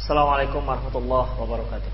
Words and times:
Assalamualaikum 0.00 0.64
warahmatullahi 0.64 1.28
wabarakatuh 1.36 1.92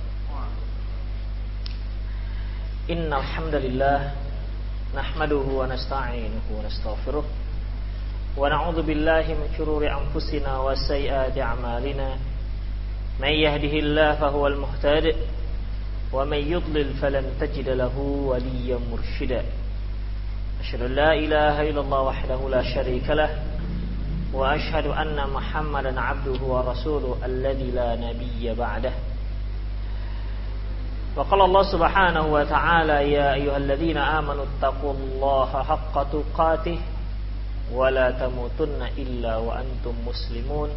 Innal 2.87 3.27
hamdalillah 3.35 4.14
nahmaduhu 4.95 5.59
wa 5.59 5.67
nasta'inuhu 5.67 6.54
wa 6.54 6.62
nastaghfiruh 6.62 7.27
wa 7.27 8.46
na'udzu 8.46 8.87
billahi 8.87 9.34
min 9.34 9.50
shururi 9.58 9.90
anfusina 9.90 10.62
wa 10.62 10.71
sayyiati 10.79 11.42
a'malina 11.42 12.15
may 13.19 13.42
yahdihillahu 13.42 14.54
al-muhtad 14.54 15.11
wa 16.15 16.23
may 16.23 16.47
yudlil 16.47 16.95
falan 17.02 17.27
tajid 17.43 17.66
lahu 17.75 18.30
waliyyan 18.30 18.87
murshida 18.87 19.43
Ashhadu 20.62 20.87
an 20.87 20.95
la 20.95 21.11
ilaha 21.19 21.66
illallah 21.66 22.15
wahdahu 22.15 22.55
la 22.55 22.62
sharika 22.62 23.19
lahu 23.19 23.55
وأشهد 24.37 24.87
أن 24.87 25.30
محمدا 25.30 26.00
عبده 26.00 26.41
ورسوله 26.45 27.16
الذي 27.24 27.70
لا 27.70 27.96
نبي 27.96 28.54
بعده. 28.54 28.92
وقال 31.16 31.40
الله 31.40 31.62
سبحانه 31.72 32.24
وتعالى 32.27 33.12
يا 33.12 33.34
أيها 33.34 33.56
الذين 33.56 33.96
آمنوا 33.96 34.44
اتقوا 34.44 34.92
الله 34.92 35.62
حق 35.62 35.94
تقاته 36.12 36.78
ولا 37.72 38.10
تموتن 38.10 38.80
إلا 38.98 39.36
وأنتم 39.36 39.94
مسلمون. 40.06 40.70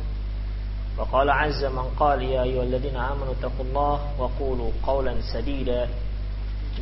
وقال 0.98 1.30
عز 1.30 1.66
من 1.66 1.88
قال 2.00 2.24
يا 2.24 2.44
أيها 2.44 2.64
الذين 2.64 2.96
آمنوا 2.96 3.34
اتقوا 3.40 3.66
الله 3.66 3.96
وقولوا 4.20 4.72
قولا 4.88 5.16
سديدا 5.34 5.88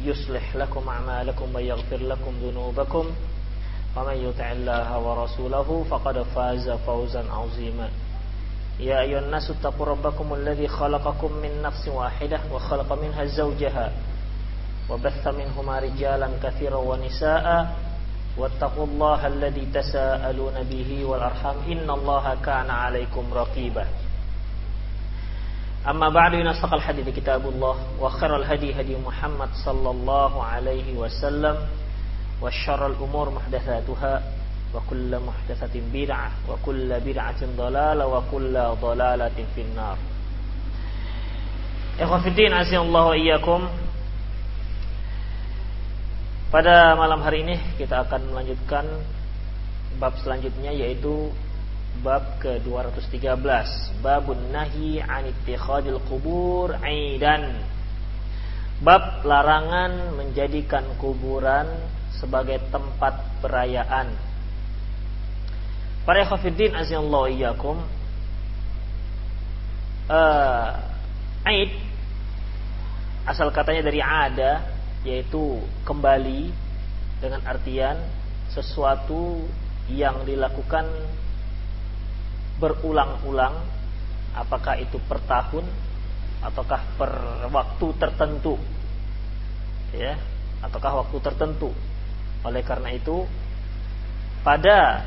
يصلح 0.04 0.56
لكم 0.56 0.90
أعمالكم 0.90 1.56
ويغفر 1.56 1.98
لكم 1.98 2.32
ذنوبكم 2.44 3.06
ومن 3.98 4.30
يطع 4.30 4.52
الله 4.52 5.00
ورسوله 5.00 5.86
فقد 5.90 6.22
فاز 6.22 6.70
فوزا 6.70 7.24
عظيما. 7.32 7.90
يا 8.80 9.02
أيها 9.02 9.20
الناس 9.20 9.50
اتقوا 9.50 9.86
ربكم 9.86 10.34
الذي 10.34 10.68
خلقكم 10.68 11.32
من 11.34 11.62
نفس 11.62 11.88
واحدة 11.88 12.40
وخلق 12.54 12.94
منها 12.94 13.26
زوجها 13.26 13.92
وبث 14.90 15.28
منهما 15.28 15.80
رجالا 15.80 16.30
كثيرا 16.44 16.78
ونساء. 16.78 17.76
واتقوا 18.38 18.86
الله 18.86 19.28
الذي 19.28 19.66
تساءلون 19.74 20.64
به 20.70 21.06
والأرحام. 21.06 21.56
إن 21.68 21.90
الله 21.90 22.38
كان 22.46 22.70
عليكم 22.70 23.34
رقيبا. 23.34 23.86
أما 25.88 26.10
بعد 26.10 26.36
نصدق 26.36 26.74
الحديث 26.74 27.10
كتاب 27.10 27.50
الله 27.50 27.76
وخير 28.00 28.36
الهدي 28.36 28.82
هدي 28.82 28.96
محمد 29.06 29.50
صلى 29.66 29.90
الله 29.90 30.44
عليه 30.44 30.98
وسلم. 30.98 31.58
وشر 32.43 32.87
الأمور 32.87 33.31
محدثاتها 33.31 34.23
وكل 34.75 35.13
محدثة 35.21 35.75
بدعة 35.93 36.31
وكل 36.49 37.01
بدعة 37.01 37.41
ضلالة 37.57 38.07
وكل 38.07 38.55
ضلالة 38.83 39.39
في 39.55 39.61
النار 39.63 39.99
Ikhwan 41.93 42.25
Fiddin 42.25 42.57
Asyallahu 42.57 43.13
Iyyakum 43.21 43.69
Pada 46.49 46.97
malam 46.97 47.21
hari 47.21 47.45
ini 47.45 47.57
kita 47.77 48.09
akan 48.09 48.33
melanjutkan 48.33 48.89
bab 50.01 50.17
selanjutnya 50.25 50.73
yaitu 50.73 51.29
bab 52.01 52.41
ke-213 52.41 53.37
babun 54.01 54.41
nahi 54.53 55.05
an 55.05 55.29
ittikhadil 55.29 56.01
qubur 56.09 56.73
aidan 56.81 57.61
bab 58.81 59.21
larangan 59.25 60.17
menjadikan 60.17 60.83
kuburan 60.97 61.69
sebagai 62.18 62.58
tempat 62.74 63.22
perayaan. 63.40 64.14
Para 66.04 66.24
khafiddin 66.24 66.74
azallahu 66.74 67.30
iyyakum 67.30 67.78
aid 71.44 71.72
asal 73.28 73.52
katanya 73.52 73.92
dari 73.92 74.00
ada 74.00 74.64
yaitu 75.04 75.60
kembali 75.84 76.48
dengan 77.20 77.44
artian 77.44 78.00
sesuatu 78.56 79.44
yang 79.92 80.24
dilakukan 80.24 80.88
berulang-ulang 82.58 83.68
apakah 84.32 84.80
itu 84.80 84.96
per 85.12 85.20
tahun 85.28 85.68
ataukah 86.40 86.82
per 86.96 87.12
waktu 87.52 87.88
tertentu. 88.00 88.56
Ya 89.92 90.16
ataukah 90.64 91.06
waktu 91.06 91.18
tertentu 91.22 91.70
oleh 92.46 92.62
karena 92.62 92.94
itu 92.94 93.26
pada 94.46 95.04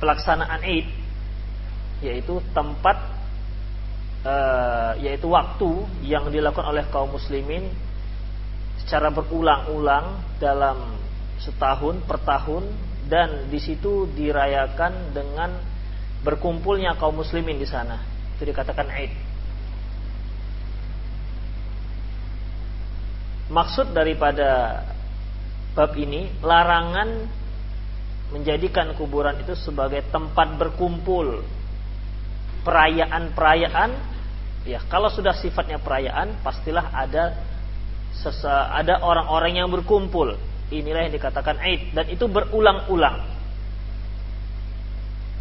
pelaksanaan 0.00 0.62
Id 0.62 0.86
yaitu 2.04 2.44
tempat 2.52 2.96
uh, 4.26 4.92
yaitu 5.00 5.32
waktu 5.32 5.70
yang 6.04 6.28
dilakukan 6.28 6.68
oleh 6.68 6.84
kaum 6.92 7.16
muslimin 7.16 7.72
secara 8.84 9.08
berulang-ulang 9.08 10.20
dalam 10.36 11.00
setahun 11.40 12.04
per 12.04 12.20
tahun 12.22 12.68
dan 13.08 13.48
di 13.48 13.58
situ 13.62 14.10
dirayakan 14.12 15.14
dengan 15.16 15.56
berkumpulnya 16.26 16.98
kaum 16.98 17.22
muslimin 17.22 17.56
di 17.56 17.68
sana. 17.68 18.02
Itu 18.36 18.44
dikatakan 18.44 18.88
Aid. 18.90 19.12
Maksud 23.46 23.94
daripada 23.94 24.82
bab 25.76 25.92
ini 25.94 26.32
larangan 26.40 27.28
menjadikan 28.32 28.96
kuburan 28.96 29.36
itu 29.44 29.52
sebagai 29.54 30.02
tempat 30.08 30.56
berkumpul 30.56 31.44
perayaan-perayaan 32.64 33.90
ya 34.66 34.82
kalau 34.88 35.12
sudah 35.12 35.36
sifatnya 35.36 35.78
perayaan 35.78 36.40
pastilah 36.42 36.90
ada 36.90 37.38
sesa, 38.16 38.72
ada 38.74 38.98
orang-orang 39.04 39.60
yang 39.60 39.68
berkumpul 39.70 40.34
Inilah 40.66 41.06
yang 41.06 41.14
dikatakan 41.14 41.62
Aid 41.62 41.94
dan 41.94 42.10
itu 42.10 42.26
berulang-ulang. 42.26 43.22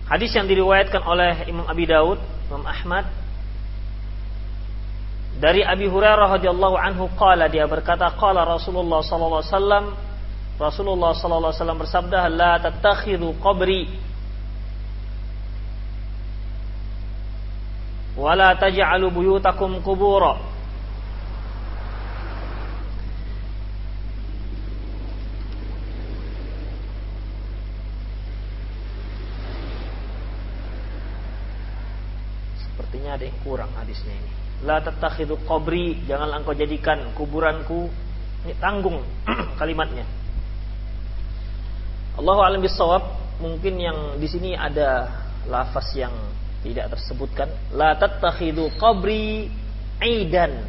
Hadis 0.05 0.37
yang 0.37 0.45
diriwayatkan 0.45 1.01
oleh 1.01 1.49
Imam 1.49 1.65
Abi 1.65 1.89
Daud, 1.89 2.21
Imam 2.45 2.61
Ahmad 2.61 3.09
dari 5.41 5.65
Abi 5.65 5.89
Hurairah 5.89 6.37
radhiyallahu 6.37 6.77
anhu 6.77 7.09
qala 7.17 7.49
dia 7.49 7.65
berkata 7.65 8.05
qala 8.13 8.45
Rasulullah 8.45 9.01
sallallahu 9.01 9.41
alaihi 9.41 9.51
wasallam 9.51 9.85
Rasulullah 10.55 11.11
sallallahu 11.11 11.51
alaihi 11.51 11.61
wasallam 11.61 11.81
bersabda 11.83 12.19
la 12.31 12.53
tattakhidhu 12.63 13.35
qabri 13.43 13.91
wala 18.15 18.55
taj'alu 18.55 19.11
buyutakum 19.11 19.83
qubura 19.83 20.55
ada 33.15 33.23
yang 33.23 33.39
kurang 33.47 33.71
hadisnya 33.79 34.11
ini. 34.11 34.31
La 34.67 34.83
tatakhidu 34.83 35.39
qabri, 35.47 36.03
janganlah 36.03 36.43
engkau 36.43 36.51
jadikan 36.51 37.15
kuburanku 37.15 37.87
ini 38.43 38.53
tanggung 38.59 38.99
kalimatnya. 39.59 40.03
Allahu 42.15 42.39
alam 42.39 42.63
bisawab, 42.63 43.03
mungkin 43.43 43.75
yang 43.75 44.15
di 44.15 44.27
sini 44.31 44.55
ada 44.55 45.11
lafaz 45.51 45.91
yang 45.99 46.15
tidak 46.63 46.95
tersebutkan. 46.95 47.51
La 47.75 47.99
tatakhidu 47.99 48.71
qabri 48.79 49.51
aidan. 49.99 50.63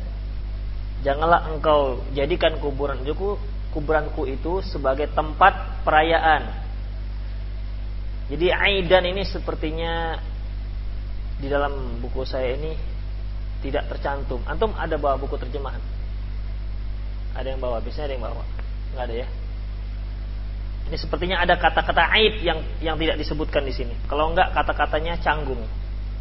Janganlah 1.07 1.55
engkau 1.55 2.03
jadikan 2.11 2.59
kuburanku 2.59 3.39
kuburanku 3.71 4.27
itu 4.27 4.59
sebagai 4.67 5.07
tempat 5.15 5.85
perayaan. 5.87 6.67
Jadi 8.27 8.51
aidan 8.51 9.07
ini 9.07 9.23
sepertinya 9.23 10.19
di 11.39 11.47
dalam 11.47 12.03
buku 12.03 12.27
saya 12.27 12.59
ini 12.59 12.75
tidak 13.63 13.87
tercantum. 13.87 14.43
Antum 14.51 14.75
ada 14.75 14.99
bawa 14.99 15.15
buku 15.15 15.39
terjemahan? 15.39 15.79
Ada 17.39 17.55
yang 17.55 17.61
bawa? 17.63 17.79
Biasanya 17.79 18.11
ada 18.11 18.15
yang 18.19 18.25
bawa? 18.25 18.45
Enggak 18.91 19.05
ada 19.07 19.15
ya? 19.15 19.29
Ini 20.87 20.97
sepertinya 20.97 21.43
ada 21.43 21.59
kata-kata 21.59 22.15
aib 22.19 22.43
yang 22.47 22.63
yang 22.79 22.95
tidak 22.95 23.19
disebutkan 23.19 23.67
di 23.67 23.75
sini. 23.75 23.95
Kalau 24.07 24.31
enggak 24.31 24.55
kata-katanya 24.55 25.19
canggung, 25.19 25.63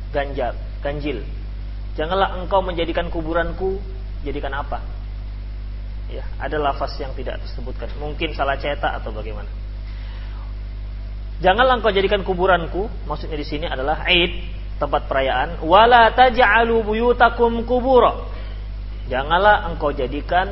ganjal, 0.10 0.58
ganjil. 0.82 1.22
Janganlah 1.94 2.42
engkau 2.42 2.66
menjadikan 2.66 3.08
kuburanku 3.14 3.78
jadikan 4.26 4.52
apa? 4.58 4.82
Ya, 6.10 6.26
ada 6.42 6.58
lafaz 6.58 6.98
yang 6.98 7.14
tidak 7.14 7.42
disebutkan. 7.46 7.94
Mungkin 8.02 8.34
salah 8.34 8.58
cetak 8.58 9.02
atau 9.02 9.14
bagaimana. 9.14 9.50
Janganlah 11.42 11.78
engkau 11.78 11.94
jadikan 11.94 12.26
kuburanku, 12.26 12.90
maksudnya 13.06 13.38
di 13.38 13.46
sini 13.46 13.66
adalah 13.70 14.02
aid 14.08 14.56
tempat 14.76 15.08
perayaan 15.08 15.64
wala 15.64 16.12
taj'alu 16.12 16.84
buyutakum 16.84 17.64
kubura 17.64 18.28
janganlah 19.08 19.72
engkau 19.72 19.96
jadikan 19.96 20.52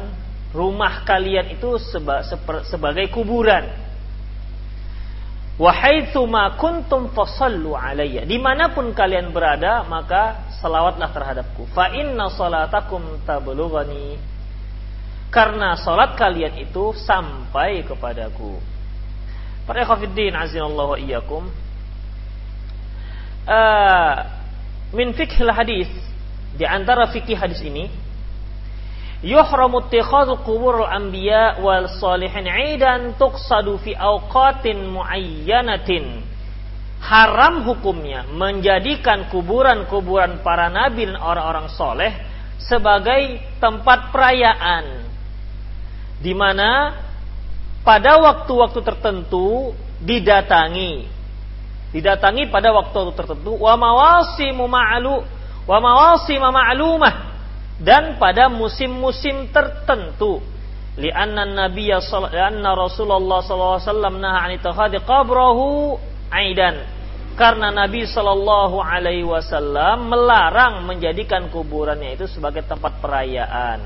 rumah 0.56 1.04
kalian 1.04 1.52
itu 1.52 1.76
seba, 1.82 2.24
seper, 2.24 2.64
sebagai 2.64 3.10
kuburan 3.12 3.68
wa 5.54 5.70
haitsu 5.70 6.26
ma 6.26 6.58
kuntum 6.58 7.14
fasallu 7.14 7.78
alayya 7.78 8.26
di 8.26 8.42
mana 8.42 8.74
pun 8.74 8.90
kalian 8.90 9.30
berada 9.30 9.86
maka 9.86 10.50
salawatlah 10.64 11.12
terhadapku. 11.12 11.68
Fa 11.76 11.92
inna 11.92 12.32
salatakum 12.32 13.22
tablughani. 13.28 14.18
Karena 15.34 15.74
salat 15.74 16.14
kalian 16.14 16.62
itu 16.62 16.94
sampai 16.94 17.82
kepadaku. 17.84 18.62
Para 19.66 19.82
ikhwatiddin 19.82 20.38
azinallahu 20.38 20.94
wa 20.94 21.00
iyyakum. 21.02 21.44
Uh, 23.44 24.16
min 24.94 25.12
fikhil 25.18 25.52
hadis 25.52 25.90
di 26.54 26.64
antara 26.64 27.10
fikih 27.10 27.36
hadis 27.36 27.60
ini 27.66 27.90
yuhramu 29.24 29.88
ittikhadhu 29.88 30.44
quburul 30.44 30.86
anbiya 30.86 31.64
wal 31.64 31.88
salihin 31.88 32.44
aidan 32.46 33.16
tuqsadu 33.16 33.80
fi 33.80 33.96
awqatin 33.96 34.92
muayyanatin. 34.92 36.22
Haram 37.04 37.68
hukumnya 37.68 38.24
menjadikan 38.32 39.28
kuburan-kuburan 39.28 40.40
para 40.40 40.72
nabi 40.72 41.04
dan 41.04 41.20
orang-orang 41.20 41.68
soleh 41.72 42.16
sebagai 42.60 43.44
tempat 43.60 44.12
perayaan. 44.12 45.04
Di 46.24 46.32
mana 46.32 46.96
pada 47.84 48.16
waktu-waktu 48.24 48.80
tertentu 48.80 49.76
didatangi. 50.00 51.12
Didatangi 51.92 52.48
pada 52.48 52.72
waktu 52.72 53.12
tertentu. 53.20 53.60
Wa 53.60 53.76
mawasimu 53.76 54.64
ma'lu 54.64 55.28
wa 55.64 55.78
mawasim 55.80 56.40
ma'lumah 56.40 57.33
dan 57.84 58.16
pada 58.16 58.48
musim-musim 58.48 59.52
tertentu 59.52 60.40
li'anna 60.96 61.44
nabiyya 61.44 62.00
li'anna 62.32 62.72
Rasulullah 62.74 63.44
wasallam 63.44 64.24
naha 64.24 64.48
an 64.48 64.52
ittakhadhi 64.56 65.04
qabrahu 65.04 66.00
aidan 66.32 67.04
karena 67.34 67.74
Nabi 67.74 68.06
Shallallahu 68.06 68.78
Alaihi 68.78 69.26
Wasallam 69.26 70.06
melarang 70.06 70.86
menjadikan 70.86 71.50
kuburannya 71.50 72.14
itu 72.14 72.30
sebagai 72.30 72.62
tempat 72.62 73.02
perayaan. 73.02 73.82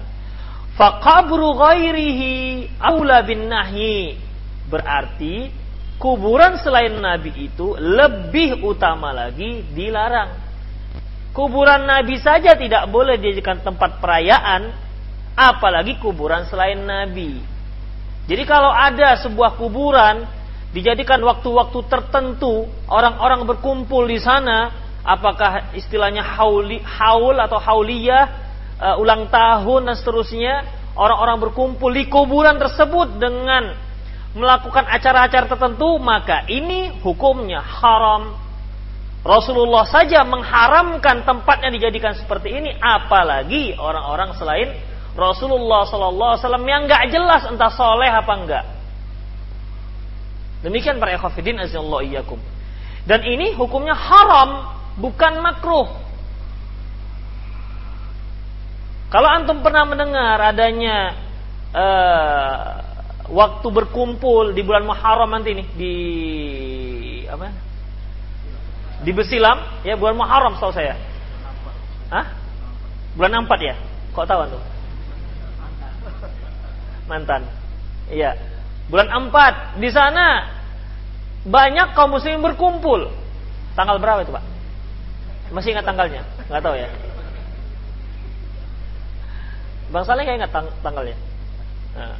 Fakabru 0.75 1.55
ghairihi 1.55 2.67
aula 2.75 3.23
bin 3.23 3.47
nahyi. 3.47 4.19
Berarti 4.67 5.47
kuburan 5.95 6.59
selain 6.59 6.99
Nabi 6.99 7.47
itu 7.47 7.71
lebih 7.79 8.67
utama 8.67 9.15
lagi 9.15 9.63
dilarang. 9.71 10.46
Kuburan 11.37 11.85
Nabi 11.85 12.17
saja 12.17 12.57
tidak 12.57 12.89
boleh 12.89 13.21
dijadikan 13.21 13.61
tempat 13.61 14.01
perayaan, 14.01 14.73
apalagi 15.37 16.01
kuburan 16.01 16.49
selain 16.49 16.81
Nabi. 16.81 17.37
Jadi 18.25 18.41
kalau 18.49 18.73
ada 18.73 19.13
sebuah 19.21 19.53
kuburan 19.53 20.25
dijadikan 20.73 21.21
waktu-waktu 21.21 21.77
tertentu 21.85 22.65
orang-orang 22.89 23.45
berkumpul 23.45 24.09
di 24.09 24.17
sana 24.17 24.73
apakah 25.05 25.77
istilahnya 25.77 26.25
hauli, 26.25 26.81
haul 26.81 27.37
atau 27.37 27.61
hauliyah 27.61 28.25
uh, 28.81 28.95
ulang 28.97 29.29
tahun 29.29 29.93
dan 29.93 29.95
seterusnya 29.95 30.53
orang-orang 30.97 31.37
berkumpul 31.37 31.93
di 31.93 32.09
kuburan 32.09 32.57
tersebut 32.57 33.21
dengan 33.21 33.77
melakukan 34.33 34.89
acara-acara 34.89 35.45
tertentu 35.53 36.01
maka 36.01 36.49
ini 36.49 36.97
hukumnya 36.99 37.61
haram 37.61 38.46
Rasulullah 39.27 39.83
saja 39.83 40.23
mengharamkan 40.23 41.27
tempatnya 41.27 41.67
dijadikan 41.67 42.15
seperti 42.15 42.55
ini 42.55 42.71
apalagi 42.79 43.75
orang-orang 43.75 44.31
selain 44.39 44.71
Rasulullah 45.19 45.83
Sallallahu 45.83 46.31
Alaihi 46.31 46.43
Wasallam 46.47 46.65
yang 46.65 46.81
nggak 46.87 47.03
jelas 47.11 47.43
entah 47.51 47.73
soleh 47.75 48.07
apa 48.07 48.33
enggak 48.39 48.65
Demikian 50.65 50.97
para 50.97 51.13
ikhwafidin 51.13 51.61
azallahu 51.61 52.01
iyyakum. 52.01 52.41
Dan 53.05 53.21
ini 53.23 53.53
hukumnya 53.53 53.93
haram, 53.93 54.73
bukan 54.97 55.39
makruh. 55.39 55.87
Kalau 59.07 59.29
antum 59.31 59.63
pernah 59.63 59.87
mendengar 59.87 60.35
adanya 60.43 61.15
uh, 61.71 62.59
waktu 63.31 63.67
berkumpul 63.71 64.51
di 64.51 64.59
bulan 64.65 64.83
Muharram 64.83 65.31
nanti 65.31 65.55
nih 65.55 65.67
di 65.79 65.95
apa? 67.31 67.66
Di 69.05 69.11
Besilam, 69.13 69.85
ya 69.85 69.93
bulan 69.93 70.17
Muharram 70.17 70.57
setahu 70.57 70.73
saya. 70.73 70.97
Hah? 72.09 72.25
Bulan 73.17 73.45
4 73.45 73.59
ya? 73.61 73.75
Kok 74.13 74.25
tahu 74.25 74.39
antum? 74.45 74.63
Mantan. 77.09 77.41
Iya. 78.09 78.37
Bulan 78.87 79.09
4 79.29 79.81
di 79.81 79.89
sana 79.91 80.47
banyak 81.45 81.93
kaum 81.93 82.15
muslimin 82.15 82.41
berkumpul. 82.41 83.09
Tanggal 83.77 84.01
berapa 84.01 84.25
itu, 84.25 84.33
Pak? 84.33 84.45
Masih 85.53 85.71
ingat 85.75 85.85
tanggalnya? 85.85 86.25
Nggak 86.49 86.63
tahu 86.63 86.75
ya. 86.75 86.89
Bang 89.87 90.03
Saleh 90.03 90.27
kayak 90.27 90.43
ingat 90.43 90.51
tang 90.51 90.67
tanggalnya. 90.83 91.15
Nah, 91.95 92.19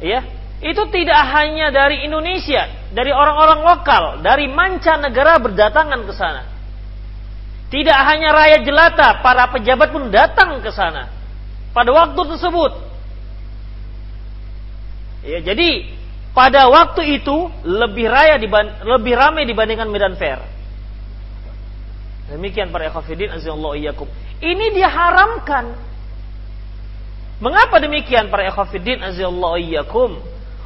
iya, 0.00 0.24
itu 0.58 0.82
tidak 0.90 1.22
hanya 1.38 1.70
dari 1.70 2.02
Indonesia, 2.02 2.90
dari 2.90 3.14
orang-orang 3.14 3.60
lokal, 3.62 4.02
dari 4.26 4.50
mancanegara 4.50 5.38
berdatangan 5.38 6.00
ke 6.02 6.12
sana. 6.14 6.42
Tidak 7.68 7.98
hanya 8.08 8.34
rakyat 8.34 8.60
jelata, 8.66 9.22
para 9.22 9.46
pejabat 9.54 9.92
pun 9.94 10.10
datang 10.10 10.58
ke 10.58 10.70
sana 10.74 11.12
pada 11.70 11.94
waktu 11.94 12.18
tersebut. 12.18 12.72
Ya, 15.22 15.38
jadi 15.44 15.86
pada 16.34 16.66
waktu 16.70 17.22
itu 17.22 17.50
lebih 17.62 18.10
raya 18.10 18.40
lebih 18.82 19.14
ramai 19.14 19.46
dibandingkan 19.46 19.90
Medan 19.90 20.18
Fair. 20.18 20.42
Demikian 22.28 22.68
para 22.74 22.92
ikhwatiddin 22.92 23.32
azallahu 23.32 23.78
iyyakum. 23.78 24.08
Ini 24.42 24.74
diharamkan. 24.74 25.72
Mengapa 27.38 27.78
demikian 27.78 28.28
para 28.28 28.48
ikhwatiddin 28.50 29.00
azallahu 29.00 29.56
iyyakum? 29.56 30.18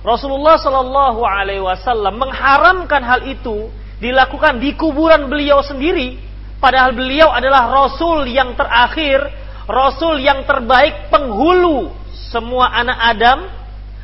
Rasulullah 0.02 0.58
sallallahu 0.58 1.22
alaihi 1.22 1.62
wasallam 1.62 2.18
mengharamkan 2.18 3.02
hal 3.06 3.22
itu 3.22 3.70
dilakukan 4.02 4.58
di 4.58 4.74
kuburan 4.74 5.30
beliau 5.30 5.62
sendiri 5.62 6.18
padahal 6.58 6.90
beliau 6.90 7.30
adalah 7.30 7.70
rasul 7.70 8.26
yang 8.26 8.58
terakhir, 8.58 9.30
rasul 9.70 10.18
yang 10.18 10.42
terbaik 10.42 11.10
penghulu 11.10 11.94
semua 12.30 12.74
anak 12.74 12.98
Adam. 12.98 13.38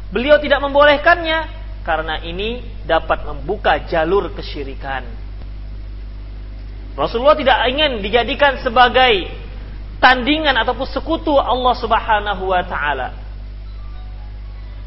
Beliau 0.09 0.41
tidak 0.41 0.65
membolehkannya 0.65 1.39
karena 1.85 2.25
ini 2.25 2.65
dapat 2.89 3.29
membuka 3.29 3.77
jalur 3.85 4.33
kesyirikan. 4.33 5.05
Rasulullah 6.97 7.37
tidak 7.37 7.59
ingin 7.69 8.01
dijadikan 8.01 8.57
sebagai 8.65 9.29
tandingan 10.01 10.57
ataupun 10.65 10.89
sekutu 10.89 11.37
Allah 11.37 11.75
Subhanahu 11.77 12.51
wa 12.51 12.63
taala. 12.65 13.28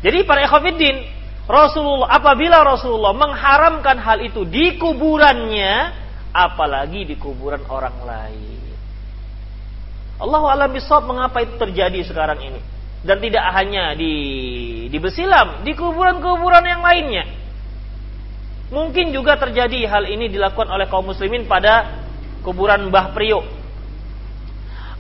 Jadi 0.01 0.25
para 0.25 0.41
ikhwatiddin, 0.46 0.98
Rasulullah 1.46 2.10
apabila 2.17 2.65
Rasulullah 2.65 3.13
mengharamkan 3.13 4.01
hal 4.01 4.22
itu 4.25 4.46
di 4.50 4.77
kuburannya, 4.81 5.93
apalagi 6.34 7.05
di 7.05 7.15
kuburan 7.17 7.62
orang 7.70 7.98
lain. 8.05 8.62
Allah 10.22 10.41
alam 10.53 10.70
bisawab 10.70 11.10
mengapa 11.10 11.41
itu 11.41 11.58
terjadi 11.58 12.05
sekarang 12.05 12.38
ini 12.46 12.62
dan 13.01 13.17
tidak 13.17 13.41
hanya 13.58 13.98
di 13.98 14.13
di 14.89 14.98
Besilam, 15.01 15.65
di 15.65 15.74
kuburan-kuburan 15.74 16.62
yang 16.62 16.81
lainnya. 16.86 17.25
Mungkin 18.72 19.12
juga 19.12 19.36
terjadi 19.36 19.84
hal 19.89 20.08
ini 20.08 20.31
dilakukan 20.31 20.70
oleh 20.70 20.88
kaum 20.88 21.10
muslimin 21.10 21.50
pada 21.50 22.05
kuburan 22.46 22.88
Mbah 22.88 23.12
Priok 23.12 23.46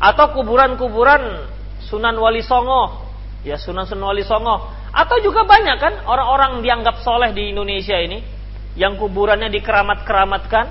atau 0.01 0.25
kuburan-kuburan 0.33 1.47
Sunan 1.85 2.17
Wali 2.17 2.41
Songo, 2.41 3.05
ya 3.45 3.61
Sunan 3.61 3.85
Sunan 3.85 4.11
Wali 4.11 4.25
Songo, 4.25 4.73
atau 4.91 5.17
juga 5.23 5.47
banyak 5.47 5.77
kan 5.79 5.93
orang-orang 6.03 6.59
dianggap 6.59 6.99
soleh 6.99 7.31
di 7.31 7.55
Indonesia 7.55 7.95
ini 7.95 8.19
yang 8.75 8.99
kuburannya 8.99 9.47
dikeramat-keramatkan. 9.47 10.65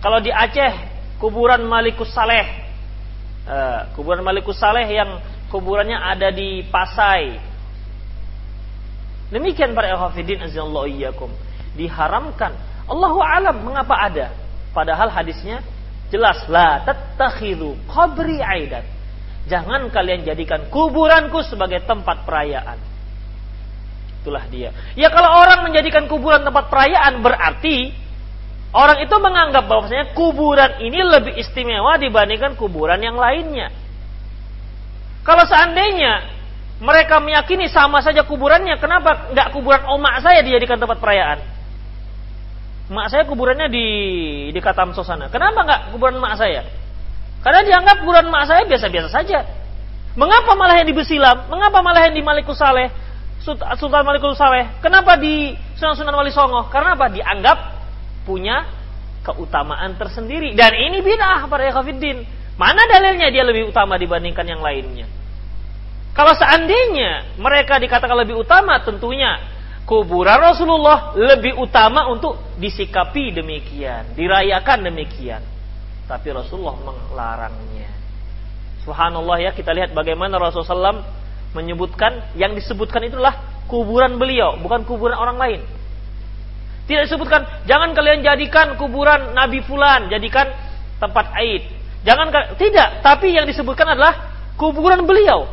Kalau 0.00 0.20
di 0.20 0.28
Aceh 0.32 0.72
kuburan 1.20 1.64
Malikus 1.64 2.12
Saleh, 2.12 2.44
uh, 3.48 3.88
kuburan 3.96 4.20
Malikus 4.24 4.56
Saleh 4.60 4.84
yang 4.88 5.20
kuburannya 5.48 5.96
ada 5.96 6.28
di 6.28 6.64
Pasai. 6.68 7.40
Demikian 9.32 9.72
para 9.72 9.92
ikhwatiddin 9.96 10.44
azallahu 10.44 10.88
iyyakum. 10.88 11.32
Diharamkan. 11.76 12.52
Allahu 12.84 13.20
alam 13.22 13.64
mengapa 13.64 13.96
ada? 13.96 14.34
Padahal 14.76 15.08
hadisnya 15.08 15.64
jelas 16.12 16.44
la 16.52 16.84
tattakhidhu 16.84 17.80
qabri 17.88 18.44
aidan. 18.44 18.82
Jangan 19.48 19.88
kalian 19.88 20.26
jadikan 20.26 20.68
kuburanku 20.68 21.40
sebagai 21.46 21.80
tempat 21.88 22.26
perayaan. 22.28 22.89
Itulah 24.20 24.44
dia. 24.52 24.70
Ya 24.94 25.08
kalau 25.08 25.32
orang 25.40 25.64
menjadikan 25.64 26.04
kuburan 26.04 26.44
tempat 26.44 26.68
perayaan 26.68 27.24
berarti 27.24 27.96
orang 28.76 29.00
itu 29.00 29.16
menganggap 29.16 29.64
bahwasanya 29.64 30.12
kuburan 30.12 30.76
ini 30.84 31.00
lebih 31.00 31.40
istimewa 31.40 31.96
dibandingkan 31.96 32.52
kuburan 32.60 33.00
yang 33.00 33.16
lainnya. 33.16 33.72
Kalau 35.24 35.44
seandainya 35.48 36.36
mereka 36.80 37.20
meyakini 37.20 37.68
sama 37.68 38.00
saja 38.00 38.24
kuburannya, 38.24 38.76
kenapa 38.76 39.32
nggak 39.32 39.48
kuburan 39.52 39.84
omak 39.88 40.20
saya 40.24 40.44
dijadikan 40.44 40.80
tempat 40.80 41.00
perayaan? 41.00 41.40
Mak 42.90 43.06
saya 43.06 43.22
kuburannya 43.24 43.70
di 43.70 43.86
di 44.50 44.60
Katamso 44.60 45.00
sana. 45.06 45.32
Kenapa 45.32 45.64
nggak 45.64 45.80
kuburan 45.94 46.20
mak 46.20 46.36
saya? 46.36 46.66
Karena 47.40 47.64
dianggap 47.64 48.04
kuburan 48.04 48.28
mak 48.28 48.44
saya 48.50 48.68
biasa-biasa 48.68 49.08
saja. 49.08 49.46
Mengapa 50.18 50.58
malah 50.58 50.82
yang 50.82 50.90
di 50.90 50.96
Besilam? 50.96 51.46
Mengapa 51.46 51.80
malah 51.86 52.10
yang 52.10 52.18
di 52.18 52.22
Malikus 52.24 52.58
Saleh? 52.58 52.90
Sultan 53.40 54.04
Malikus 54.04 54.36
Saleh? 54.36 54.68
Kenapa 54.84 55.16
di 55.16 55.56
Sunan 55.80 55.96
Sunan 55.96 56.12
Wali 56.12 56.28
Songo? 56.28 56.68
Karena 56.68 56.92
apa? 56.92 57.08
Dianggap 57.08 57.58
punya 58.28 58.68
keutamaan 59.24 59.96
tersendiri. 59.96 60.52
Dan 60.52 60.76
ini 60.76 61.00
bid'ah 61.00 61.48
para 61.48 61.64
ikhwatiddin. 61.72 62.24
Mana 62.60 62.84
dalilnya 62.84 63.32
dia 63.32 63.40
lebih 63.40 63.72
utama 63.72 63.96
dibandingkan 63.96 64.44
yang 64.44 64.60
lainnya? 64.60 65.08
Kalau 66.12 66.36
seandainya 66.36 67.40
mereka 67.40 67.80
dikatakan 67.80 68.18
lebih 68.20 68.44
utama, 68.44 68.76
tentunya 68.84 69.40
kuburan 69.88 70.36
Rasulullah 70.36 71.16
lebih 71.16 71.56
utama 71.56 72.12
untuk 72.12 72.36
disikapi 72.60 73.32
demikian, 73.32 74.12
dirayakan 74.12 74.92
demikian. 74.92 75.40
Tapi 76.04 76.28
Rasulullah 76.34 76.76
melarangnya. 76.76 77.88
Subhanallah 78.84 79.38
ya, 79.40 79.50
kita 79.56 79.72
lihat 79.72 79.96
bagaimana 79.96 80.36
Rasulullah 80.36 81.19
menyebutkan 81.52 82.34
yang 82.38 82.54
disebutkan 82.54 83.06
itulah 83.06 83.64
kuburan 83.66 84.18
beliau, 84.18 84.58
bukan 84.58 84.82
kuburan 84.86 85.18
orang 85.18 85.38
lain. 85.38 85.60
Tidak 86.90 87.06
disebutkan, 87.06 87.66
jangan 87.70 87.94
kalian 87.94 88.26
jadikan 88.26 88.74
kuburan 88.74 89.30
Nabi 89.30 89.62
Fulan, 89.62 90.10
jadikan 90.10 90.50
tempat 90.98 91.30
aid. 91.38 91.70
Jangan 92.02 92.32
tidak, 92.58 93.04
tapi 93.04 93.36
yang 93.36 93.46
disebutkan 93.46 93.94
adalah 93.94 94.32
kuburan 94.58 95.06
beliau. 95.06 95.46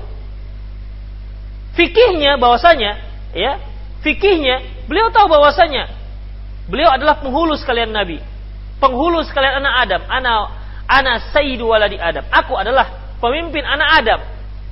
Fikihnya 1.78 2.42
bahwasanya, 2.42 2.98
ya, 3.38 3.62
fikihnya 4.02 4.88
beliau 4.90 5.14
tahu 5.14 5.30
bahwasanya 5.30 5.94
beliau 6.66 6.90
adalah 6.90 7.22
penghulu 7.22 7.54
sekalian 7.54 7.94
Nabi, 7.94 8.18
penghulu 8.82 9.22
sekalian 9.22 9.62
anak 9.62 9.74
Adam, 9.86 10.02
anak 10.10 10.38
anak 10.90 11.16
sayyidu 11.36 11.70
waladi 11.70 12.02
Adam. 12.02 12.26
Aku 12.34 12.58
adalah 12.58 13.18
pemimpin 13.22 13.62
anak 13.62 13.90
Adam. 14.02 14.20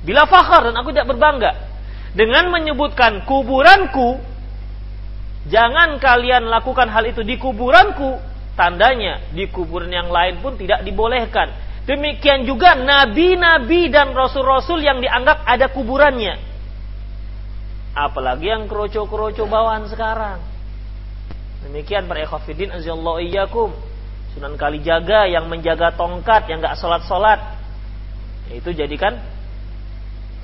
Bila 0.06 0.30
fakhar 0.30 0.70
dan 0.70 0.78
aku 0.78 0.94
tidak 0.94 1.10
berbangga 1.10 1.50
dengan 2.14 2.48
menyebutkan 2.54 3.26
kuburanku 3.26 4.22
Jangan 5.46 6.02
kalian 6.02 6.50
lakukan 6.50 6.90
hal 6.90 7.06
itu 7.06 7.22
di 7.22 7.38
kuburanku. 7.38 8.18
Tandanya 8.56 9.20
di 9.36 9.46
kuburan 9.52 9.92
yang 9.92 10.08
lain 10.08 10.40
pun 10.40 10.56
tidak 10.56 10.82
dibolehkan. 10.82 11.52
Demikian 11.86 12.48
juga 12.48 12.74
nabi-nabi 12.74 13.92
dan 13.92 14.10
rasul-rasul 14.16 14.82
yang 14.82 14.98
dianggap 14.98 15.44
ada 15.44 15.70
kuburannya. 15.70 16.40
Apalagi 17.94 18.48
yang 18.48 18.66
keroco-keroco 18.66 19.44
bawaan 19.46 19.86
sekarang. 19.86 20.40
Demikian 21.68 22.08
para 22.10 22.26
ikhwafidin 22.26 22.74
azallahu 22.74 23.22
iyyakum. 23.22 23.70
Sunan 24.34 24.58
Kalijaga 24.58 25.30
yang 25.30 25.46
menjaga 25.46 25.94
tongkat 25.94 26.48
yang 26.50 26.64
gak 26.64 26.80
sholat-sholat. 26.80 27.38
Itu 28.50 28.72
jadikan 28.72 29.20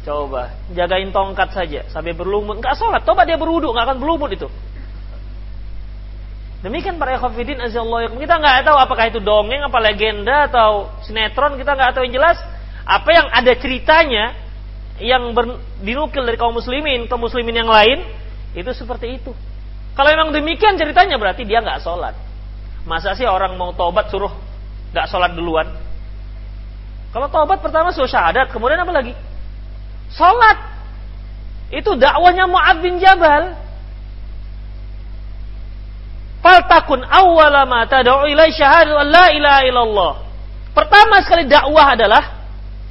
coba 0.02 0.50
jagain 0.74 1.14
tongkat 1.14 1.54
saja 1.54 1.80
sampai 1.90 2.14
berlumut 2.14 2.58
nggak 2.58 2.74
sholat 2.74 3.06
coba 3.06 3.22
dia 3.22 3.38
berwudu 3.38 3.70
nggak 3.70 3.86
akan 3.86 3.98
berlumut 4.02 4.30
itu 4.34 4.50
Demikian 6.62 6.94
para 6.94 7.18
ikhwafidin 7.18 7.58
azallahu 7.58 8.22
Kita 8.22 8.38
nggak 8.38 8.62
tahu 8.62 8.78
apakah 8.78 9.10
itu 9.10 9.18
dongeng, 9.18 9.66
apa 9.66 9.82
legenda 9.82 10.46
atau 10.46 10.94
sinetron, 11.02 11.58
kita 11.58 11.74
nggak 11.74 11.90
tahu 11.90 12.06
yang 12.06 12.22
jelas. 12.22 12.38
Apa 12.86 13.10
yang 13.10 13.26
ada 13.34 13.50
ceritanya 13.58 14.38
yang 15.02 15.34
ber, 15.34 15.58
dinukil 15.82 16.22
dari 16.22 16.38
kaum 16.38 16.54
muslimin 16.54 17.10
kaum 17.10 17.18
muslimin 17.18 17.58
yang 17.58 17.70
lain 17.70 18.06
itu 18.54 18.70
seperti 18.70 19.18
itu. 19.18 19.34
Kalau 19.98 20.08
memang 20.14 20.30
demikian 20.30 20.78
ceritanya 20.78 21.18
berarti 21.18 21.42
dia 21.42 21.58
nggak 21.58 21.82
sholat. 21.82 22.14
Masa 22.86 23.18
sih 23.18 23.26
orang 23.26 23.58
mau 23.58 23.74
tobat 23.74 24.06
suruh 24.14 24.30
nggak 24.94 25.06
sholat 25.10 25.34
duluan? 25.34 25.66
Kalau 27.10 27.26
tobat 27.26 27.58
pertama 27.58 27.90
suruh 27.90 28.08
syahadat, 28.08 28.54
kemudian 28.54 28.78
apa 28.78 28.92
lagi? 28.94 29.12
Sholat. 30.16 30.58
Itu 31.72 31.96
dakwahnya 31.96 32.44
Mu'ad 32.44 32.84
bin 32.84 33.00
Jabal. 33.00 33.56
Faltakun 36.42 37.06
awwala 37.06 37.64
ma 37.64 37.86
tad'u 37.86 38.26
ilai 38.26 38.50
syahadu 38.50 38.98
la 39.08 39.30
ilaha 39.30 39.62
illallah. 39.62 40.12
Pertama 40.74 41.22
sekali 41.22 41.46
dakwah 41.46 41.94
adalah 41.94 42.24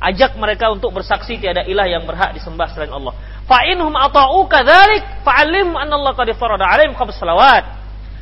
ajak 0.01 0.33
mereka 0.39 0.73
untuk 0.73 0.95
bersaksi 0.95 1.37
tiada 1.37 1.61
ilah 1.67 1.85
yang 1.85 2.07
berhak 2.07 2.33
disembah 2.33 2.71
selain 2.73 2.89
Allah. 2.89 3.13
Fa 3.45 3.67
inhum 3.67 3.93
ata'u 3.93 4.47
kadzalik 4.49 5.21
fa'alim 5.21 5.77
anna 5.77 5.99
Allah 5.99 6.13
qad 6.15 6.31
farada 6.39 6.65
'alaihim 6.65 6.97
khams 6.97 7.19
salawat. 7.19 7.81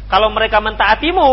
Kalau 0.09 0.33
mereka 0.33 0.57
mentaatimu, 0.57 1.29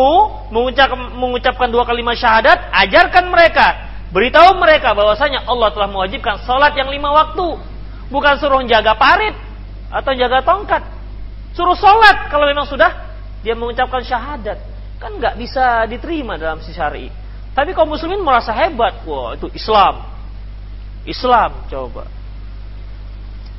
mengucap, 0.52 0.92
mengucapkan 1.16 1.73
dua 1.73 1.88
kalimat 1.88 2.12
syahadat, 2.12 2.68
ajarkan 2.76 3.32
mereka, 3.32 3.86
beritahu 4.14 4.58
mereka 4.58 4.94
bahwasanya 4.94 5.46
Allah 5.46 5.70
telah 5.75 5.88
mewajibkan 5.90 6.42
salat 6.46 6.75
yang 6.78 6.90
lima 6.90 7.10
waktu, 7.10 7.58
bukan 8.10 8.34
suruh 8.38 8.62
jaga 8.66 8.94
parit 8.94 9.34
atau 9.90 10.12
jaga 10.14 10.42
tongkat. 10.42 10.82
Suruh 11.56 11.78
salat 11.78 12.28
kalau 12.28 12.46
memang 12.46 12.68
sudah 12.68 12.92
dia 13.40 13.54
mengucapkan 13.54 14.02
syahadat 14.02 14.58
kan 14.96 15.12
nggak 15.20 15.36
bisa 15.36 15.84
diterima 15.86 16.40
dalam 16.40 16.60
sisi 16.60 16.76
syari. 16.76 17.06
Tapi 17.56 17.72
kaum 17.72 17.88
muslimin 17.88 18.20
merasa 18.20 18.52
hebat, 18.52 19.00
wah 19.08 19.32
itu 19.32 19.48
Islam. 19.56 20.04
Islam 21.08 21.64
coba. 21.72 22.04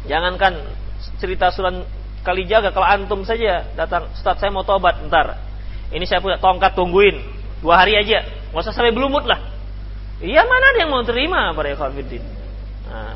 Jangankan 0.05 0.53
cerita 1.17 1.49
suran 1.49 1.81
jaga 2.27 2.75
kalau 2.75 2.83
antum 2.83 3.23
saja 3.23 3.63
datang, 3.79 4.11
Ustaz 4.11 4.43
saya 4.43 4.51
mau 4.51 4.67
tobat 4.67 4.99
ntar. 5.07 5.39
Ini 5.95 6.03
saya 6.03 6.19
punya 6.19 6.35
tongkat 6.37 6.75
tungguin 6.75 7.15
dua 7.63 7.79
hari 7.79 7.95
aja, 7.95 8.27
nggak 8.51 8.61
usah 8.67 8.75
sampai 8.75 8.91
belumut 8.91 9.23
lah. 9.23 9.39
Iya 10.17 10.41
mana 10.50 10.65
ada 10.74 10.79
yang 10.81 10.91
mau 10.91 11.05
terima 11.05 11.53
para 11.53 11.69
ikhwan 11.69 11.93
nah. 12.89 13.15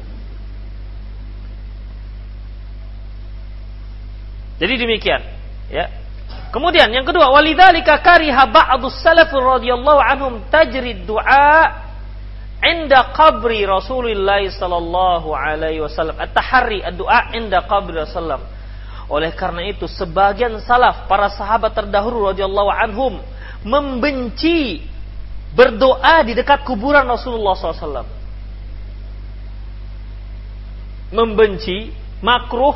Jadi 4.62 4.74
demikian, 4.78 5.22
ya. 5.74 5.90
Kemudian 6.54 6.94
yang 6.94 7.02
kedua, 7.02 7.34
walidzalika 7.34 7.98
kariha 8.06 8.46
ba'dus 8.46 9.02
salaf 9.02 9.34
radhiyallahu 9.34 9.98
anhum 9.98 10.34
tajrid 10.54 11.10
du'a 11.10 11.90
inda 12.62 13.10
qabri 13.18 13.66
Rasulullah 13.66 14.44
sallallahu 14.46 15.34
alaihi 15.34 15.82
wasallam. 15.82 16.14
At-tahari 16.22 16.86
ad-du'a 16.86 17.34
inda 17.34 17.66
qabri 17.66 17.98
Rasulullah. 17.98 18.46
Oleh 19.10 19.34
karena 19.34 19.66
itu 19.66 19.90
sebagian 19.90 20.62
salaf 20.62 21.10
para 21.10 21.34
sahabat 21.34 21.74
terdahulu 21.74 22.30
radhiyallahu 22.30 22.70
anhum 22.70 23.18
membenci 23.66 24.91
berdoa 25.52 26.24
di 26.24 26.34
dekat 26.36 26.64
kuburan 26.64 27.08
Rasulullah 27.08 27.56
SAW. 27.56 28.08
Membenci, 31.12 31.92
makruh, 32.24 32.76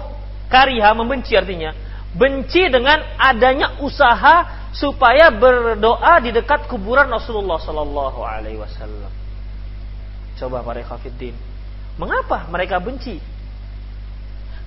kariha, 0.52 0.92
membenci 0.92 1.40
artinya 1.40 1.86
benci 2.16 2.72
dengan 2.72 3.04
adanya 3.20 3.84
usaha 3.84 4.68
supaya 4.72 5.28
berdoa 5.36 6.24
di 6.24 6.32
dekat 6.32 6.72
kuburan 6.72 7.12
Rasulullah 7.12 7.60
Sallallahu 7.60 8.20
Alaihi 8.24 8.60
Wasallam. 8.60 9.12
Coba 10.40 10.64
para 10.64 10.84
kafirin, 10.84 11.36
mengapa 12.00 12.48
mereka 12.48 12.80
benci? 12.80 13.20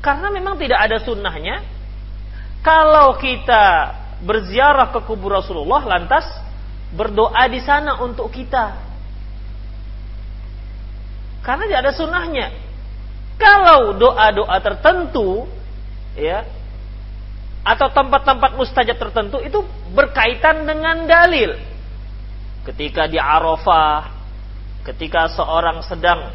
Karena 0.04 0.28
memang 0.32 0.60
tidak 0.60 0.78
ada 0.80 0.96
sunnahnya. 1.00 1.64
Kalau 2.60 3.16
kita 3.16 3.96
berziarah 4.24 4.92
ke 4.92 5.00
kubur 5.04 5.36
Rasulullah, 5.36 5.84
lantas 5.84 6.24
berdoa 6.92 7.44
di 7.48 7.60
sana 7.60 8.00
untuk 8.00 8.32
kita. 8.32 8.76
Karena 11.44 11.64
tidak 11.68 11.80
ada 11.84 11.92
sunnahnya. 11.94 12.46
Kalau 13.38 13.94
doa-doa 13.94 14.56
tertentu, 14.58 15.46
ya 16.18 16.42
atau 17.68 17.92
tempat-tempat 17.92 18.56
mustajab 18.56 18.96
tertentu 18.96 19.38
itu 19.44 19.60
berkaitan 19.92 20.64
dengan 20.64 21.04
dalil. 21.04 21.52
Ketika 22.64 23.04
di 23.04 23.20
Arafah, 23.20 24.08
ketika 24.88 25.28
seorang 25.28 25.84
sedang 25.84 26.32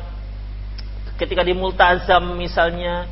ketika 1.18 1.46
di 1.46 1.54
Multazam 1.54 2.38
misalnya 2.38 3.06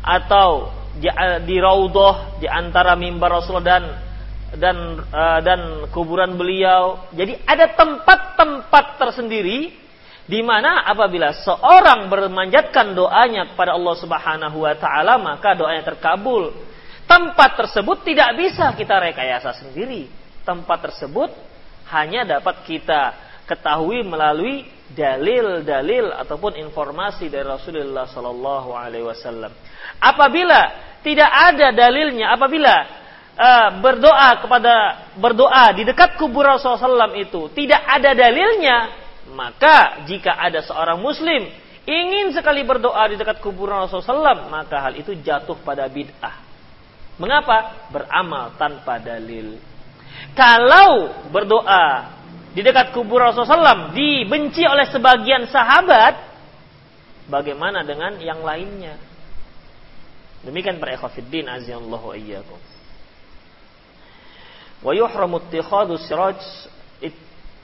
atau 0.00 0.72
di, 0.96 1.08
di 1.48 1.56
Raudhah 1.60 2.40
di 2.40 2.48
antara 2.48 2.92
mimbar 2.96 3.40
Rasulullah 3.40 3.80
dan 3.80 3.84
dan 4.58 5.02
uh, 5.10 5.40
dan 5.42 5.90
kuburan 5.90 6.38
beliau. 6.38 7.10
Jadi 7.14 7.38
ada 7.44 7.70
tempat-tempat 7.74 8.98
tersendiri 9.00 9.74
di 10.24 10.40
mana 10.40 10.88
apabila 10.88 11.36
seorang 11.36 12.08
bermanjatkan 12.08 12.96
doanya 12.96 13.52
kepada 13.52 13.76
Allah 13.76 13.94
Subhanahu 14.00 14.64
wa 14.64 14.74
taala 14.78 15.20
maka 15.20 15.52
doanya 15.52 15.84
terkabul 15.84 16.48
Tempat 17.04 17.60
tersebut 17.60 18.00
tidak 18.00 18.32
bisa 18.36 18.72
kita 18.72 18.96
rekayasa 18.96 19.52
sendiri. 19.60 20.08
Tempat 20.44 20.88
tersebut 20.88 21.28
hanya 21.92 22.24
dapat 22.24 22.64
kita 22.64 23.12
ketahui 23.44 24.00
melalui 24.00 24.64
dalil-dalil 24.88 26.16
ataupun 26.24 26.56
informasi 26.56 27.28
dari 27.28 27.44
Rasulullah 27.44 28.08
Sallallahu 28.08 28.72
Alaihi 28.72 29.04
Wasallam. 29.04 29.52
Apabila 30.00 30.60
tidak 31.04 31.28
ada 31.28 31.76
dalilnya, 31.76 32.32
apabila 32.32 33.03
uh, 33.38 33.68
berdoa 33.78 34.42
kepada 34.42 34.74
berdoa 35.18 35.74
di 35.76 35.82
dekat 35.86 36.18
kubur 36.18 36.46
Rasulullah 36.46 37.10
SAW 37.10 37.18
itu 37.18 37.50
tidak 37.54 37.82
ada 37.86 38.10
dalilnya, 38.14 39.04
Maka 39.32 40.04
jika 40.04 40.36
ada 40.36 40.60
seorang 40.60 41.00
muslim 41.00 41.48
ingin 41.88 42.36
sekali 42.36 42.60
berdoa 42.60 43.08
di 43.08 43.16
dekat 43.16 43.40
kuburan 43.40 43.88
Rasulullah 43.88 44.36
SAW, 44.36 44.52
maka 44.52 44.76
hal 44.84 44.94
itu 45.00 45.16
jatuh 45.16 45.56
pada 45.64 45.88
bid'ah. 45.88 46.44
Mengapa? 47.16 47.88
Beramal 47.88 48.52
tanpa 48.60 49.00
dalil. 49.00 49.56
Kalau 50.36 51.24
berdoa 51.32 52.14
di 52.52 52.60
dekat 52.60 52.92
kubur 52.92 53.24
Rasulullah 53.24 53.90
SAW 53.90 53.96
dibenci 53.96 54.62
oleh 54.68 54.86
sebagian 54.92 55.48
sahabat, 55.48 56.20
bagaimana 57.32 57.80
dengan 57.80 58.20
yang 58.20 58.44
lainnya? 58.44 59.00
Demikian 60.44 60.76
para 60.76 60.92
ikhwatiddin 61.00 61.48
azallahu 61.48 62.12
iyyakum. 62.12 62.73
Wa 64.84 64.92
yuhramu 64.92 65.40
ittikhadu 65.48 65.96
siraj 65.96 66.36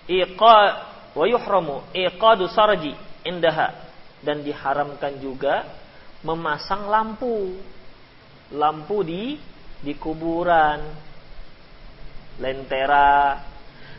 iqa 0.09 0.59
wa 1.13 1.25
yuhramu 1.29 1.85
indaha 3.29 3.77
dan 4.25 4.41
diharamkan 4.41 5.21
juga 5.21 5.69
memasang 6.25 6.89
lampu. 6.89 7.61
Lampu 8.57 9.05
di 9.05 9.37
di 9.85 9.93
kuburan. 10.01 10.81
Lentera. 12.41 13.45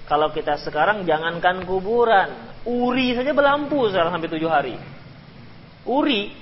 Kalau 0.09 0.33
kita 0.33 0.57
sekarang 0.57 1.05
jangankan 1.05 1.61
kuburan. 1.69 2.57
Uri 2.65 3.13
saja 3.13 3.37
berlampu 3.37 3.85
sekarang 3.93 4.17
sampai 4.17 4.33
tujuh 4.33 4.49
hari. 4.49 4.75
Uri. 5.85 6.33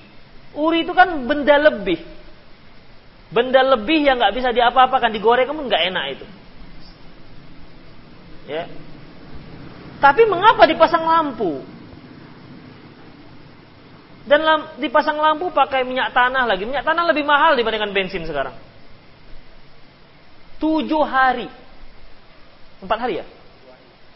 Uri 0.55 0.87
itu 0.87 0.95
kan 0.95 1.27
benda 1.27 1.59
lebih. 1.59 1.99
Benda 3.29 3.61
lebih 3.61 3.99
yang 3.99 4.17
nggak 4.17 4.31
bisa 4.31 4.49
diapa-apakan 4.55 5.11
digoreng 5.11 5.45
kamu 5.45 5.69
nggak 5.69 5.83
enak 5.91 6.05
itu 6.17 6.25
ya 8.49 8.65
tapi 10.01 10.25
mengapa 10.25 10.65
dipasang 10.65 11.05
lampu 11.05 11.61
dan 14.29 14.45
dipasang 14.77 15.17
lampu 15.17 15.49
pakai 15.49 15.81
minyak 15.81 16.13
tanah 16.13 16.45
lagi. 16.45 16.61
Minyak 16.61 16.85
tanah 16.85 17.01
lebih 17.09 17.25
mahal 17.25 17.57
dibandingkan 17.57 17.89
bensin 17.89 18.29
sekarang. 18.29 18.53
Tujuh 20.61 21.01
hari. 21.01 21.49
Empat 22.77 22.97
hari 23.01 23.25
ya? 23.25 23.25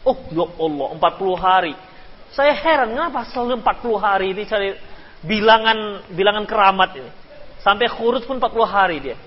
Oh, 0.06 0.14
ya 0.30 0.46
Allah, 0.46 0.88
empat 0.94 1.12
puluh 1.18 1.34
hari. 1.34 1.74
Saya 2.30 2.54
heran, 2.54 2.94
kenapa 2.94 3.26
selalu 3.26 3.58
empat 3.58 3.82
puluh 3.82 3.98
hari 3.98 4.30
ini 4.30 4.46
cari 4.46 4.78
bilangan 5.26 6.06
bilangan 6.14 6.46
keramat 6.46 6.94
ini. 6.94 7.10
Sampai 7.58 7.90
kurus 7.90 8.22
pun 8.22 8.38
empat 8.38 8.54
puluh 8.54 8.70
hari 8.70 9.02
dia. 9.02 9.18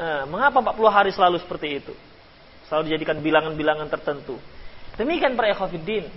Nah, 0.00 0.24
mengapa 0.24 0.64
empat 0.64 0.72
puluh 0.72 0.88
hari 0.88 1.12
selalu 1.12 1.36
seperti 1.44 1.84
itu? 1.84 1.92
Selalu 2.74 2.90
dijadikan 2.90 3.22
bilangan-bilangan 3.22 3.86
tertentu. 3.86 4.34
Demikian 4.98 5.38
para 5.38 5.54
ekofidin. 5.54 6.10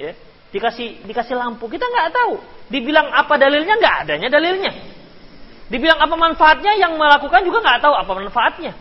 Ya. 0.00 0.16
Dikasih 0.48 1.04
dikasih 1.04 1.36
lampu. 1.36 1.68
Kita 1.68 1.84
nggak 1.84 2.16
tahu. 2.16 2.40
Dibilang 2.72 3.12
apa 3.12 3.36
dalilnya? 3.36 3.76
Nggak 3.76 3.96
adanya 4.08 4.32
dalilnya. 4.32 4.72
Dibilang 5.68 6.00
apa 6.00 6.16
manfaatnya? 6.16 6.80
Yang 6.80 6.96
melakukan 6.96 7.44
juga 7.44 7.60
nggak 7.60 7.80
tahu 7.84 7.92
apa 7.92 8.08
manfaatnya. 8.08 8.72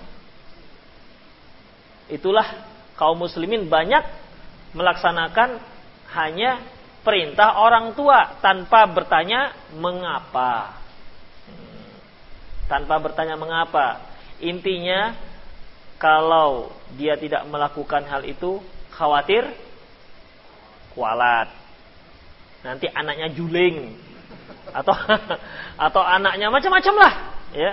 Itulah 2.08 2.64
kaum 2.96 3.20
muslimin 3.20 3.68
banyak 3.68 4.08
melaksanakan 4.72 5.60
hanya 6.16 6.64
perintah 7.04 7.60
orang 7.60 7.92
tua 7.92 8.40
tanpa 8.40 8.88
bertanya 8.88 9.52
mengapa. 9.76 10.80
Hmm. 11.44 11.92
tanpa 12.72 13.04
bertanya 13.04 13.36
mengapa. 13.36 14.00
Intinya 14.40 15.12
kalau 15.96 16.76
dia 17.00 17.16
tidak 17.16 17.48
melakukan 17.48 18.04
hal 18.08 18.24
itu 18.28 18.60
khawatir 18.92 19.48
kualat. 20.96 21.52
Nanti 22.64 22.90
anaknya 22.90 23.30
juling 23.32 23.94
atau 24.72 24.96
atau 25.92 26.02
anaknya 26.02 26.48
macam-macam 26.50 26.96
lah, 26.98 27.14
ya. 27.54 27.72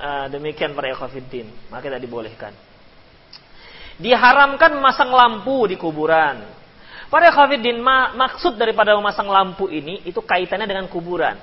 Uh, 0.00 0.26
demikian 0.32 0.72
para 0.72 0.88
ekofidin, 0.88 1.44
maka 1.68 1.92
tidak 1.92 2.00
dibolehkan. 2.00 2.56
Diharamkan 4.00 4.72
memasang 4.72 5.12
lampu 5.12 5.68
di 5.68 5.76
kuburan. 5.76 6.40
Para 7.12 7.28
ekofidin, 7.28 7.76
ma 7.84 8.16
maksud 8.16 8.56
daripada 8.56 8.96
memasang 8.96 9.28
lampu 9.28 9.68
ini 9.68 10.00
itu 10.08 10.24
kaitannya 10.24 10.64
dengan 10.64 10.88
kuburan. 10.88 11.36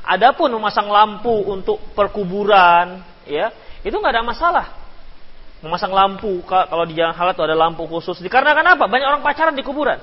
Adapun 0.00 0.48
memasang 0.56 0.88
lampu 0.88 1.44
untuk 1.52 1.76
perkuburan, 1.92 3.04
ya, 3.28 3.52
itu 3.84 3.92
nggak 3.92 4.16
ada 4.16 4.24
masalah 4.24 4.79
memasang 5.60 5.92
lampu 5.92 6.40
kalau 6.48 6.84
di 6.88 6.96
jalan 6.96 7.12
halat 7.12 7.36
ada 7.36 7.56
lampu 7.56 7.84
khusus. 7.84 8.16
Dikarenakan 8.24 8.76
apa? 8.76 8.84
Banyak 8.88 9.06
orang 9.06 9.22
pacaran 9.24 9.52
di 9.52 9.64
kuburan. 9.64 10.00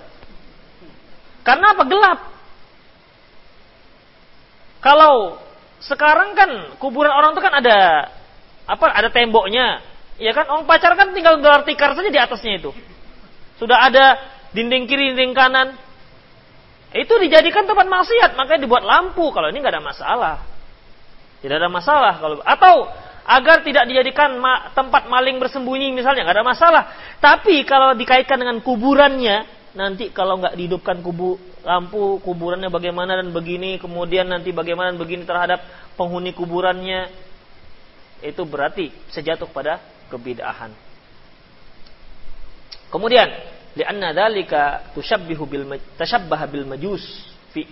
Karena 1.41 1.73
apa? 1.73 1.83
Gelap. 1.89 2.19
Kalau 4.81 5.41
sekarang 5.81 6.37
kan 6.37 6.49
kuburan 6.77 7.09
orang 7.09 7.33
itu 7.33 7.41
kan 7.41 7.53
ada 7.57 8.09
apa 8.69 8.85
ada 8.93 9.09
temboknya. 9.09 9.81
Ya 10.21 10.33
kan? 10.33 10.45
Orang 10.49 10.69
pacaran 10.69 10.97
kan 10.97 11.09
tinggal 11.13 11.41
gelar 11.41 11.65
tikar 11.65 11.97
saja 11.97 12.09
di 12.09 12.21
atasnya 12.21 12.61
itu. 12.61 12.71
Sudah 13.57 13.89
ada 13.89 14.21
dinding 14.53 14.85
kiri 14.85 15.13
dinding 15.13 15.33
kanan. 15.33 15.73
Itu 16.93 17.17
dijadikan 17.17 17.65
tempat 17.65 17.89
maksiat. 17.89 18.37
Makanya 18.37 18.61
dibuat 18.61 18.85
lampu. 18.85 19.33
Kalau 19.33 19.49
ini 19.49 19.57
nggak 19.57 19.73
ada 19.73 19.83
masalah. 19.83 20.35
Tidak 21.41 21.53
ada 21.53 21.69
masalah 21.69 22.17
kalau 22.17 22.41
atau 22.41 22.89
agar 23.27 23.59
tidak 23.59 23.91
dijadikan 23.91 24.39
ma 24.39 24.71
tempat 24.71 25.11
maling 25.11 25.35
bersembunyi 25.35 25.91
misalnya 25.91 26.23
nggak 26.23 26.37
ada 26.39 26.47
masalah. 26.47 26.83
Tapi 27.19 27.67
kalau 27.67 27.91
dikaitkan 27.91 28.39
dengan 28.39 28.63
kuburannya, 28.63 29.43
nanti 29.75 30.15
kalau 30.15 30.39
nggak 30.39 30.55
dihidupkan 30.55 31.03
kubu 31.03 31.35
lampu 31.67 32.23
kuburannya 32.23 32.71
bagaimana 32.71 33.19
dan 33.19 33.35
begini, 33.35 33.75
kemudian 33.83 34.31
nanti 34.31 34.55
bagaimana 34.55 34.95
dan 34.95 34.99
begini 35.03 35.27
terhadap 35.27 35.59
penghuni 35.99 36.31
kuburannya, 36.31 37.11
itu 38.23 38.41
berarti 38.47 38.95
sejatuh 39.11 39.51
pada 39.51 39.83
kebidahan. 40.07 40.71
Kemudian, 42.87 43.27
lianna 43.75 44.15
dzalika 44.15 44.95
tushabbihu 44.95 45.43
bil 45.43 45.67
tashabbaha 45.99 46.47
bil 46.47 46.63
majus 46.63 47.03
fi 47.51 47.67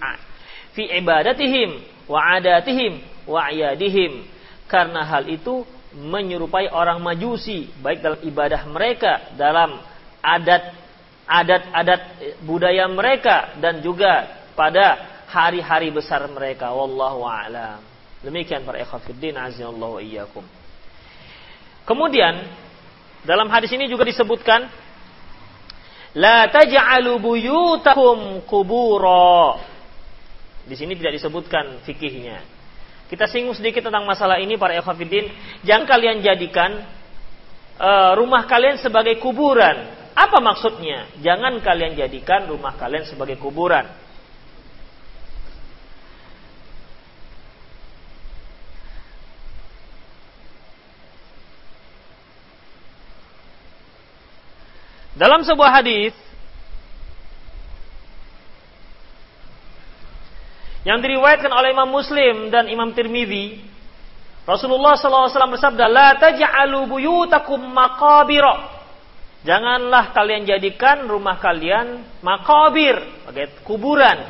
fi 0.76 0.84
ibadatihim 1.00 1.80
wa 2.12 2.36
adatihim 2.36 3.00
wa 3.24 3.48
ayadihim 3.48 4.35
karena 4.66 5.06
hal 5.06 5.30
itu 5.30 5.66
menyerupai 5.96 6.68
orang 6.68 7.00
majusi 7.00 7.72
baik 7.80 8.04
dalam 8.04 8.20
ibadah 8.26 8.62
mereka 8.68 9.32
dalam 9.40 9.80
adat 10.20 10.76
adat-adat 11.26 12.02
budaya 12.46 12.86
mereka 12.86 13.58
dan 13.58 13.82
juga 13.82 14.30
pada 14.54 15.00
hari-hari 15.26 15.90
besar 15.90 16.22
mereka. 16.30 16.70
Wallahu 16.70 17.26
a'lam. 17.26 17.82
Demikian 18.22 18.62
para 18.62 18.82
ikhwatiddin 18.82 19.34
azallahu 19.34 20.02
iyyakum. 20.02 20.46
Kemudian 21.86 22.46
dalam 23.26 23.50
hadis 23.50 23.74
ini 23.74 23.90
juga 23.90 24.06
disebutkan 24.06 24.70
la 26.14 26.46
taj'alu 26.50 27.18
buyutakum 27.18 28.46
qubura. 28.46 29.62
Di 30.66 30.74
sini 30.78 30.98
tidak 30.98 31.18
disebutkan 31.22 31.82
fikihnya 31.86 32.55
kita 33.06 33.30
singgung 33.30 33.54
sedikit 33.54 33.86
tentang 33.86 34.02
masalah 34.10 34.42
ini 34.42 34.58
para 34.58 34.74
ikhwafidin. 34.74 35.30
Jangan 35.62 35.86
kalian 35.86 36.26
jadikan 36.26 36.82
uh, 37.78 38.18
rumah 38.18 38.50
kalian 38.50 38.82
sebagai 38.82 39.22
kuburan. 39.22 39.94
Apa 40.18 40.42
maksudnya? 40.42 41.12
Jangan 41.22 41.62
kalian 41.62 41.94
jadikan 41.94 42.50
rumah 42.50 42.74
kalian 42.74 43.06
sebagai 43.06 43.38
kuburan. 43.38 43.86
Dalam 55.16 55.48
sebuah 55.48 55.80
hadis 55.80 56.12
yang 60.86 61.02
diriwayatkan 61.02 61.50
oleh 61.50 61.74
Imam 61.74 61.90
Muslim 61.90 62.54
dan 62.54 62.70
Imam 62.70 62.94
Tirmidzi 62.94 63.76
Rasulullah 64.46 64.94
SAW 64.94 65.58
bersabda 65.58 65.90
la 65.90 66.10
taj'alu 66.22 66.86
buyutakum 66.86 67.58
maqabira. 67.58 68.78
Janganlah 69.42 70.14
kalian 70.14 70.46
jadikan 70.46 71.06
rumah 71.10 71.42
kalian 71.42 72.06
makabir 72.22 72.98
sebagai 73.26 73.62
kuburan. 73.66 74.22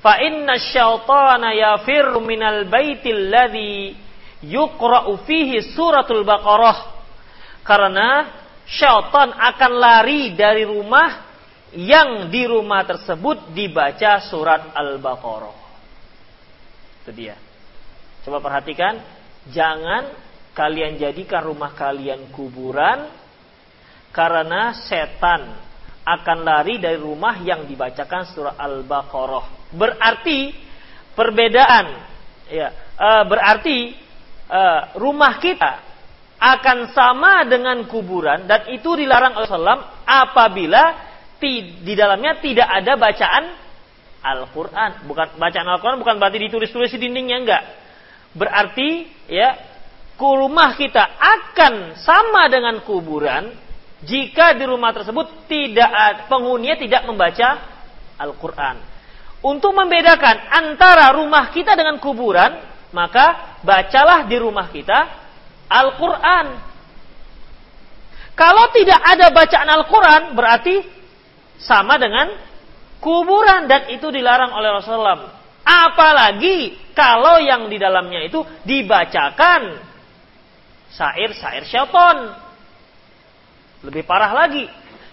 Fa 0.00 0.20
inna 0.24 0.56
syaitana 0.56 1.52
yafirru 1.52 2.20
minal 2.24 2.64
baitil 2.68 3.28
ladzi 3.28 3.96
yuqra'u 4.44 5.20
fihi 5.28 5.76
suratul 5.76 6.24
baqarah. 6.24 6.96
Karena 7.60 8.08
syaitan 8.64 9.36
akan 9.36 9.72
lari 9.76 10.32
dari 10.32 10.64
rumah 10.64 11.28
yang 11.76 12.32
di 12.32 12.48
rumah 12.48 12.88
tersebut 12.88 13.52
dibaca 13.52 14.20
surat 14.32 14.72
Al-Baqarah. 14.72 15.65
Itu 17.06 17.14
dia. 17.14 17.38
Coba 18.26 18.42
perhatikan, 18.42 18.98
jangan 19.54 20.10
kalian 20.58 20.98
jadikan 20.98 21.46
rumah 21.46 21.70
kalian 21.70 22.34
kuburan 22.34 23.06
karena 24.10 24.74
setan 24.74 25.54
akan 26.02 26.38
lari 26.42 26.82
dari 26.82 26.98
rumah 26.98 27.38
yang 27.46 27.62
dibacakan 27.62 28.26
surah 28.26 28.58
Al-Baqarah. 28.58 29.70
Berarti 29.70 30.50
perbedaan 31.14 31.86
ya, 32.50 32.74
uh, 32.98 33.22
berarti 33.22 33.94
uh, 34.50 34.98
rumah 34.98 35.38
kita 35.38 35.86
akan 36.42 36.90
sama 36.90 37.46
dengan 37.46 37.86
kuburan 37.86 38.50
dan 38.50 38.66
itu 38.74 38.98
dilarang 38.98 39.38
oleh 39.38 39.46
Islam 39.46 39.80
apabila 40.02 40.84
di 41.86 41.94
dalamnya 41.94 42.42
tidak 42.42 42.66
ada 42.66 42.98
bacaan 42.98 43.44
Al-Quran. 44.34 45.06
Bukan 45.06 45.38
bacaan 45.38 45.68
Al-Quran 45.70 46.02
bukan 46.02 46.16
berarti 46.18 46.38
ditulis-tulis 46.50 46.90
di 46.90 46.98
dindingnya 46.98 47.38
enggak. 47.38 47.64
Berarti 48.34 49.06
ya 49.30 49.54
rumah 50.16 50.74
kita 50.74 51.04
akan 51.20 52.00
sama 52.00 52.48
dengan 52.48 52.80
kuburan 52.82 53.52
jika 54.00 54.56
di 54.56 54.64
rumah 54.64 54.92
tersebut 54.96 55.48
tidak 55.48 56.26
penghuninya 56.28 56.76
tidak 56.76 57.02
membaca 57.04 57.48
Al-Quran. 58.16 58.76
Untuk 59.44 59.76
membedakan 59.76 60.36
antara 60.50 61.12
rumah 61.12 61.52
kita 61.52 61.76
dengan 61.76 62.00
kuburan, 62.00 62.56
maka 62.90 63.58
bacalah 63.62 64.24
di 64.24 64.36
rumah 64.40 64.72
kita 64.72 64.98
Al-Quran. 65.68 66.46
Kalau 68.36 68.64
tidak 68.72 69.00
ada 69.00 69.26
bacaan 69.32 69.68
Al-Quran, 69.68 70.22
berarti 70.36 70.76
sama 71.56 71.96
dengan 71.96 72.32
kuburan 73.06 73.70
dan 73.70 73.86
itu 73.94 74.10
dilarang 74.10 74.50
oleh 74.50 74.82
Rasulullah. 74.82 75.38
Apalagi 75.62 76.90
kalau 76.90 77.38
yang 77.38 77.70
di 77.70 77.78
dalamnya 77.78 78.26
itu 78.26 78.42
dibacakan 78.66 79.86
Sair-sair 80.96 81.68
syaitan. 81.68 82.32
Lebih 83.84 84.08
parah 84.08 84.32
lagi. 84.32 84.64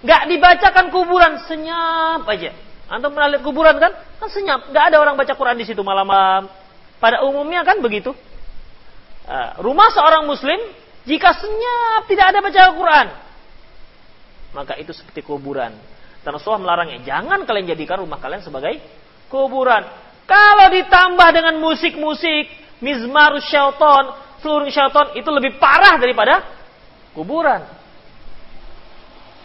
Gak 0.04 0.32
dibacakan 0.32 0.88
kuburan, 0.92 1.44
senyap 1.44 2.24
aja. 2.24 2.56
Antum 2.88 3.12
pernah 3.12 3.36
lihat 3.36 3.44
kuburan 3.44 3.76
kan? 3.80 3.92
Kan 4.20 4.30
senyap. 4.32 4.72
Gak 4.72 4.94
ada 4.94 5.04
orang 5.04 5.20
baca 5.20 5.36
Quran 5.36 5.60
di 5.60 5.68
situ 5.68 5.84
malam-malam. 5.84 6.48
Pada 7.04 7.28
umumnya 7.28 7.68
kan 7.68 7.84
begitu. 7.84 8.16
Uh, 9.24 9.60
rumah 9.60 9.92
seorang 9.92 10.24
muslim, 10.24 10.60
jika 11.04 11.36
senyap 11.36 12.08
tidak 12.08 12.32
ada 12.32 12.40
baca 12.40 12.60
Al-Quran. 12.72 13.08
Maka 14.56 14.74
itu 14.80 14.96
seperti 14.96 15.20
kuburan. 15.20 15.76
Dan 16.24 16.40
Rasulullah 16.40 16.64
melarangnya. 16.64 17.04
Jangan 17.04 17.44
kalian 17.44 17.68
jadikan 17.76 18.00
rumah 18.00 18.18
kalian 18.18 18.40
sebagai 18.40 18.80
kuburan. 19.28 19.84
Kalau 20.24 20.72
ditambah 20.72 21.30
dengan 21.36 21.60
musik-musik, 21.60 22.48
mizmarus 22.80 23.44
syaitan, 23.52 24.16
seluruh 24.40 24.72
syaitan 24.72 25.12
itu 25.20 25.28
lebih 25.28 25.60
parah 25.60 26.00
daripada 26.00 26.48
kuburan. 27.12 27.64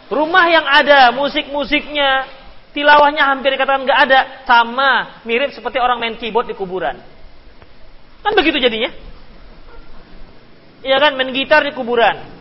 Rumah 0.09 0.45
yang 0.49 0.65
ada 0.65 1.13
musik-musiknya, 1.13 2.31
tilawahnya 2.73 3.27
hampir 3.27 3.53
dikatakan 3.53 3.85
nggak 3.85 4.01
ada, 4.09 4.21
sama 4.47 5.21
mirip 5.27 5.53
seperti 5.53 5.83
orang 5.83 5.99
main 5.99 6.15
keyboard 6.17 6.49
di 6.49 6.57
kuburan. 6.57 6.97
Kan 8.23 8.33
begitu 8.39 8.63
jadinya? 8.63 8.95
Iya 10.87 10.97
kan 11.03 11.19
main 11.19 11.35
gitar 11.35 11.67
di 11.67 11.75
kuburan. 11.75 12.39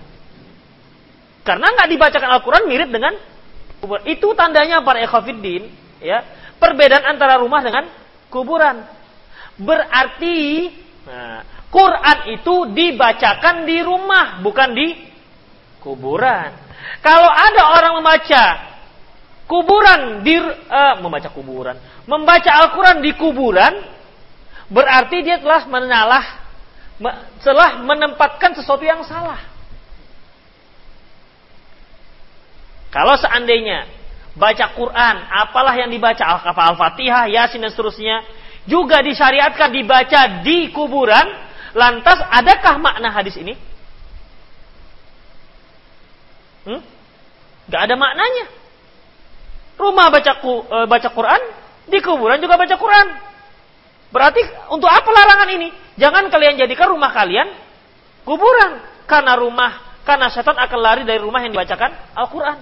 Karena 1.42 1.68
nggak 1.74 1.90
dibacakan 1.90 2.30
Al-Quran 2.38 2.64
mirip 2.70 2.90
dengan 2.94 3.18
kuburan. 3.82 4.04
Itu 4.06 4.34
tandanya 4.34 4.82
para 4.82 5.02
ekhafiddin, 5.04 5.70
ya 6.02 6.24
perbedaan 6.58 7.18
antara 7.18 7.42
rumah 7.42 7.62
dengan 7.62 7.86
kuburan. 8.30 8.86
Berarti, 9.58 10.70
nah, 11.06 11.42
Quran 11.68 12.18
itu 12.38 12.56
dibacakan 12.74 13.66
di 13.66 13.78
rumah, 13.82 14.42
bukan 14.46 14.70
di 14.74 14.88
kuburan. 15.82 16.54
Kalau 17.02 17.30
ada 17.30 17.62
orang 17.74 17.94
membaca 18.00 18.44
kuburan 19.48 20.00
di 20.22 20.36
uh, 20.38 20.96
membaca 21.02 21.30
kuburan, 21.32 21.76
membaca 22.06 22.52
Al-Qur'an 22.68 23.00
di 23.02 23.12
kuburan, 23.16 23.74
berarti 24.70 25.24
dia 25.24 25.40
telah 25.40 25.66
menalah 25.66 26.26
telah 27.46 27.82
menempatkan 27.86 28.58
sesuatu 28.58 28.82
yang 28.82 29.06
salah. 29.06 29.57
Kalau 32.94 33.16
seandainya 33.20 33.88
baca 34.38 34.74
Quran, 34.74 35.16
apalah 35.28 35.76
yang 35.76 35.92
dibaca 35.92 36.24
Al-Fatihah, 36.46 37.28
Yasin 37.28 37.62
dan 37.62 37.72
seterusnya, 37.74 38.24
juga 38.68 39.04
disyariatkan 39.04 39.70
dibaca 39.72 40.44
di 40.44 40.72
kuburan, 40.72 41.48
Lantas 41.78 42.18
adakah 42.34 42.82
makna 42.82 43.14
hadis 43.14 43.38
ini? 43.38 43.54
Hmm? 46.66 46.82
Gak 47.70 47.82
ada 47.86 47.94
maknanya. 47.94 48.50
Rumah 49.78 50.08
baca 50.10 50.32
e, 50.42 50.78
baca 50.90 51.10
Quran, 51.14 51.42
di 51.86 52.02
kuburan 52.02 52.42
juga 52.42 52.58
baca 52.58 52.74
Quran. 52.74 53.08
Berarti 54.10 54.42
untuk 54.74 54.90
apa 54.90 55.06
larangan 55.06 55.50
ini? 55.54 55.70
Jangan 56.02 56.34
kalian 56.34 56.58
jadikan 56.58 56.90
rumah 56.90 57.14
kalian 57.14 57.46
kuburan. 58.26 58.82
Karena 59.06 59.38
rumah, 59.38 60.02
karena 60.02 60.34
setan 60.34 60.58
akan 60.58 60.80
lari 60.82 61.04
dari 61.06 61.22
rumah 61.22 61.40
yang 61.46 61.54
dibacakan 61.54 61.94
Al-Quran. 62.18 62.58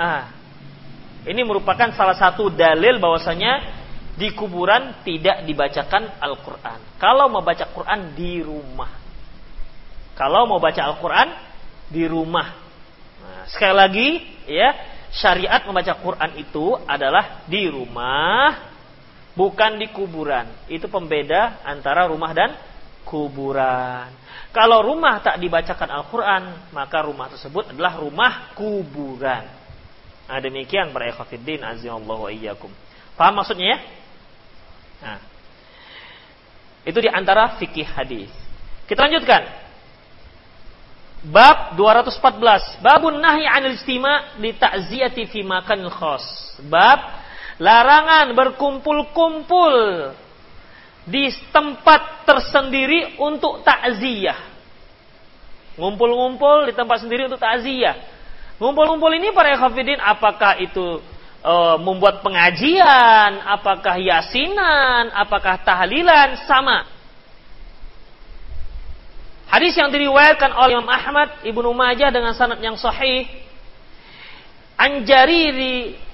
Ah, 0.00 0.32
ini 1.28 1.44
merupakan 1.44 1.92
salah 1.92 2.16
satu 2.16 2.48
dalil 2.48 2.96
bahwasanya 2.96 3.68
di 4.16 4.32
kuburan 4.32 5.04
tidak 5.04 5.44
dibacakan 5.44 6.16
Al-Quran. 6.16 6.96
Kalau 6.96 7.28
mau 7.28 7.44
baca 7.44 7.68
Quran 7.68 8.16
di 8.16 8.40
rumah. 8.40 8.88
Kalau 10.16 10.48
mau 10.48 10.56
baca 10.56 10.88
Al-Quran 10.88 11.28
di 11.92 12.08
rumah. 12.08 12.48
Nah, 13.20 13.44
sekali 13.52 13.76
lagi, 13.76 14.08
ya 14.48 14.72
syariat 15.12 15.68
membaca 15.68 15.92
Quran 16.00 16.30
itu 16.40 16.80
adalah 16.88 17.44
di 17.44 17.68
rumah, 17.68 18.72
bukan 19.36 19.76
di 19.76 19.92
kuburan. 19.92 20.48
Itu 20.64 20.88
pembeda 20.88 21.60
antara 21.60 22.08
rumah 22.08 22.32
dan 22.32 22.56
kuburan. 23.04 24.08
Kalau 24.48 24.80
rumah 24.80 25.20
tak 25.20 25.36
dibacakan 25.44 25.92
Al-Quran, 25.92 26.72
maka 26.72 27.04
rumah 27.04 27.28
tersebut 27.28 27.76
adalah 27.76 28.00
rumah 28.00 28.56
kuburan. 28.56 29.59
Nah, 30.30 30.38
demikian 30.38 30.94
para 30.94 31.10
ikhwatiddin 31.10 31.66
azza 31.66 31.90
wa 31.90 32.30
iyyakum. 32.30 32.70
Paham 33.18 33.42
maksudnya 33.42 33.74
ya? 33.74 33.78
Nah, 35.02 35.18
itu 36.86 36.98
di 37.02 37.10
antara 37.10 37.58
fikih 37.58 37.82
hadis. 37.82 38.30
Kita 38.86 39.10
lanjutkan. 39.10 39.42
Bab 41.26 41.74
214. 41.74 42.78
Babun 42.78 43.18
nahi 43.18 43.42
'anil 43.42 43.74
istima' 43.74 44.38
li 44.38 44.54
ta'ziyati 44.54 45.26
fi 45.28 45.42
makan 45.42 45.90
khas. 45.90 46.24
Bab 46.64 47.20
larangan 47.60 48.32
berkumpul-kumpul 48.32 49.76
di 51.04 51.28
tempat 51.52 52.24
tersendiri 52.24 53.18
untuk 53.20 53.66
takziah. 53.66 54.38
Ngumpul-ngumpul 55.76 56.70
di 56.70 56.72
tempat 56.72 57.04
sendiri 57.04 57.28
untuk 57.28 57.42
takziah. 57.42 57.98
Ngumpul-ngumpul 58.60 59.08
ini 59.16 59.32
para 59.32 59.56
khafidin 59.56 59.96
apakah 59.96 60.60
itu 60.60 61.00
e, 61.40 61.54
membuat 61.80 62.20
pengajian, 62.20 63.40
apakah 63.48 63.96
yasinan, 63.96 65.08
apakah 65.16 65.64
tahlilan, 65.64 66.36
sama. 66.44 66.84
Hadis 69.48 69.74
yang 69.74 69.88
diriwayatkan 69.88 70.52
oleh 70.52 70.76
Imam 70.76 70.92
Ahmad, 70.92 71.40
Ibnu 71.40 71.72
Majah 71.72 72.12
dengan 72.12 72.36
sanad 72.36 72.60
yang 72.60 72.76
sahih. 72.76 73.26
An 74.76 75.08
Jarir 75.08 75.56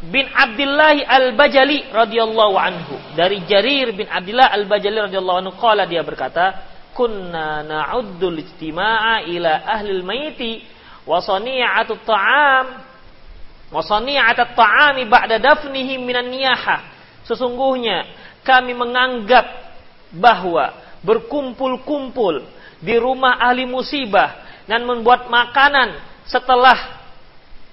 bin 0.07 0.27
Abdullah 0.31 1.03
Al-Bajali 1.03 1.91
radhiyallahu 1.91 2.55
anhu. 2.55 2.95
Dari 3.19 3.43
Jarir 3.43 3.91
bin 3.91 4.07
Abdullah 4.07 4.55
Al-Bajali 4.55 5.11
radhiyallahu 5.11 5.39
anhu 5.43 5.55
qala 5.59 5.87
dia 5.87 6.07
berkata, 6.07 6.63
"Kunna 6.95 7.67
na'uddul 7.67 8.39
ijtima'a 8.39 9.27
ila 9.35 9.67
ahli 9.67 9.91
al-maiti 9.91 10.76
wa 11.07 11.23
sani'atu 11.23 12.03
ta'am 12.03 12.87
Wasani'at 13.67 14.39
at-ta'ami 14.39 15.11
ba'da 15.11 15.43
dafnihi 15.43 15.99
minan 15.99 16.31
niyaha. 16.31 16.87
Sesungguhnya 17.27 18.07
kami 18.47 18.79
menganggap 18.79 19.43
bahwa 20.15 20.71
berkumpul-kumpul 21.03 22.47
di 22.79 22.95
rumah 22.95 23.43
ahli 23.43 23.67
musibah 23.67 24.63
dan 24.71 24.87
membuat 24.87 25.27
makanan 25.27 25.99
setelah 26.31 27.03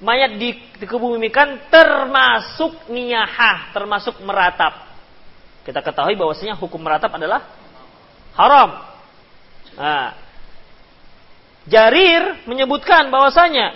mayat 0.02 0.34
di, 0.42 0.58
dikebumikan 0.82 1.70
termasuk 1.70 2.90
niyahah, 2.90 3.70
termasuk 3.70 4.18
meratap. 4.26 4.90
Kita 5.62 5.86
ketahui 5.86 6.18
bahwasanya 6.18 6.58
hukum 6.58 6.82
meratap 6.82 7.14
adalah 7.14 7.54
haram. 8.34 8.70
Nah, 9.78 10.10
Jarir 11.64 12.44
menyebutkan 12.44 13.08
bahwasanya 13.08 13.72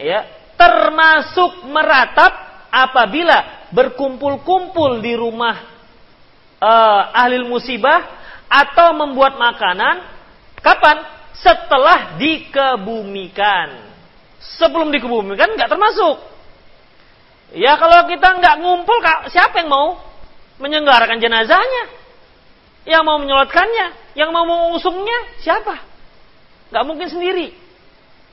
ya 0.00 0.24
termasuk 0.56 1.68
meratap 1.68 2.32
apabila 2.72 3.68
berkumpul-kumpul 3.72 5.04
di 5.04 5.12
rumah 5.16 5.56
uh, 6.60 7.02
ahli 7.12 7.44
musibah 7.44 8.08
atau 8.48 8.96
membuat 8.96 9.36
makanan 9.36 10.00
kapan 10.64 11.04
setelah 11.36 12.16
dikebumikan 12.16 13.90
sebelum 14.60 14.88
dikebumikan 14.92 15.56
nggak 15.56 15.70
termasuk. 15.70 16.16
Ya 17.50 17.74
kalau 17.76 18.06
kita 18.06 18.38
nggak 18.38 18.62
ngumpul, 18.62 18.98
siapa 19.28 19.58
yang 19.58 19.70
mau 19.72 19.98
menyenggarakan 20.62 21.18
jenazahnya? 21.18 21.84
Yang 22.86 23.02
mau 23.02 23.18
menyolatkannya? 23.18 24.14
Yang 24.14 24.30
mau 24.30 24.44
mengusungnya? 24.46 25.18
Siapa? 25.42 25.89
Nggak 26.70 26.84
mungkin 26.86 27.08
sendiri. 27.10 27.52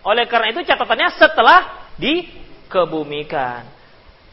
Oleh 0.05 0.29
karena 0.29 0.53
itu 0.53 0.61
catatannya 0.63 1.09
setelah 1.17 1.89
dikebumikan. 1.97 3.65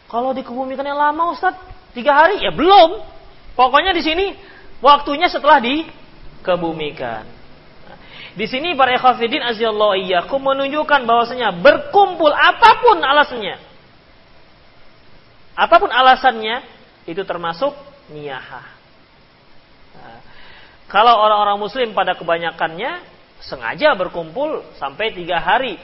Kalau 0.06 0.30
dikebumikan 0.36 0.84
yang 0.86 1.00
lama 1.00 1.34
Ustaz, 1.34 1.56
tiga 1.96 2.14
hari 2.14 2.44
ya 2.44 2.52
belum. 2.52 3.02
Pokoknya 3.58 3.96
di 3.96 4.04
sini 4.04 4.26
waktunya 4.84 5.26
setelah 5.26 5.58
dikebumikan. 5.58 7.34
Di 8.34 8.50
sini 8.50 8.74
para 8.74 8.98
ikhwafidin 8.98 9.42
azallahu 9.46 10.36
menunjukkan 10.42 11.06
bahwasanya 11.06 11.54
berkumpul 11.54 12.34
apa 12.34 12.82
pun 12.82 12.98
alasannya. 12.98 13.56
Apa 15.54 15.78
pun 15.78 15.86
alasannya 15.86 16.66
itu 17.06 17.22
termasuk 17.22 17.70
niyahah. 18.10 18.66
Nah, 19.94 20.18
kalau 20.90 21.14
orang-orang 21.14 21.62
muslim 21.62 21.94
pada 21.94 22.18
kebanyakannya 22.18 23.13
sengaja 23.48 23.92
berkumpul 23.96 24.64
sampai 24.80 25.12
tiga 25.12 25.40
hari. 25.40 25.76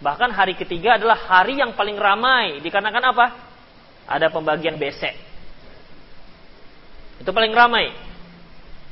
Bahkan 0.00 0.30
hari 0.34 0.58
ketiga 0.58 1.00
adalah 1.00 1.16
hari 1.16 1.60
yang 1.60 1.76
paling 1.76 1.96
ramai. 1.96 2.60
Dikarenakan 2.60 3.04
apa? 3.14 3.26
Ada 4.04 4.28
pembagian 4.28 4.76
besek. 4.76 5.16
Itu 7.20 7.30
paling 7.30 7.52
ramai. 7.54 7.94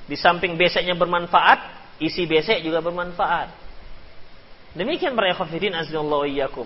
Di 0.09 0.17
samping 0.17 0.57
beseknya 0.57 0.97
bermanfaat, 0.97 1.59
isi 2.01 2.25
besek 2.25 2.65
juga 2.65 2.81
bermanfaat. 2.81 3.49
Demikian 4.73 5.13
para 5.13 5.33
ikhwatiddin 5.37 5.77
azallahu. 5.77 6.65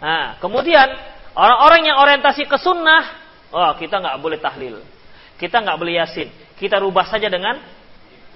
Nah, 0.00 0.40
kemudian 0.40 0.88
orang-orang 1.36 1.92
yang 1.92 1.96
orientasi 2.00 2.48
ke 2.48 2.56
sunnah, 2.56 3.04
oh 3.52 3.76
kita 3.76 4.00
nggak 4.00 4.16
boleh 4.18 4.38
tahlil, 4.40 4.80
kita 5.36 5.60
nggak 5.60 5.76
boleh 5.76 6.00
yasin, 6.00 6.32
kita 6.56 6.80
rubah 6.80 7.06
saja 7.06 7.28
dengan 7.28 7.60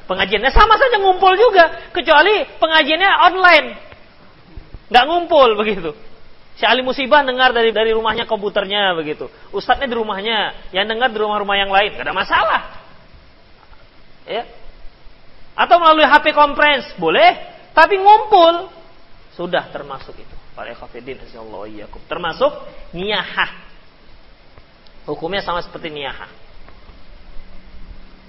pengajiannya 0.07 0.51
sama 0.55 0.75
saja 0.81 0.97
ngumpul 1.03 1.35
juga, 1.35 1.91
kecuali 1.93 2.47
pengajiannya 2.59 3.11
online, 3.31 3.67
nggak 4.91 5.05
ngumpul 5.07 5.59
begitu. 5.59 5.91
Si 6.57 6.65
ahli 6.65 6.81
musibah 6.81 7.21
dengar 7.21 7.53
dari 7.53 7.69
dari 7.69 7.93
rumahnya 7.93 8.25
komputernya 8.25 8.97
begitu. 8.97 9.29
Ustadznya 9.53 9.93
di 9.93 9.97
rumahnya, 9.99 10.71
yang 10.73 10.89
dengar 10.89 11.13
di 11.13 11.19
rumah-rumah 11.21 11.57
yang 11.61 11.69
lain, 11.69 11.93
nggak 11.93 12.07
ada 12.09 12.17
masalah. 12.17 12.63
Ya, 14.27 14.43
atau 15.57 15.81
melalui 15.81 16.05
HP 16.05 16.37
conference, 16.37 16.93
boleh. 17.01 17.57
Tapi 17.73 17.97
ngumpul, 17.97 18.69
sudah 19.33 19.73
termasuk 19.73 20.13
itu. 20.13 20.37
Termasuk 22.09 22.53
niyahah. 22.93 23.53
Hukumnya 25.09 25.41
sama 25.41 25.65
seperti 25.65 25.89
niyahah. 25.89 26.29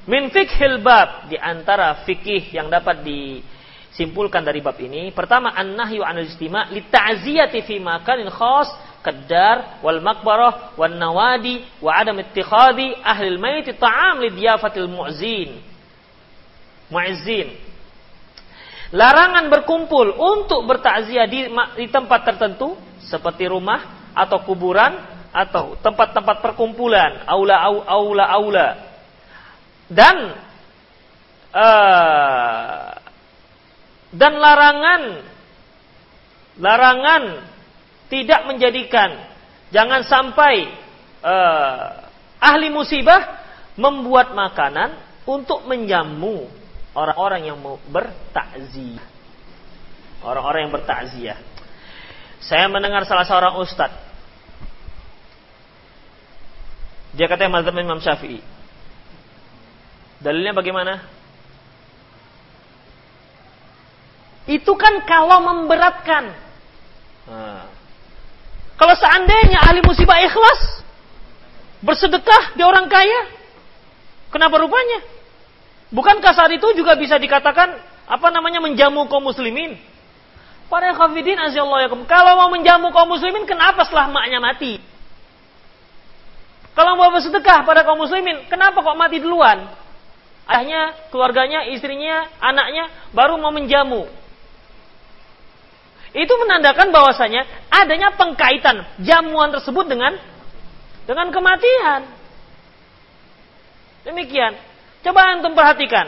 Min 0.08 0.32
fikhil 0.32 0.80
bab. 0.80 1.28
Di 1.28 1.38
antara 1.38 2.08
fikih 2.08 2.56
yang 2.56 2.72
dapat 2.72 3.04
disimpulkan 3.04 4.42
dari 4.42 4.64
bab 4.64 4.80
ini. 4.80 5.12
Pertama, 5.12 5.52
an-nahyu 5.54 6.02
anil 6.02 6.32
istima' 6.32 6.72
li 6.72 6.88
ta'ziyati 6.88 7.62
fi 7.68 7.78
makanin 7.78 8.32
khas 8.32 8.72
kedar 9.04 9.80
wal 9.86 10.02
makbarah 10.04 10.76
wal 10.76 10.92
nawadi 10.92 11.64
wa 11.80 11.96
adam 11.96 12.20
ittikhadi 12.20 12.98
ahli 13.00 13.28
al-mayt 13.30 13.72
ta'am 13.80 14.20
li 14.20 14.36
diyafatil 14.36 14.90
mu'zin 14.90 15.78
muizzin. 16.92 17.52
Larangan 18.96 19.52
berkumpul 19.52 20.16
untuk 20.16 20.64
bertakziah 20.64 21.28
di, 21.28 21.52
di 21.76 21.88
tempat 21.92 22.24
tertentu 22.24 22.80
seperti 23.04 23.52
rumah 23.52 24.12
atau 24.16 24.48
kuburan 24.48 24.96
atau 25.36 25.76
tempat-tempat 25.84 26.40
perkumpulan, 26.40 27.28
aula 27.28 27.68
aula 27.84 28.26
aula. 28.32 28.68
Dan 29.88 30.36
uh, 31.56 32.92
dan 34.12 34.34
larangan 34.40 35.02
larangan 36.58 37.24
tidak 38.08 38.42
menjadikan 38.48 39.30
jangan 39.72 40.04
sampai 40.04 40.72
uh, 41.24 42.08
ahli 42.40 42.72
musibah 42.72 43.44
membuat 43.78 44.34
makanan 44.34 44.98
untuk 45.28 45.68
menjamu 45.70 46.50
orang-orang 46.98 47.52
yang 47.52 47.58
mau 47.62 47.78
bertakziah. 47.92 49.04
Orang-orang 50.26 50.66
yang 50.66 50.74
bertakziah. 50.74 51.38
Saya 52.42 52.66
mendengar 52.72 53.06
salah 53.06 53.28
seorang 53.28 53.60
ustadz. 53.62 54.08
Dia 57.14 57.30
katanya 57.30 57.62
mazhab 57.62 57.78
Imam 57.78 58.02
Syafi'i. 58.02 58.57
Dalilnya 60.18 60.54
bagaimana? 60.54 60.94
Itu 64.48 64.74
kan 64.80 65.04
kalau 65.04 65.44
memberatkan. 65.44 66.24
Nah. 67.28 67.68
Kalau 68.78 68.94
seandainya 68.94 69.60
ahli 69.66 69.82
musibah 69.82 70.22
ikhlas, 70.22 70.86
bersedekah 71.82 72.54
di 72.54 72.62
orang 72.62 72.86
kaya, 72.88 73.26
kenapa 74.30 74.62
rupanya? 74.62 75.02
Bukankah 75.90 76.32
saat 76.32 76.54
itu 76.54 76.78
juga 76.78 76.94
bisa 76.94 77.18
dikatakan 77.18 77.74
apa 78.06 78.28
namanya 78.30 78.62
menjamu 78.62 79.10
kaum 79.10 79.26
muslimin? 79.26 79.76
Para 80.68 80.92
khafidin 80.94 81.40
asyallahu 81.40 82.06
Kalau 82.06 82.34
mau 82.38 82.50
menjamu 82.52 82.92
kaum 82.92 83.08
muslimin, 83.08 83.48
kenapa 83.48 83.88
setelah 83.88 84.12
maknya 84.12 84.38
mati? 84.44 84.78
Kalau 86.78 86.94
mau 86.94 87.10
bersedekah 87.10 87.66
pada 87.66 87.82
kaum 87.82 87.98
muslimin, 87.98 88.46
kenapa 88.46 88.86
kok 88.86 89.00
mati 89.00 89.18
duluan? 89.18 89.74
Ayahnya, 90.48 91.12
keluarganya, 91.12 91.68
istrinya, 91.68 92.32
anaknya 92.40 92.88
baru 93.12 93.36
mau 93.36 93.52
menjamu. 93.52 94.08
Itu 96.16 96.34
menandakan 96.40 96.90
bahwasanya 96.96 97.44
adanya 97.68 98.16
pengkaitan 98.16 98.88
jamuan 99.04 99.52
tersebut 99.52 99.86
dengan 99.92 100.16
dengan 101.04 101.28
kematian. 101.36 102.08
Demikian. 104.08 104.56
Coba 105.04 105.36
antum 105.36 105.52
perhatikan. 105.52 106.08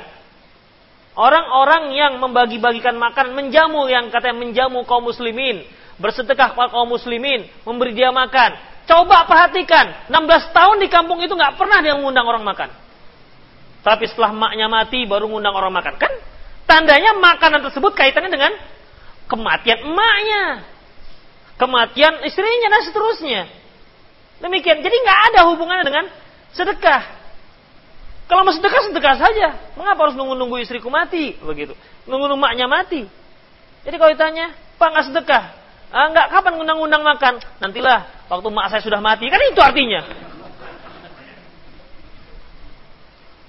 Orang-orang 1.20 1.92
yang 2.00 2.16
membagi-bagikan 2.24 2.96
makan, 2.96 3.36
menjamu 3.36 3.92
yang 3.92 4.08
katanya 4.08 4.40
menjamu 4.40 4.88
kaum 4.88 5.04
muslimin, 5.04 5.68
bersedekah 6.00 6.56
kepada 6.56 6.72
kaum 6.72 6.88
muslimin, 6.88 7.44
memberi 7.68 7.92
dia 7.92 8.08
makan. 8.08 8.56
Coba 8.88 9.28
perhatikan, 9.28 10.08
16 10.08 10.56
tahun 10.56 10.80
di 10.80 10.88
kampung 10.88 11.20
itu 11.20 11.36
nggak 11.36 11.60
pernah 11.60 11.84
dia 11.84 12.00
mengundang 12.00 12.24
orang 12.24 12.48
makan. 12.48 12.72
Tapi 13.80 14.04
setelah 14.12 14.36
maknya 14.36 14.68
mati 14.68 15.08
baru 15.08 15.28
mengundang 15.32 15.56
orang 15.56 15.72
makan. 15.72 15.96
Kan 15.96 16.12
tandanya 16.68 17.16
makanan 17.16 17.64
tersebut 17.70 17.96
kaitannya 17.96 18.32
dengan 18.32 18.52
kematian 19.32 19.88
emaknya. 19.88 20.44
Kematian 21.60 22.24
istrinya 22.24 22.68
dan 22.72 22.82
seterusnya. 22.88 23.42
Demikian. 24.40 24.80
Jadi 24.80 24.96
nggak 24.96 25.20
ada 25.32 25.40
hubungannya 25.52 25.86
dengan 25.88 26.06
sedekah. 26.56 27.20
Kalau 28.30 28.46
mau 28.46 28.54
sedekah, 28.54 28.94
sedekah 28.94 29.16
saja. 29.18 29.48
Mengapa 29.74 30.08
harus 30.08 30.16
nunggu-nunggu 30.16 30.62
istriku 30.62 30.88
mati? 30.94 31.36
Begitu. 31.42 31.74
Nunggu-nunggu 32.06 32.40
maknya 32.40 32.70
mati. 32.70 33.04
Jadi 33.84 33.96
kalau 33.98 34.12
ditanya, 34.14 34.54
Pak 34.78 34.88
nggak 34.94 35.06
sedekah? 35.10 35.44
Ah, 35.90 36.06
enggak, 36.06 36.30
kapan 36.30 36.62
ngundang-undang 36.62 37.02
makan? 37.02 37.42
Nantilah, 37.58 38.30
waktu 38.30 38.48
mak 38.54 38.70
saya 38.70 38.86
sudah 38.86 39.02
mati. 39.02 39.26
Kan 39.26 39.42
itu 39.42 39.58
artinya. 39.58 40.06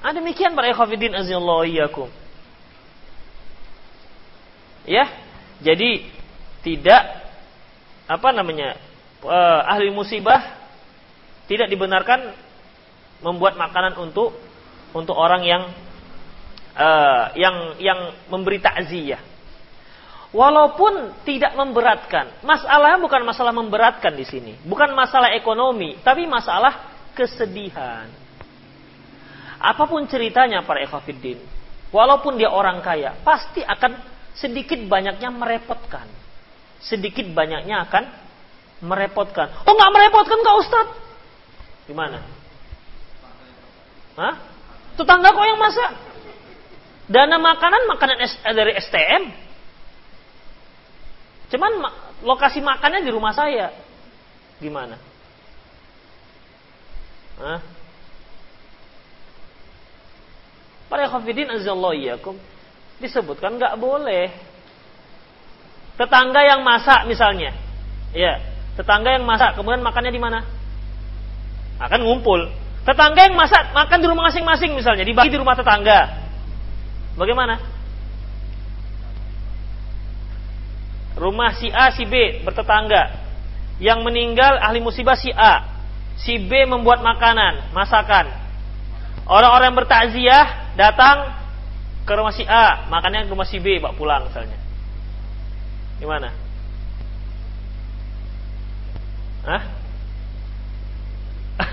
Ah, 0.00 0.16
demikian 0.16 0.56
para 0.56 0.72
ikhwafidin 0.72 1.12
azillahu 1.12 1.68
iyyakum. 1.68 2.08
Ya, 4.88 5.12
jadi 5.60 6.08
tidak 6.64 7.02
apa 8.08 8.28
namanya 8.32 8.80
uh, 9.22 9.60
ahli 9.68 9.92
musibah 9.92 10.40
tidak 11.46 11.68
dibenarkan 11.68 12.32
membuat 13.20 13.60
makanan 13.60 14.00
untuk 14.00 14.32
untuk 14.96 15.14
orang 15.14 15.44
yang 15.44 15.62
uh, 16.74 17.24
yang 17.36 17.76
yang 17.76 18.00
memberi 18.32 18.58
takziah. 18.58 19.20
Walaupun 20.30 21.26
tidak 21.26 21.58
memberatkan, 21.58 22.38
masalahnya 22.46 23.02
bukan 23.02 23.22
masalah 23.26 23.50
memberatkan 23.50 24.14
di 24.14 24.22
sini, 24.22 24.52
bukan 24.62 24.94
masalah 24.94 25.34
ekonomi, 25.34 25.98
tapi 26.06 26.22
masalah 26.22 26.86
kesedihan. 27.18 28.06
Apa 29.60 29.84
pun 29.84 30.08
ceritanya 30.08 30.64
para 30.64 30.80
ekhafiddin, 30.80 31.36
walaupun 31.92 32.40
dia 32.40 32.48
orang 32.48 32.80
kaya, 32.80 33.12
pasti 33.20 33.60
akan 33.60 34.00
sedikit 34.32 34.80
banyaknya 34.88 35.28
merepotkan. 35.28 36.08
Sedikit 36.80 37.28
banyaknya 37.36 37.84
akan 37.84 38.04
merepotkan. 38.80 39.52
Oh 39.68 39.76
nggak 39.76 39.92
merepotkan 39.92 40.40
kak 40.40 40.56
Ustadz? 40.64 40.96
Gimana? 41.84 42.24
Hah? 44.16 44.34
Tetangga 44.96 45.36
kok 45.36 45.44
yang 45.44 45.60
masak. 45.60 45.92
Dana 47.10 47.36
makanan 47.36 47.82
makanan 47.90 48.16
dari 48.56 48.72
STM. 48.80 49.22
Cuman 51.50 51.72
lokasi 52.22 52.62
makannya 52.62 53.02
di 53.02 53.10
rumah 53.10 53.34
saya. 53.34 53.74
Gimana? 54.62 54.96
Hah? 57.40 57.79
Para 60.90 61.06
khafidin 61.06 61.46
azallahu 61.46 61.94
iyyakum 61.94 62.34
disebutkan 62.98 63.56
nggak 63.62 63.78
boleh. 63.78 64.34
Tetangga 65.94 66.42
yang 66.42 66.66
masak 66.66 67.06
misalnya. 67.06 67.54
Ya, 68.10 68.42
tetangga 68.74 69.14
yang 69.14 69.22
masak 69.22 69.54
kemudian 69.54 69.86
makannya 69.86 70.10
di 70.10 70.18
mana? 70.18 70.42
Akan 71.78 72.02
ngumpul. 72.02 72.50
Tetangga 72.82 73.30
yang 73.30 73.38
masak 73.38 73.70
makan 73.70 73.98
di 74.02 74.06
rumah 74.10 74.34
masing-masing 74.34 74.74
misalnya, 74.74 75.06
dibagi 75.06 75.30
di 75.30 75.38
rumah 75.38 75.54
tetangga. 75.54 76.26
Bagaimana? 77.14 77.62
Rumah 81.14 81.50
si 81.54 81.68
A, 81.70 81.94
si 81.94 82.02
B 82.08 82.42
bertetangga. 82.42 83.30
Yang 83.78 83.98
meninggal 84.04 84.58
ahli 84.58 84.82
musibah 84.82 85.14
si 85.14 85.30
A. 85.30 85.68
Si 86.18 86.36
B 86.36 86.66
membuat 86.66 87.04
makanan, 87.04 87.72
masakan. 87.76 88.28
Orang-orang 89.28 89.72
bertakziah 89.76 90.59
datang 90.80 91.36
ke 92.08 92.12
rumah 92.16 92.32
si 92.32 92.48
A, 92.48 92.88
makannya 92.88 93.28
ke 93.28 93.32
rumah 93.36 93.44
si 93.44 93.60
B, 93.60 93.76
bawa 93.76 93.92
pulang 93.92 94.24
misalnya. 94.24 94.56
Gimana? 96.00 96.32
Hah? 99.44 99.62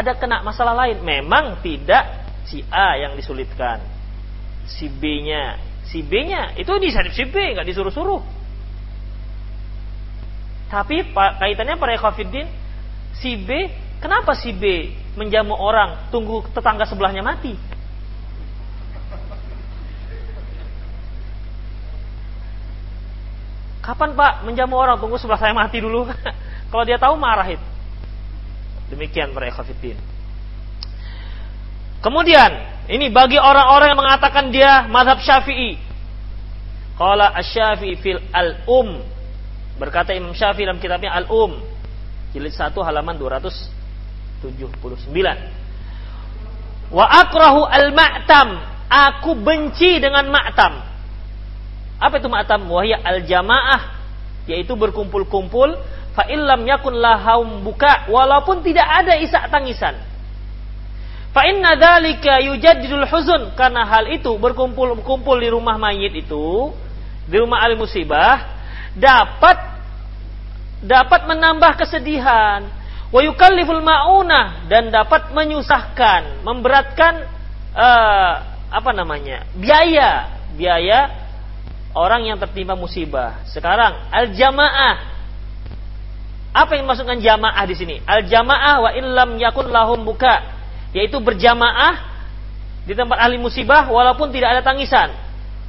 Ada 0.00 0.16
kena 0.16 0.40
masalah 0.40 0.72
lain. 0.72 1.04
Memang 1.04 1.60
tidak 1.60 2.08
si 2.48 2.64
A 2.72 2.96
yang 2.96 3.12
disulitkan. 3.12 3.84
Si 4.64 4.88
B-nya. 4.88 5.60
Si 5.86 6.00
B-nya 6.00 6.56
itu 6.56 6.72
disadip 6.80 7.12
si 7.12 7.28
B, 7.28 7.52
nggak 7.52 7.68
disuruh-suruh. 7.68 8.24
Tapi 10.66 11.14
kaitannya 11.14 11.78
para 11.78 11.94
ekofidin, 11.94 12.50
si 13.14 13.38
B, 13.38 13.70
kenapa 14.02 14.34
si 14.34 14.50
B 14.50 14.90
menjamu 15.16 15.56
orang 15.56 16.12
tunggu 16.12 16.44
tetangga 16.52 16.84
sebelahnya 16.84 17.24
mati? 17.24 17.56
Kapan 23.80 24.12
Pak 24.18 24.44
menjamu 24.44 24.74
orang 24.76 25.00
tunggu 25.00 25.16
sebelah 25.16 25.40
saya 25.40 25.54
mati 25.56 25.80
dulu? 25.80 26.06
Kalau 26.70 26.84
dia 26.84 27.00
tahu 27.00 27.16
marah 27.16 27.46
itu. 27.48 27.66
Demikian 28.92 29.34
para 29.34 29.50
ekofidin. 29.50 29.98
Kemudian 32.04 32.50
ini 32.86 33.10
bagi 33.10 33.38
orang-orang 33.40 33.94
yang 33.94 33.98
mengatakan 33.98 34.44
dia 34.54 34.86
madhab 34.86 35.18
syafi'i. 35.18 35.78
Qala 36.94 37.34
asy-syafi'i 37.34 37.94
fil 37.98 38.22
al-um 38.30 39.16
Berkata 39.76 40.16
Imam 40.16 40.32
Syafi'i 40.32 40.64
dalam 40.64 40.80
kitabnya 40.80 41.12
Al-Um, 41.12 41.60
jilid 42.32 42.52
1 42.52 42.72
halaman 42.72 43.20
279. 44.54 46.94
Wa 46.94 47.02
akrahu 47.02 47.66
al-ma'tam, 47.66 48.62
aku 48.86 49.34
benci 49.34 49.98
dengan 49.98 50.30
ma'tam. 50.30 50.78
Apa 51.98 52.22
itu 52.22 52.30
ma'tam? 52.30 52.70
Wahya 52.70 53.02
al-jamaah, 53.02 53.98
yaitu 54.46 54.78
berkumpul-kumpul 54.78 55.74
fa 56.14 56.30
illam 56.30 56.62
yakun 56.64 56.94
lahum 56.96 57.66
buka 57.66 58.06
walaupun 58.08 58.62
tidak 58.62 58.86
ada 58.86 59.18
isak 59.18 59.50
tangisan. 59.50 59.98
Fa 61.36 61.44
inna 61.44 61.76
dzalika 61.76 62.40
yujaddidul 62.40 63.04
huzun 63.04 63.52
karena 63.52 63.84
hal 63.84 64.08
itu 64.08 64.32
berkumpul-kumpul 64.40 65.36
di 65.36 65.52
rumah 65.52 65.76
mayit 65.76 66.16
itu 66.16 66.72
di 67.28 67.36
rumah 67.36 67.60
ahli 67.60 67.76
musibah 67.76 68.40
dapat 68.96 69.60
dapat 70.80 71.28
menambah 71.28 71.76
kesedihan 71.76 72.64
wa 73.14 73.20
maunah 73.82 74.66
dan 74.66 74.90
dapat 74.90 75.30
menyusahkan, 75.30 76.42
memberatkan 76.42 77.26
uh, 77.74 78.32
apa 78.70 78.90
namanya? 78.90 79.46
biaya, 79.54 80.42
biaya 80.58 81.10
orang 81.94 82.28
yang 82.28 82.36
tertimpa 82.36 82.74
musibah. 82.74 83.46
Sekarang 83.48 84.10
al-jamaah 84.10 85.16
apa 86.56 86.70
yang 86.72 86.88
dimaksudkan 86.88 87.20
jamaah 87.20 87.64
di 87.68 87.74
sini? 87.76 87.96
Al-jamaah 88.08 88.74
wa 88.80 88.90
illam 88.96 89.36
yakun 89.36 89.68
lahum 89.68 90.00
buka, 90.08 90.40
yaitu 90.96 91.20
berjamaah 91.20 92.16
di 92.88 92.96
tempat 92.96 93.18
ahli 93.20 93.36
musibah 93.36 93.92
walaupun 93.92 94.32
tidak 94.32 94.56
ada 94.56 94.62
tangisan. 94.64 95.12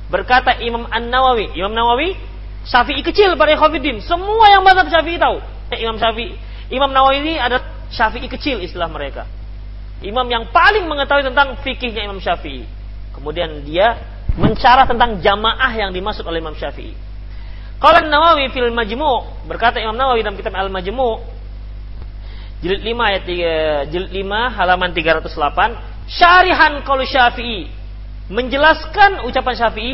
Berkata 0.08 0.56
Imam 0.64 0.88
An-Nawawi, 0.88 1.52
Imam 1.60 1.76
Nawawi 1.76 2.16
Syafi'i 2.68 3.04
kecil 3.04 3.36
para 3.40 3.56
ikhwatiddin. 3.56 4.04
Semua 4.04 4.52
yang 4.52 4.64
mazhab 4.64 4.88
Syafi'i 4.92 5.20
tahu. 5.20 5.40
Eh, 5.72 5.84
Imam 5.84 5.96
Syafi'i. 6.00 6.36
Imam 6.68 6.92
Nawawi 6.92 7.24
ini 7.24 7.34
ada 7.40 7.64
Syafi'i 7.88 8.28
kecil 8.28 8.60
istilah 8.60 8.92
mereka. 8.92 9.24
Imam 10.04 10.28
yang 10.28 10.52
paling 10.52 10.86
mengetahui 10.86 11.26
tentang 11.26 11.58
fikihnya 11.64 12.06
Imam 12.06 12.20
Syafi'i. 12.20 12.68
Kemudian 13.16 13.66
dia 13.66 13.98
mencara 14.38 14.86
tentang 14.86 15.18
jamaah 15.24 15.72
yang 15.74 15.90
dimaksud 15.90 16.22
oleh 16.28 16.44
Imam 16.44 16.54
Syafi'i. 16.54 16.94
Kalau 17.78 18.02
Nawawi 18.06 18.50
fil 18.54 18.74
Majmu' 18.74 19.48
berkata 19.50 19.78
Imam 19.82 19.98
Nawawi 19.98 20.26
dalam 20.26 20.38
kitab 20.38 20.54
Al 20.54 20.70
Majmu' 20.70 21.22
jilid 22.62 22.82
5 22.82 23.10
ayat 23.10 23.24
3, 23.86 23.92
jilid 23.94 24.12
5 24.26 24.58
halaman 24.58 24.90
308 24.94 26.10
syarihan 26.10 26.82
kalau 26.82 27.06
Syafi'i 27.06 27.70
menjelaskan 28.34 29.24
ucapan 29.30 29.56
Syafi'i 29.56 29.94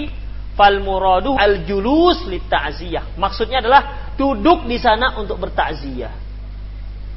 fal 0.54 0.80
muradu 0.80 1.34
al 1.36 1.66
julus 1.66 2.24
li 2.30 2.40
ta'ziyah. 2.46 3.18
Maksudnya 3.18 3.60
adalah 3.60 4.14
duduk 4.16 4.70
di 4.70 4.78
sana 4.78 5.18
untuk 5.18 5.42
bertakziah. 5.42 6.23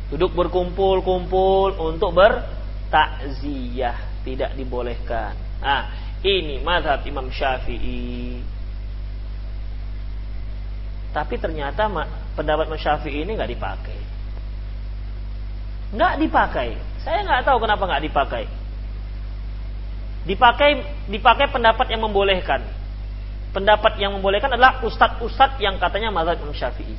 Duduk 0.07 0.39
berkumpul-kumpul 0.39 1.75
untuk 1.83 2.15
bertakziah, 2.15 3.99
tidak 4.23 4.55
dibolehkan. 4.55 5.35
Nah, 5.59 5.91
ini 6.23 6.63
mazhab 6.63 7.03
Imam 7.03 7.27
Syafi'i. 7.27 8.39
Tapi 11.11 11.35
ternyata 11.41 11.91
pendapat 12.39 12.71
Imam 12.71 12.79
Syafi'i 12.79 13.27
ini 13.27 13.35
nggak 13.35 13.51
dipakai. 13.51 13.99
Nggak 15.91 16.15
dipakai. 16.23 16.69
Saya 17.03 17.27
nggak 17.27 17.43
tahu 17.47 17.59
kenapa 17.63 17.83
nggak 17.83 18.05
dipakai. 18.07 18.45
Dipakai 20.27 20.71
dipakai 21.07 21.47
pendapat 21.51 21.87
yang 21.91 22.03
membolehkan 22.03 22.77
pendapat 23.57 23.97
yang 23.97 24.13
membolehkan 24.13 24.53
adalah 24.53 24.85
ustadz-ustadz 24.85 25.57
yang 25.65 25.81
katanya 25.81 26.13
mazhab 26.13 26.37
Imam 26.45 26.53
Syafi'i. 26.53 26.93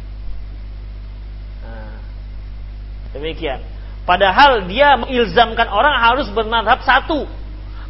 Demikian. 3.16 3.64
Padahal 4.08 4.66
dia 4.68 4.96
mengilzamkan 4.96 5.68
orang 5.68 5.96
harus 6.00 6.28
bermadhab 6.32 6.80
satu. 6.84 7.28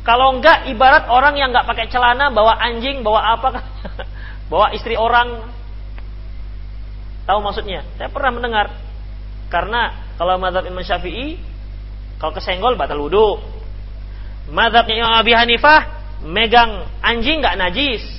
Kalau 0.01 0.39
enggak 0.39 0.65
ibarat 0.71 1.05
orang 1.11 1.37
yang 1.37 1.53
enggak 1.53 1.67
pakai 1.67 1.91
celana 1.91 2.33
bawa 2.33 2.57
anjing, 2.57 3.05
bawa 3.05 3.37
apa 3.37 3.61
bawa 4.51 4.73
istri 4.73 4.97
orang. 4.97 5.45
Tahu 7.27 7.39
maksudnya? 7.43 7.85
Saya 7.99 8.09
pernah 8.09 8.31
mendengar. 8.33 8.71
Karena 9.51 10.13
kalau 10.17 10.39
mazhab 10.41 10.65
Imam 10.65 10.81
Syafi'i 10.81 11.37
kalau 12.17 12.33
kesenggol 12.33 12.73
batal 12.79 12.97
wudhu. 12.97 13.37
Mazhabnya 14.47 15.03
Imam 15.03 15.11
Abi 15.11 15.35
Hanifah 15.35 15.81
megang 16.23 16.87
anjing 17.03 17.43
enggak 17.43 17.59
najis 17.59 18.17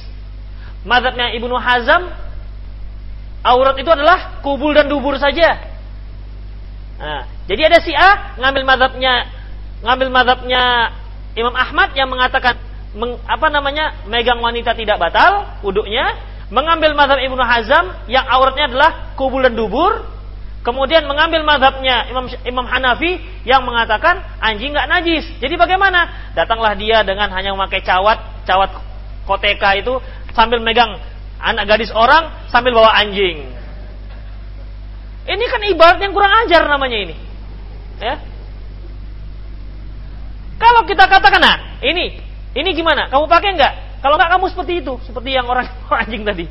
madhabnya 0.86 1.34
Ibnu 1.34 1.52
Hazam 1.58 2.08
aurat 3.42 3.76
itu 3.80 3.90
adalah 3.90 4.42
kubul 4.44 4.72
dan 4.76 4.86
dubur 4.86 5.16
saja. 5.18 5.58
Nah, 6.98 7.22
jadi 7.46 7.70
ada 7.70 7.78
si 7.78 7.94
A 7.94 8.34
ngambil 8.42 8.66
madhabnya 8.66 9.30
ngambil 9.86 10.08
madhabnya 10.10 10.62
Imam 11.38 11.54
Ahmad 11.54 11.94
yang 11.94 12.10
mengatakan 12.10 12.58
meng, 12.98 13.14
apa 13.22 13.46
namanya 13.46 13.94
megang 14.10 14.42
wanita 14.42 14.74
tidak 14.74 14.98
batal 14.98 15.62
wuduknya, 15.62 16.18
mengambil 16.50 16.98
madhab 16.98 17.22
Ibnu 17.22 17.38
Hazam 17.38 17.94
yang 18.10 18.26
auratnya 18.26 18.66
adalah 18.66 19.14
kubul 19.14 19.46
dan 19.46 19.54
dubur, 19.54 20.02
kemudian 20.66 21.06
mengambil 21.06 21.46
madhabnya 21.46 22.10
Imam 22.10 22.26
Imam 22.42 22.66
Hanafi 22.66 23.22
yang 23.46 23.62
mengatakan 23.62 24.18
anjing 24.42 24.74
nggak 24.74 24.90
najis. 24.90 25.24
Jadi 25.38 25.54
bagaimana? 25.54 26.32
Datanglah 26.34 26.74
dia 26.74 27.06
dengan 27.06 27.30
hanya 27.30 27.54
memakai 27.54 27.86
cawat, 27.86 28.42
cawat 28.42 28.74
koteka 29.28 29.78
itu 29.78 30.02
sambil 30.34 30.58
megang 30.58 30.98
anak 31.38 31.70
gadis 31.70 31.94
orang 31.94 32.50
sambil 32.50 32.74
bawa 32.74 32.98
anjing. 32.98 33.57
Ini 35.28 35.44
kan 35.44 35.60
ibarat 35.68 36.00
yang 36.00 36.16
kurang 36.16 36.32
ajar 36.44 36.64
namanya 36.64 36.98
ini. 37.04 37.16
Ya. 38.00 38.16
Kalau 40.56 40.88
kita 40.88 41.04
katakan, 41.04 41.38
nah 41.38 41.56
ini, 41.84 42.16
ini 42.56 42.70
gimana? 42.72 43.12
Kamu 43.12 43.28
pakai 43.28 43.52
nggak? 43.54 43.74
Kalau 44.00 44.16
nggak 44.16 44.30
kamu 44.32 44.46
seperti 44.48 44.72
itu, 44.80 44.94
seperti 45.04 45.36
yang 45.36 45.44
orang 45.44 45.68
anjing 46.02 46.24
tadi. 46.24 46.48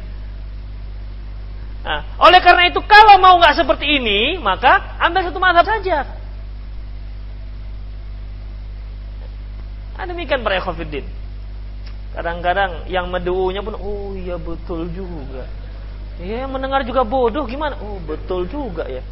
Nah, 1.82 2.04
oleh 2.22 2.40
karena 2.44 2.70
itu 2.70 2.78
kalau 2.86 3.18
mau 3.18 3.40
nggak 3.42 3.58
seperti 3.58 3.98
ini, 3.98 4.38
maka 4.38 5.00
ambil 5.02 5.26
satu 5.26 5.40
mazhab 5.42 5.66
saja. 5.66 6.06
Nah, 9.98 10.06
demikian 10.06 10.46
para. 10.46 10.62
Kadang-kadang 12.14 12.86
yang 12.92 13.10
meduunya 13.10 13.66
pun, 13.66 13.74
oh 13.78 14.14
iya 14.14 14.38
betul 14.38 14.86
juga. 14.94 15.50
Ya, 16.18 16.46
yang 16.46 16.52
mendengar 16.52 16.82
juga 16.82 17.06
bodoh 17.06 17.46
gimana? 17.46 17.78
Oh, 17.78 18.02
betul 18.02 18.50
juga 18.50 18.90
ya. 18.90 19.06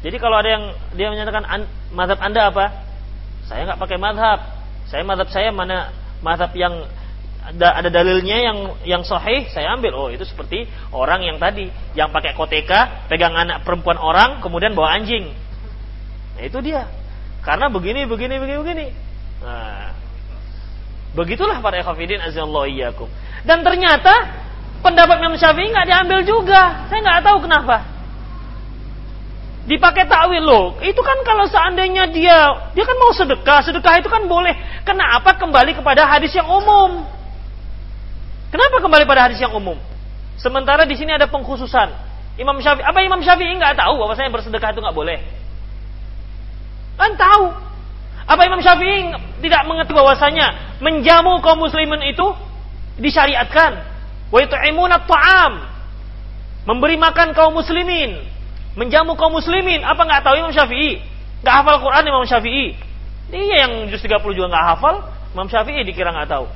Jadi 0.00 0.16
kalau 0.16 0.40
ada 0.40 0.48
yang 0.48 0.64
dia 0.96 1.08
menyatakan 1.12 1.44
an, 1.44 1.60
madhab 1.92 2.20
anda 2.20 2.48
apa? 2.52 2.72
Saya 3.48 3.68
nggak 3.68 3.80
pakai 3.80 3.98
madhab. 4.00 4.38
Saya 4.88 5.02
madhab 5.04 5.28
saya 5.28 5.48
mana 5.52 5.92
madhab 6.20 6.52
yang 6.56 6.84
ada, 7.40 7.80
ada 7.80 7.88
dalilnya 7.88 8.36
yang 8.36 8.58
yang 8.84 9.02
sahih 9.04 9.48
saya 9.52 9.72
ambil. 9.76 9.96
Oh 9.96 10.08
itu 10.12 10.24
seperti 10.28 10.68
orang 10.92 11.24
yang 11.24 11.36
tadi 11.40 11.68
yang 11.96 12.12
pakai 12.12 12.36
koteka 12.36 13.08
pegang 13.08 13.32
anak 13.32 13.64
perempuan 13.64 13.96
orang 13.96 14.44
kemudian 14.44 14.76
bawa 14.76 15.00
anjing. 15.00 15.32
Nah 16.36 16.42
itu 16.44 16.60
dia. 16.60 16.88
Karena 17.40 17.72
begini 17.72 18.04
begini 18.04 18.36
begini 18.36 18.58
begini. 18.60 18.86
Nah, 19.40 19.96
begitulah 21.16 21.64
para 21.64 21.80
azallahu 21.80 22.68
iyyakum. 22.68 23.08
Dan 23.48 23.64
ternyata 23.64 24.28
pendapat 24.80 25.16
Imam 25.20 25.36
Syafi'i 25.36 25.70
nggak 25.70 25.88
diambil 25.88 26.20
juga. 26.24 26.88
Saya 26.88 27.00
nggak 27.00 27.22
tahu 27.24 27.38
kenapa. 27.44 27.76
Dipakai 29.68 30.08
takwil 30.08 30.42
loh. 30.42 30.66
Itu 30.82 30.98
kan 31.04 31.20
kalau 31.22 31.46
seandainya 31.46 32.10
dia 32.10 32.38
dia 32.74 32.84
kan 32.84 32.96
mau 32.96 33.12
sedekah, 33.14 33.60
sedekah 33.62 34.00
itu 34.00 34.08
kan 34.08 34.26
boleh. 34.26 34.56
Kenapa 34.82 35.36
kembali 35.36 35.76
kepada 35.78 36.08
hadis 36.08 36.34
yang 36.34 36.48
umum? 36.48 37.06
Kenapa 38.50 38.82
kembali 38.82 39.04
pada 39.06 39.30
hadis 39.30 39.38
yang 39.38 39.54
umum? 39.54 39.78
Sementara 40.40 40.82
di 40.88 40.98
sini 40.98 41.14
ada 41.14 41.30
pengkhususan. 41.30 42.10
Imam 42.40 42.56
Syafi'i, 42.58 42.82
apa 42.82 42.98
Imam 43.04 43.20
Syafi'i 43.20 43.52
nggak 43.54 43.78
tahu 43.78 44.00
bahwasanya 44.00 44.32
bersedekah 44.32 44.72
itu 44.74 44.80
nggak 44.80 44.96
boleh? 44.96 45.18
Kan 46.98 47.14
tahu. 47.14 47.52
Apa 48.26 48.42
Imam 48.48 48.58
Syafi'i 48.64 49.12
tidak 49.44 49.62
mengerti 49.68 49.92
bahwasanya 49.92 50.78
menjamu 50.80 51.38
kaum 51.44 51.60
muslimin 51.60 52.00
itu 52.10 52.26
disyariatkan? 52.98 53.86
Wa 54.30 54.38
yut'imuna 54.40 55.02
ta'am. 55.04 55.52
Memberi 56.66 56.94
makan 57.00 57.34
kaum 57.34 57.56
muslimin, 57.56 58.20
menjamu 58.78 59.18
kaum 59.18 59.34
muslimin. 59.34 59.82
Apa 59.82 60.06
nggak 60.06 60.22
tahu 60.22 60.34
Imam 60.38 60.54
Syafi'i? 60.54 61.02
Nggak 61.42 61.54
hafal 61.62 61.76
Quran 61.82 62.04
Imam 62.06 62.24
Syafi'i. 62.28 62.66
Dia 63.30 63.66
yang 63.66 63.86
juz 63.90 64.02
30 64.02 64.20
juga 64.34 64.48
nggak 64.52 64.66
hafal, 64.76 64.94
Imam 65.34 65.48
Syafi'i 65.48 65.82
dikira 65.82 66.12
nggak 66.14 66.30
tahu. 66.30 66.46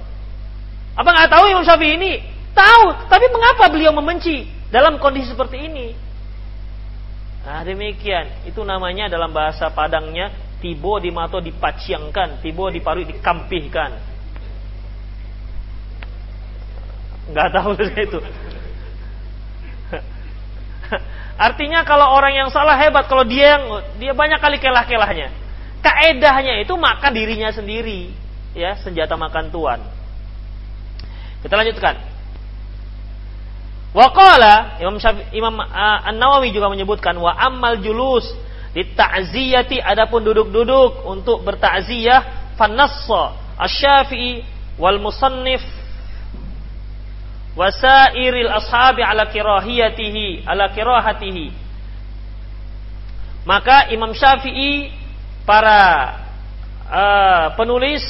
Apa 0.95 1.09
nggak 1.09 1.31
tahu 1.31 1.45
Imam 1.51 1.64
Syafi'i 1.66 1.99
ini? 1.99 2.12
Tahu, 2.55 3.11
tapi 3.11 3.27
mengapa 3.35 3.66
beliau 3.66 3.91
membenci 3.91 4.47
dalam 4.70 5.03
kondisi 5.03 5.35
seperti 5.35 5.59
ini? 5.66 5.87
Nah 7.45 7.66
demikian, 7.66 8.47
itu 8.47 8.62
namanya 8.62 9.11
dalam 9.11 9.35
bahasa 9.35 9.68
Padangnya 9.75 10.31
tibo 10.62 10.97
di 11.03 11.11
mato 11.12 11.43
dipaciangkan, 11.43 12.41
tibo 12.41 12.70
di 12.70 12.81
paru 12.81 13.05
dikampihkan. 13.05 14.14
Nggak 17.31 17.49
tahu 17.55 17.70
itu. 18.09 18.20
Artinya 21.35 21.83
kalau 21.83 22.14
orang 22.14 22.35
yang 22.37 22.49
salah 22.55 22.79
hebat, 22.79 23.11
kalau 23.11 23.27
dia 23.27 23.59
yang 23.59 23.64
dia 23.99 24.12
banyak 24.14 24.39
kali 24.39 24.62
kelah-kelahnya. 24.62 25.35
Kaedahnya 25.83 26.62
itu 26.64 26.72
makan 26.79 27.12
dirinya 27.12 27.51
sendiri, 27.53 28.14
ya 28.57 28.79
senjata 28.81 29.18
makan 29.18 29.51
tuan. 29.53 29.81
Kita 31.45 31.61
lanjutkan. 31.61 32.01
Waqala 33.95 34.83
Imam 34.83 34.99
Imam 35.31 35.55
uh, 35.61 36.09
An-Nawawi 36.11 36.51
juga 36.51 36.66
menyebutkan 36.66 37.14
wa 37.14 37.31
ammal 37.31 37.79
julus 37.79 38.27
di 38.75 38.83
ta'ziyati 38.91 39.79
adapun 39.79 40.27
duduk-duduk 40.27 41.07
untuk 41.07 41.47
bertakziyah 41.47 42.51
fanassa 42.59 43.39
asy-Syafi'i 43.55 44.43
wal 44.83 44.99
musannif 44.99 45.62
wasairil 47.55 48.51
ashabi 48.51 49.03
ala 49.03 49.31
kirahiyatihi 49.31 50.47
ala 50.47 50.71
kirahatihi. 50.75 51.55
Maka 53.47 53.93
Imam 53.95 54.11
Syafi'i 54.15 54.91
para 55.47 55.81
uh, 56.89 57.47
penulis 57.55 58.03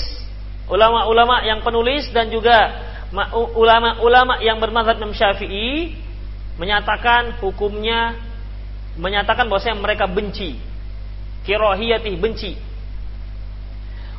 ulama-ulama 0.70 1.44
yang 1.44 1.60
penulis 1.60 2.08
dan 2.14 2.32
juga 2.32 2.72
ulama-ulama 3.54 4.40
yang 4.40 4.58
bermadzhab 4.58 4.98
Imam 4.98 5.14
Syafi'i 5.14 5.94
menyatakan 6.56 7.38
hukumnya 7.42 8.16
menyatakan 8.94 9.50
bahwa 9.50 9.74
mereka 9.82 10.06
benci. 10.06 10.56
Kirohiyati 11.44 12.14
benci. 12.16 12.56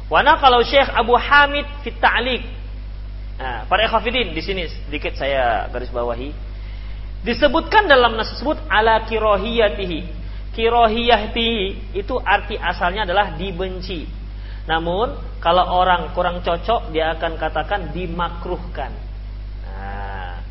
Wana 0.06 0.38
kalau 0.38 0.62
Syekh 0.62 0.86
Abu 0.94 1.18
Hamid 1.18 1.66
fit 1.82 1.98
ta'liq 1.98 2.46
nah, 3.40 3.68
para 3.70 3.88
ikhwafidin 3.88 4.34
di 4.36 4.42
sini 4.44 4.68
sedikit 4.68 5.16
saya 5.18 5.70
garis 5.72 5.90
bawahi 5.90 6.34
disebutkan 7.26 7.90
dalam 7.90 8.16
nas 8.16 8.34
tersebut 8.36 8.62
ala 8.70 9.04
kirohiyatihi 9.08 10.00
kirohiyatihi 10.54 11.96
itu 11.98 12.16
arti 12.22 12.56
asalnya 12.56 13.04
adalah 13.10 13.34
dibenci 13.34 14.26
namun 14.66 15.14
kalau 15.46 15.62
orang 15.62 16.10
kurang 16.18 16.42
cocok 16.42 16.90
dia 16.90 17.14
akan 17.14 17.38
katakan 17.38 17.94
dimakruhkan. 17.94 18.90
Nah, 19.62 20.42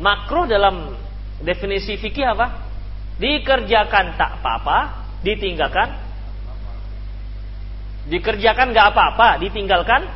makruh 0.00 0.48
dalam 0.48 0.96
definisi 1.44 2.00
fikih 2.00 2.24
apa? 2.24 2.72
Dikerjakan 3.20 4.16
tak 4.16 4.40
apa-apa, 4.40 4.78
ditinggalkan 5.20 6.08
dikerjakan 8.08 8.72
nggak 8.72 8.96
apa-apa, 8.96 9.44
ditinggalkan 9.44 10.08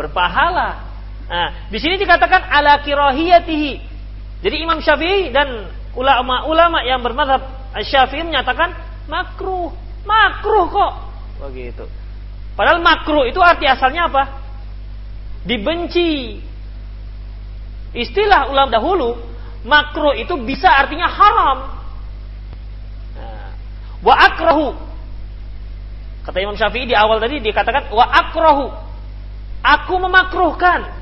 berpahala. 0.00 0.91
Nah, 1.30 1.70
di 1.70 1.78
sini 1.78 1.96
dikatakan 2.00 2.50
ala 2.50 2.82
kirohiyatihi. 2.82 3.72
Jadi 4.42 4.56
Imam 4.58 4.82
Syafi'i 4.82 5.30
dan 5.30 5.70
ulama-ulama 5.94 6.82
yang 6.82 6.98
bermadhab 7.04 7.46
Syafi'i 7.80 8.26
menyatakan 8.26 8.74
makruh, 9.06 9.70
makruh 10.02 10.66
kok. 10.68 10.92
Begitu. 11.48 11.84
Padahal 12.52 12.84
makruh 12.84 13.24
itu 13.24 13.40
arti 13.40 13.64
asalnya 13.64 14.10
apa? 14.12 14.22
Dibenci. 15.46 16.38
Istilah 17.92 18.48
ulama 18.48 18.70
dahulu, 18.72 19.10
makruh 19.68 20.16
itu 20.16 20.36
bisa 20.42 20.68
artinya 20.68 21.08
haram. 21.08 21.58
Nah, 23.16 23.50
wa 24.00 24.14
akrahu. 24.16 24.68
Kata 26.22 26.38
Imam 26.38 26.54
Syafi'i 26.54 26.86
di 26.86 26.94
awal 26.94 27.18
tadi 27.18 27.42
dikatakan 27.42 27.90
wa 27.90 28.06
akrahu. 28.06 28.66
Aku 29.62 29.94
memakruhkan. 29.98 31.01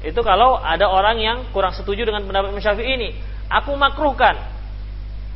Itu 0.00 0.24
kalau 0.24 0.56
ada 0.56 0.88
orang 0.88 1.20
yang 1.20 1.38
kurang 1.52 1.76
setuju 1.76 2.08
dengan 2.08 2.24
pendapat 2.24 2.56
Imam 2.56 2.64
Syafi'i 2.64 2.96
ini, 2.96 3.08
aku 3.52 3.76
makruhkan. 3.76 4.36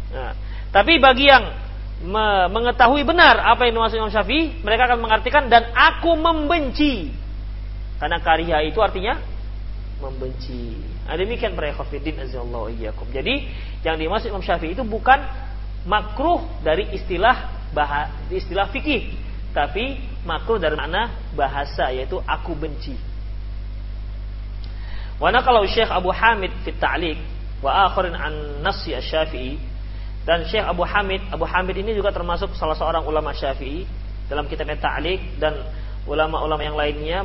Nah, 0.09 0.33
tapi 0.73 0.97
bagi 0.97 1.29
yang 1.29 1.45
mengetahui 2.51 3.07
benar 3.07 3.41
apa 3.45 3.69
yang 3.69 3.77
dimaksud 3.77 4.01
Imam 4.01 4.12
Syafi'i, 4.12 4.65
mereka 4.65 4.89
akan 4.89 5.05
mengartikan 5.05 5.49
dan 5.53 5.69
aku 5.77 6.17
membenci. 6.17 7.12
Karena 8.01 8.19
karya 8.25 8.65
itu 8.65 8.81
artinya 8.81 9.21
membenci. 10.01 10.81
Nah, 11.05 11.17
demikian 11.21 11.53
para 11.53 11.69
ikhwatiddin. 11.73 12.17
Jadi 13.12 13.35
yang 13.85 13.97
dimaksud 14.01 14.33
Imam 14.33 14.41
Syafi'i 14.41 14.73
itu 14.73 14.85
bukan 14.85 15.21
makruh 15.85 16.41
dari 16.65 16.89
istilah 16.97 17.69
bahasa 17.77 18.09
istilah 18.33 18.73
fikih, 18.73 19.12
tapi 19.53 20.01
makruh 20.25 20.57
dari 20.57 20.73
mana 20.73 21.12
bahasa 21.37 21.93
yaitu 21.93 22.17
aku 22.25 22.57
benci. 22.57 22.97
Wana 25.23 25.41
kalau 25.47 25.62
Syekh 25.67 25.89
Abu 25.91 26.11
Hamid 26.11 26.51
fit 26.67 26.75
ta'liq 26.79 27.19
wa 27.62 27.87
akharin 27.89 28.12
an 28.19 28.61
nasi 28.61 28.93
asy-Syafi'i 28.93 29.75
dan 30.25 30.49
Syekh 30.49 30.65
Abu 30.65 30.89
Hamid, 30.89 31.21
Abu 31.29 31.45
Hamid 31.45 31.77
ini 31.77 31.93
juga 31.93 32.09
termasuk 32.09 32.57
salah 32.57 32.73
seorang 32.73 33.05
ulama 33.05 33.37
Syafi'i 33.37 33.85
dalam 34.25 34.49
kitabnya 34.49 34.81
Ta'liq 34.81 35.37
dan 35.37 35.53
ulama-ulama 36.09 36.65
yang 36.65 36.77
lainnya 36.77 37.21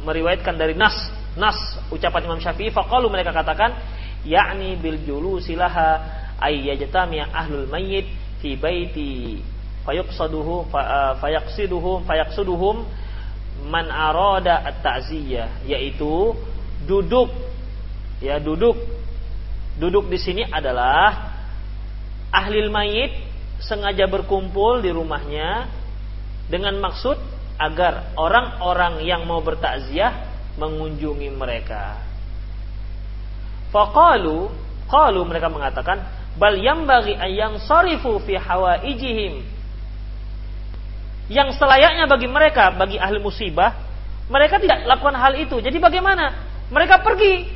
meriwayatkan 0.00 0.56
dari 0.56 0.72
nas 0.72 0.96
nas 1.36 1.56
ucapan 1.92 2.24
Imam 2.24 2.40
Syafi'i. 2.40 2.72
Faqalu 2.72 3.12
mereka 3.12 3.36
katakan 3.36 3.76
yakni 4.24 4.80
bil 4.80 4.96
julusilaha 5.04 6.00
ay 6.40 6.72
yajtami 6.72 7.20
ahlul 7.20 7.68
mayyit 7.68 8.08
fi 8.40 8.56
baiti 8.56 9.44
fayaqsaduhu 9.84 10.72
fayaqsiduhum 11.20 12.08
fayaqsuduhum 12.08 12.76
man 13.68 13.92
arada 13.92 14.64
at-ta'ziyah 14.72 15.68
yaitu 15.68 16.32
duduk 16.86 17.32
ya 18.22 18.38
duduk 18.38 18.76
duduk 19.78 20.10
di 20.10 20.18
sini 20.18 20.42
adalah 20.46 21.32
ahli 22.34 22.66
mayit 22.68 23.12
sengaja 23.62 24.06
berkumpul 24.06 24.82
di 24.82 24.90
rumahnya 24.94 25.66
dengan 26.46 26.78
maksud 26.78 27.18
agar 27.58 28.14
orang-orang 28.14 29.02
yang 29.02 29.26
mau 29.26 29.42
bertakziah 29.42 30.14
mengunjungi 30.58 31.30
mereka. 31.34 31.98
Faqalu, 33.74 34.48
qalu 34.86 35.20
mereka 35.26 35.50
mengatakan, 35.50 35.98
bal 36.38 36.56
bagi 36.86 37.14
ayang 37.18 37.58
sarifu 37.62 38.22
fi 38.22 38.38
hawaijihim. 38.38 39.44
Yang 41.28 41.60
selayaknya 41.60 42.08
bagi 42.08 42.24
mereka, 42.30 42.72
bagi 42.72 42.96
ahli 42.96 43.20
musibah, 43.20 43.76
mereka 44.32 44.56
tidak 44.56 44.88
lakukan 44.88 45.18
hal 45.18 45.36
itu. 45.36 45.60
Jadi 45.60 45.76
bagaimana? 45.76 46.47
Mereka 46.68 47.00
pergi 47.00 47.48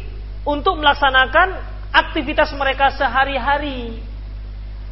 untuk 0.42 0.80
melaksanakan 0.80 1.48
aktivitas 1.92 2.50
mereka 2.56 2.92
sehari-hari. 2.96 4.00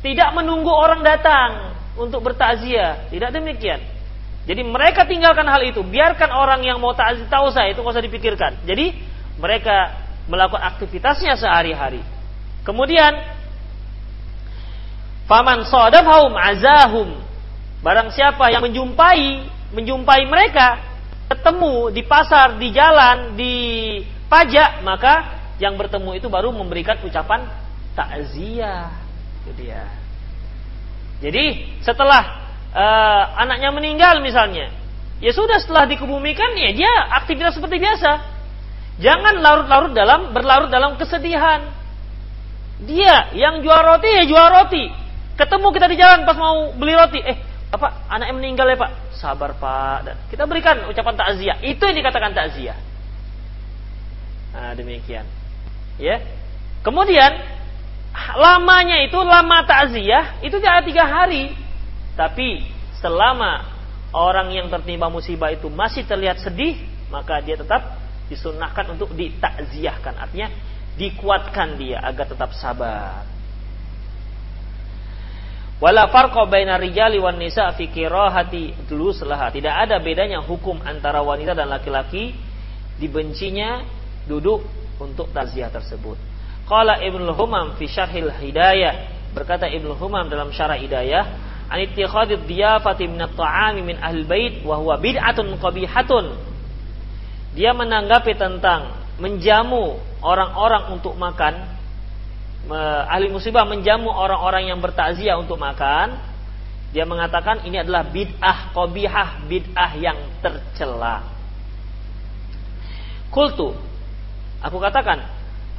Tidak 0.00 0.30
menunggu 0.36 0.68
orang 0.72 1.00
datang 1.04 1.76
untuk 1.96 2.24
bertakziah. 2.24 3.08
Tidak 3.08 3.30
demikian. 3.32 3.80
Jadi 4.44 4.62
mereka 4.64 5.04
tinggalkan 5.04 5.44
hal 5.44 5.60
itu. 5.64 5.84
Biarkan 5.84 6.32
orang 6.32 6.64
yang 6.64 6.80
mau 6.80 6.96
takziah 6.96 7.28
tahu 7.28 7.52
saya 7.52 7.72
itu 7.72 7.80
nggak 7.80 7.96
usah 7.96 8.04
dipikirkan. 8.04 8.52
Jadi 8.64 8.96
mereka 9.40 10.00
melakukan 10.28 10.64
aktivitasnya 10.76 11.36
sehari-hari. 11.36 12.00
Kemudian 12.64 13.12
faman 15.28 15.64
sadafahum 15.64 16.36
azahum. 16.36 17.08
Barang 17.80 18.12
siapa 18.12 18.52
yang 18.52 18.60
menjumpai 18.68 19.48
menjumpai 19.72 20.22
mereka 20.28 20.89
ketemu 21.30 21.94
di 21.94 22.02
pasar, 22.02 22.58
di 22.58 22.74
jalan, 22.74 23.38
di 23.38 23.54
pajak, 24.26 24.82
maka 24.82 25.38
yang 25.62 25.78
bertemu 25.78 26.18
itu 26.18 26.26
baru 26.26 26.50
memberikan 26.50 26.98
ucapan 27.06 27.46
takziah. 27.94 28.90
Itu 29.46 29.54
dia. 29.54 29.86
Jadi 31.22 31.78
setelah 31.86 32.50
uh, 32.74 33.24
anaknya 33.38 33.70
meninggal 33.70 34.18
misalnya, 34.18 34.74
ya 35.22 35.30
sudah 35.30 35.62
setelah 35.62 35.86
dikebumikan 35.86 36.58
ya 36.58 36.74
dia 36.74 36.92
aktivitas 37.22 37.54
seperti 37.54 37.78
biasa. 37.78 38.40
Jangan 39.00 39.38
larut-larut 39.38 39.92
dalam 39.94 40.34
berlarut 40.34 40.68
dalam 40.68 40.98
kesedihan. 40.98 41.72
Dia 42.80 43.32
yang 43.36 43.62
jual 43.62 43.80
roti 43.80 44.10
ya 44.10 44.24
jual 44.26 44.48
roti. 44.50 44.88
Ketemu 45.38 45.66
kita 45.72 45.86
di 45.88 45.96
jalan 45.96 46.26
pas 46.28 46.36
mau 46.36 46.72
beli 46.76 46.92
roti, 46.96 47.20
eh 47.22 47.49
apa? 47.70 48.10
Anaknya 48.10 48.34
meninggal 48.34 48.66
ya 48.66 48.76
pak? 48.76 48.90
Sabar 49.14 49.54
pak. 49.54 49.98
Dan 50.02 50.16
kita 50.26 50.42
berikan 50.50 50.90
ucapan 50.90 51.14
takziah. 51.14 51.56
Itu 51.62 51.86
yang 51.86 51.96
dikatakan 52.02 52.34
takziah. 52.34 52.78
Nah 54.50 54.74
demikian. 54.74 55.22
Ya. 55.94 56.18
Kemudian 56.82 57.30
lamanya 58.34 59.06
itu 59.06 59.14
lama 59.22 59.62
takziah 59.62 60.42
itu 60.42 60.58
tidak 60.58 60.82
tiga 60.90 61.06
hari. 61.06 61.54
Tapi 62.18 62.66
selama 62.98 63.70
orang 64.10 64.50
yang 64.50 64.66
tertimpa 64.66 65.06
musibah 65.06 65.54
itu 65.54 65.70
masih 65.70 66.02
terlihat 66.02 66.42
sedih 66.42 66.74
maka 67.06 67.38
dia 67.38 67.54
tetap 67.54 68.02
disunahkan 68.26 68.98
untuk 68.98 69.14
ditakziahkan. 69.14 70.18
Artinya 70.18 70.50
dikuatkan 70.98 71.78
dia 71.78 72.02
agar 72.02 72.26
tetap 72.26 72.50
sabar 72.58 73.29
Wala 75.80 76.12
farqa 76.12 76.44
baina 76.44 76.76
rijali 76.76 77.16
wan 77.16 77.40
nisa 77.40 77.72
fi 77.72 77.88
kirahati 77.88 78.76
laha. 79.24 79.48
Tidak 79.48 79.74
ada 79.88 79.96
bedanya 79.96 80.44
hukum 80.44 80.76
antara 80.84 81.24
wanita 81.24 81.56
dan 81.56 81.72
laki-laki 81.72 82.36
dibencinya 83.00 83.80
duduk 84.28 84.60
untuk 85.00 85.32
takziah 85.32 85.72
tersebut. 85.72 86.20
Qala 86.68 87.00
Ibnu 87.00 87.32
Humam 87.32 87.80
fi 87.80 87.88
Syarhil 87.88 88.28
Hidayah 88.28 88.94
berkata 89.32 89.64
Ibnu 89.72 89.96
Humam 89.96 90.28
dalam 90.28 90.52
Syarah 90.52 90.76
Hidayah 90.76 91.24
an 91.72 91.78
ittikhadid 91.80 92.44
diyafati 92.44 93.08
min 93.08 93.24
at-ta'ami 93.24 93.80
min 93.80 93.96
ahli 94.04 94.22
bait 94.28 94.54
wa 94.60 94.76
huwa 94.76 95.00
bid'atun 95.00 95.56
qabihatun. 95.56 96.26
Dia 97.56 97.72
menanggapi 97.72 98.36
tentang 98.36 99.00
menjamu 99.16 99.96
orang-orang 100.20 100.92
untuk 100.92 101.16
makan 101.16 101.79
ahli 103.08 103.32
musibah 103.32 103.64
menjamu 103.64 104.12
orang-orang 104.12 104.68
yang 104.68 104.78
bertakziah 104.82 105.40
untuk 105.40 105.56
makan, 105.56 106.20
dia 106.90 107.06
mengatakan 107.06 107.62
ini 107.64 107.80
adalah 107.80 108.02
bid'ah 108.10 108.74
qobihah, 108.74 109.46
bid'ah 109.46 109.90
yang 109.94 110.18
tercela. 110.42 111.22
Kultu, 113.30 113.70
aku 114.58 114.76
katakan, 114.82 115.22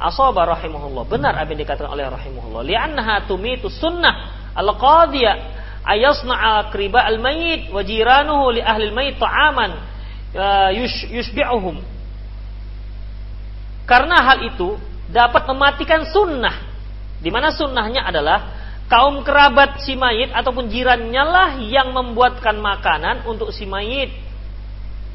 asaba 0.00 0.48
rahimahullah, 0.56 1.04
benar 1.04 1.36
apa 1.36 1.52
yang 1.52 1.68
dikatakan 1.68 1.92
oleh 1.92 2.08
rahimahullah. 2.08 2.64
Li'annaha 2.64 3.28
tumitu 3.28 3.68
sunnah 3.68 4.48
al-qadiyah 4.56 5.36
ayasna'a 5.84 6.72
kriba 6.72 7.04
al-mayit 7.04 7.68
wa 7.68 7.84
jiranuhu 7.84 8.56
li 8.56 8.64
ahli 8.64 8.88
al-mayit 8.88 9.20
ta'aman 9.20 9.70
uh, 10.32 10.70
yushbi'uhum. 11.12 11.76
Karena 13.84 14.16
hal 14.32 14.48
itu 14.48 14.80
dapat 15.12 15.44
mematikan 15.44 16.08
sunnah 16.08 16.71
di 17.22 17.30
mana 17.30 17.54
sunnahnya 17.54 18.02
adalah 18.02 18.38
kaum 18.90 19.22
kerabat 19.22 19.80
si 19.80 19.94
mayit 19.94 20.34
ataupun 20.34 20.68
jirannya 20.68 21.24
lah 21.24 21.50
yang 21.62 21.94
membuatkan 21.94 22.58
makanan 22.58 23.24
untuk 23.24 23.54
si 23.54 23.64
mayit 23.64 24.10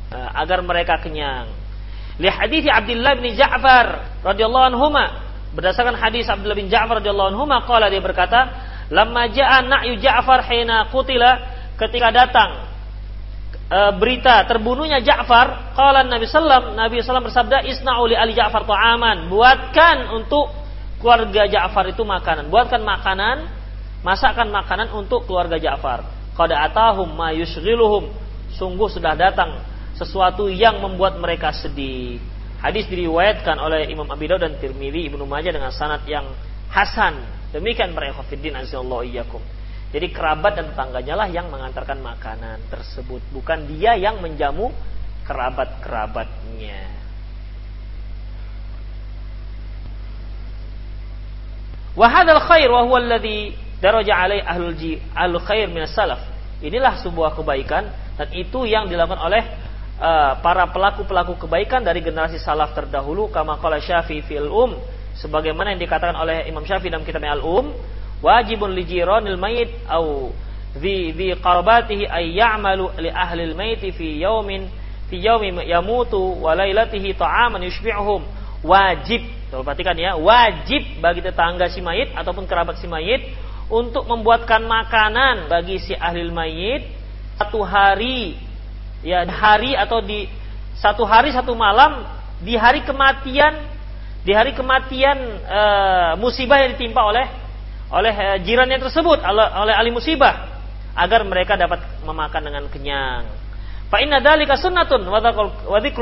uh, 0.09 0.31
agar 0.39 0.63
mereka 0.63 0.97
kenyang. 1.03 1.51
Li 2.17 2.31
hadis 2.31 2.65
Abdullah 2.65 3.13
bin 3.21 3.37
Ja'far 3.37 4.17
radhiyallahu 4.25 4.73
anhu 4.73 4.89
berdasarkan 5.53 5.93
hadis 5.93 6.25
Abdullah 6.25 6.57
bin 6.57 6.71
Ja'far 6.71 6.97
radhiyallahu 7.03 7.29
anhu 7.37 7.45
qala 7.69 7.93
dia 7.93 8.01
berkata, 8.01 8.49
"Lamma 8.89 9.29
ja'a 9.29 9.61
na'yu 9.61 10.01
Ja'far 10.01 10.41
hina 10.49 10.89
qutila 10.89 11.37
ketika 11.77 12.09
datang 12.09 12.65
e, 13.69 13.79
berita 14.01 14.41
terbunuhnya 14.49 14.97
Ja'far, 15.05 15.77
qala 15.77 16.01
Nabi 16.09 16.25
sallam, 16.25 16.73
Nabi 16.73 17.05
sallam 17.05 17.29
bersabda, 17.29 17.61
"Isna'u 17.69 18.09
li 18.09 18.17
ali 18.17 18.33
Ja'far 18.33 18.65
ta'aman." 18.65 19.29
Buatkan 19.29 20.09
untuk 20.17 20.49
keluarga 21.01 21.45
Ja'far 21.45 21.89
itu 21.89 22.03
makanan. 22.03 22.49
Buatkan 22.49 22.81
makanan, 22.81 23.49
masakkan 24.01 24.49
makanan 24.49 24.93
untuk 24.93 25.25
keluarga 25.25 25.57
Ja'far. 25.57 26.05
Qad 26.37 26.51
atahum 26.53 27.09
ma 27.13 27.33
yushghiluhum. 27.33 28.13
Sungguh 28.53 28.89
sudah 28.89 29.13
datang 29.13 29.61
sesuatu 29.97 30.49
yang 30.49 30.81
membuat 30.81 31.17
mereka 31.17 31.53
sedih. 31.53 32.21
Hadis 32.57 32.89
diriwayatkan 32.89 33.57
oleh 33.61 33.85
Imam 33.89 34.09
Abi 34.09 34.25
Dawud 34.25 34.41
dan 34.41 34.57
Tirmidzi, 34.57 35.13
Ibnu 35.13 35.25
Majah 35.29 35.53
dengan 35.53 35.69
sanad 35.69 36.01
yang 36.09 36.25
hasan. 36.73 37.21
Demikian 37.53 37.93
para 37.93 38.09
ikhwatiddin 38.09 38.57
azallahu 38.57 39.05
iyyakum. 39.05 39.41
Jadi 39.93 40.11
kerabat 40.11 40.59
dan 40.59 40.73
tetangganya 40.73 41.15
lah 41.15 41.27
yang 41.31 41.47
mengantarkan 41.47 42.01
makanan 42.03 42.59
tersebut, 42.67 43.23
bukan 43.31 43.71
dia 43.71 43.95
yang 43.95 44.19
menjamu 44.19 44.73
kerabat-kerabatnya. 45.23 46.96
Wahadal 51.97 52.45
khair 52.45 52.69
wa 52.69 52.85
huwa 52.85 53.01
alladhi 53.01 53.57
daraja 53.81 54.13
alai 54.13 54.45
ahlul 54.45 54.77
ji 54.77 55.01
ahlul 55.17 55.41
khair 55.41 55.65
min 55.65 55.81
salaf. 55.89 56.21
Inilah 56.61 57.01
sebuah 57.01 57.33
kebaikan 57.33 57.89
dan 58.17 58.29
itu 58.37 58.69
yang 58.69 58.85
dilakukan 58.85 59.17
oleh 59.17 59.41
uh, 59.97 60.37
para 60.41 60.69
pelaku-pelaku 60.69 61.37
kebaikan 61.41 61.81
dari 61.81 62.05
generasi 62.05 62.37
salaf 62.37 62.77
terdahulu 62.77 63.33
kama 63.33 63.57
qala 63.57 63.81
Syafi'i 63.81 64.21
fil 64.25 64.49
um 64.49 64.77
sebagaimana 65.17 65.73
yang 65.73 65.81
dikatakan 65.81 66.17
oleh 66.17 66.45
Imam 66.45 66.61
Syafi'i 66.61 66.93
dalam 66.93 67.05
kitabnya 67.05 67.33
Al-Um 67.33 67.73
wajibun 68.21 68.73
li 68.73 68.85
jiranil 68.85 69.37
mayit 69.37 69.69
au 69.89 70.33
di 70.77 71.13
di 71.13 71.33
qarabatihi 71.33 72.05
ay 72.05 72.37
ya'malu 72.37 72.93
li 73.01 73.09
ahli 73.09 73.41
al-mayit 73.49 73.81
fi 73.93 74.21
yaumin 74.21 74.69
fi 75.09 75.17
yaumi 75.17 75.65
yamutu 75.65 76.17
wa 76.17 76.53
lailatihi 76.53 77.17
ta'aman 77.17 77.61
yushbi'uhum 77.65 78.21
wajib. 78.65 79.21
Tuh, 79.47 79.63
perhatikan 79.63 79.95
ya, 79.95 80.17
wajib 80.19 80.99
bagi 80.99 81.23
tetangga 81.23 81.71
si 81.71 81.79
mayit 81.79 82.11
ataupun 82.11 82.49
kerabat 82.49 82.81
si 82.81 82.87
mayit 82.89 83.23
untuk 83.67 84.07
membuatkan 84.07 84.63
makanan 84.63 85.51
bagi 85.51 85.79
si 85.79 85.93
ahli 85.95 86.27
mayit 86.31 86.87
satu 87.37 87.61
hari. 87.63 88.39
Ya 89.05 89.23
hari 89.29 89.77
atau 89.77 90.01
di 90.01 90.25
satu 90.73 91.05
hari 91.05 91.29
satu 91.29 91.53
malam 91.53 92.01
di 92.41 92.57
hari 92.57 92.81
kematian 92.81 93.61
di 94.25 94.33
hari 94.33 94.57
kematian 94.57 95.17
e, 95.45 95.61
musibah 96.17 96.65
yang 96.65 96.73
ditimpa 96.75 97.05
oleh 97.05 97.25
oleh 97.93 98.11
e, 98.11 98.27
jirannya 98.41 98.81
tersebut 98.81 99.21
oleh, 99.21 99.73
ahli 99.77 99.93
musibah 99.93 100.59
agar 100.97 101.21
mereka 101.29 101.53
dapat 101.53 101.85
memakan 102.01 102.41
dengan 102.41 102.65
kenyang. 102.73 103.29
Fa 103.87 104.01
inna 104.01 104.19
dzalika 104.19 104.57
sunnatun 104.59 105.05
wa 105.07 105.21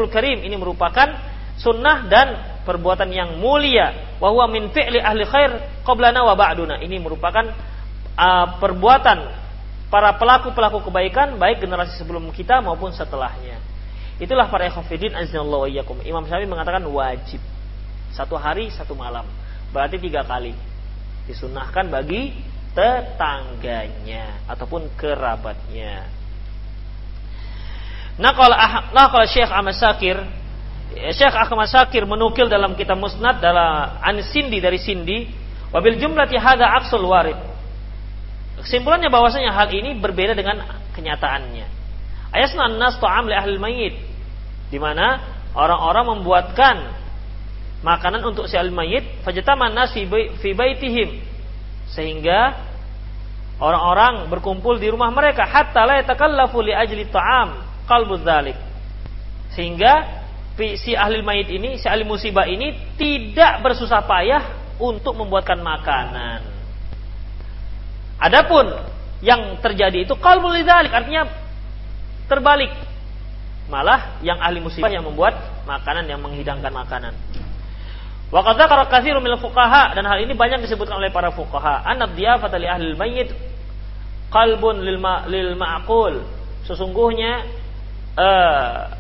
karim. 0.09 0.41
Ini 0.41 0.55
merupakan 0.55 1.34
sunnah 1.59 2.07
dan 2.07 2.27
perbuatan 2.65 3.09
yang 3.11 3.37
mulia. 3.39 4.17
Wa 4.19 4.31
huwa 4.31 4.49
min 4.49 4.71
fi'li 4.71 4.99
ahli 4.99 5.23
khair 5.27 5.83
qablana 5.85 6.23
wa 6.25 6.33
ba'duna. 6.33 6.81
Ini 6.81 6.99
merupakan 6.99 7.45
uh, 8.15 8.47
perbuatan 8.59 9.17
para 9.91 10.17
pelaku-pelaku 10.17 10.81
kebaikan 10.89 11.37
baik 11.37 11.61
generasi 11.61 11.95
sebelum 11.95 12.27
kita 12.33 12.59
maupun 12.59 12.91
setelahnya. 12.91 13.61
Itulah 14.15 14.47
para 14.47 14.67
ikhwatiddin 14.71 15.11
azinallahu 15.11 15.67
wa 15.67 16.03
Imam 16.07 16.23
Syafi'i 16.23 16.47
mengatakan 16.47 16.83
wajib. 16.87 17.43
Satu 18.15 18.39
hari 18.39 18.71
satu 18.71 18.95
malam. 18.95 19.27
Berarti 19.75 19.99
tiga 19.99 20.23
kali. 20.23 20.55
Disunahkan 21.27 21.91
bagi 21.91 22.31
tetangganya 22.75 24.43
ataupun 24.47 24.87
kerabatnya. 24.95 26.07
Nah 28.15 28.31
kalau 28.31 29.25
Syekh 29.27 29.51
Ahmad 29.51 29.75
Sakir 29.75 30.15
Syekh 30.95 31.35
Ahmad 31.35 31.67
Syakir 31.67 32.07
menukil 32.07 32.47
dalam 32.47 32.71
kitab 32.79 32.95
Musnad 32.95 33.43
dalam 33.43 33.99
An 33.99 34.15
Sindi 34.23 34.63
dari 34.63 34.79
Sindi 34.79 35.27
wabil 35.75 35.99
jumlati 35.99 36.39
hadza 36.39 36.71
aksul 36.71 37.03
warid. 37.03 37.35
Kesimpulannya 38.63 39.11
bahwasanya 39.11 39.51
hal 39.51 39.67
ini 39.75 39.99
berbeda 39.99 40.31
dengan 40.31 40.63
kenyataannya. 40.95 41.67
An-nas 42.31 42.95
ta'am 43.03 43.27
li 43.27 43.35
ahli 43.35 43.59
mayit. 43.59 43.95
Di 44.71 44.79
mana 44.79 45.19
orang-orang 45.51 46.15
membuatkan 46.15 46.75
makanan 47.85 48.25
untuk 48.25 48.49
si 48.49 48.57
al-mayyit 48.57 49.21
fajataman 49.21 49.77
nas 49.77 49.93
fi 49.93 50.49
baitihim 50.57 51.21
sehingga 51.93 52.57
orang-orang 53.61 54.25
berkumpul 54.25 54.81
di 54.81 54.89
rumah 54.89 55.13
mereka 55.13 55.45
hatta 55.45 55.85
la 55.85 56.01
yatakallafu 56.01 56.65
li 56.65 56.73
ajli 56.73 57.05
ta'am 57.13 57.61
qalbu 57.85 58.25
dzalik 58.25 58.57
sehingga 59.53 60.24
si 60.55 60.95
ahli 60.95 61.19
mayit 61.19 61.51
ini 61.51 61.75
si 61.75 61.85
ahli 61.85 62.07
musibah 62.07 62.47
ini 62.47 62.95
tidak 62.95 63.59
bersusah 63.63 64.03
payah 64.07 64.43
untuk 64.79 65.15
membuatkan 65.19 65.59
makanan 65.59 66.41
adapun 68.19 68.71
yang 69.19 69.59
terjadi 69.59 70.07
itu 70.07 70.15
qalbu 70.15 70.51
lidzalik 70.55 70.91
artinya 70.91 71.27
terbalik 72.31 72.71
malah 73.67 74.21
yang 74.23 74.39
ahli 74.39 74.63
musibah 74.63 74.91
yang 74.91 75.03
membuat 75.03 75.35
makanan 75.67 76.07
yang 76.07 76.21
menghidangkan 76.21 76.71
makanan 76.71 77.13
Wa 78.33 78.41
qad 78.41 78.57
dzakara 78.57 78.89
minal 79.21 79.37
dan 79.93 80.03
hal 80.03 80.17
ini 80.19 80.33
banyak 80.33 80.65
disebutkan 80.65 80.97
oleh 80.97 81.13
para 81.13 81.29
fuqaha. 81.29 81.85
Anad 81.85 82.17
diyafata 82.17 82.57
li 82.57 82.65
ahli 82.65 82.97
mayyit 82.97 83.29
qalbun 84.33 84.81
lil 84.81 84.97
ma, 84.97 85.29
lil 85.29 85.53
ma'qul. 85.53 86.25
Sesungguhnya 86.65 87.45
uh, 88.17 88.91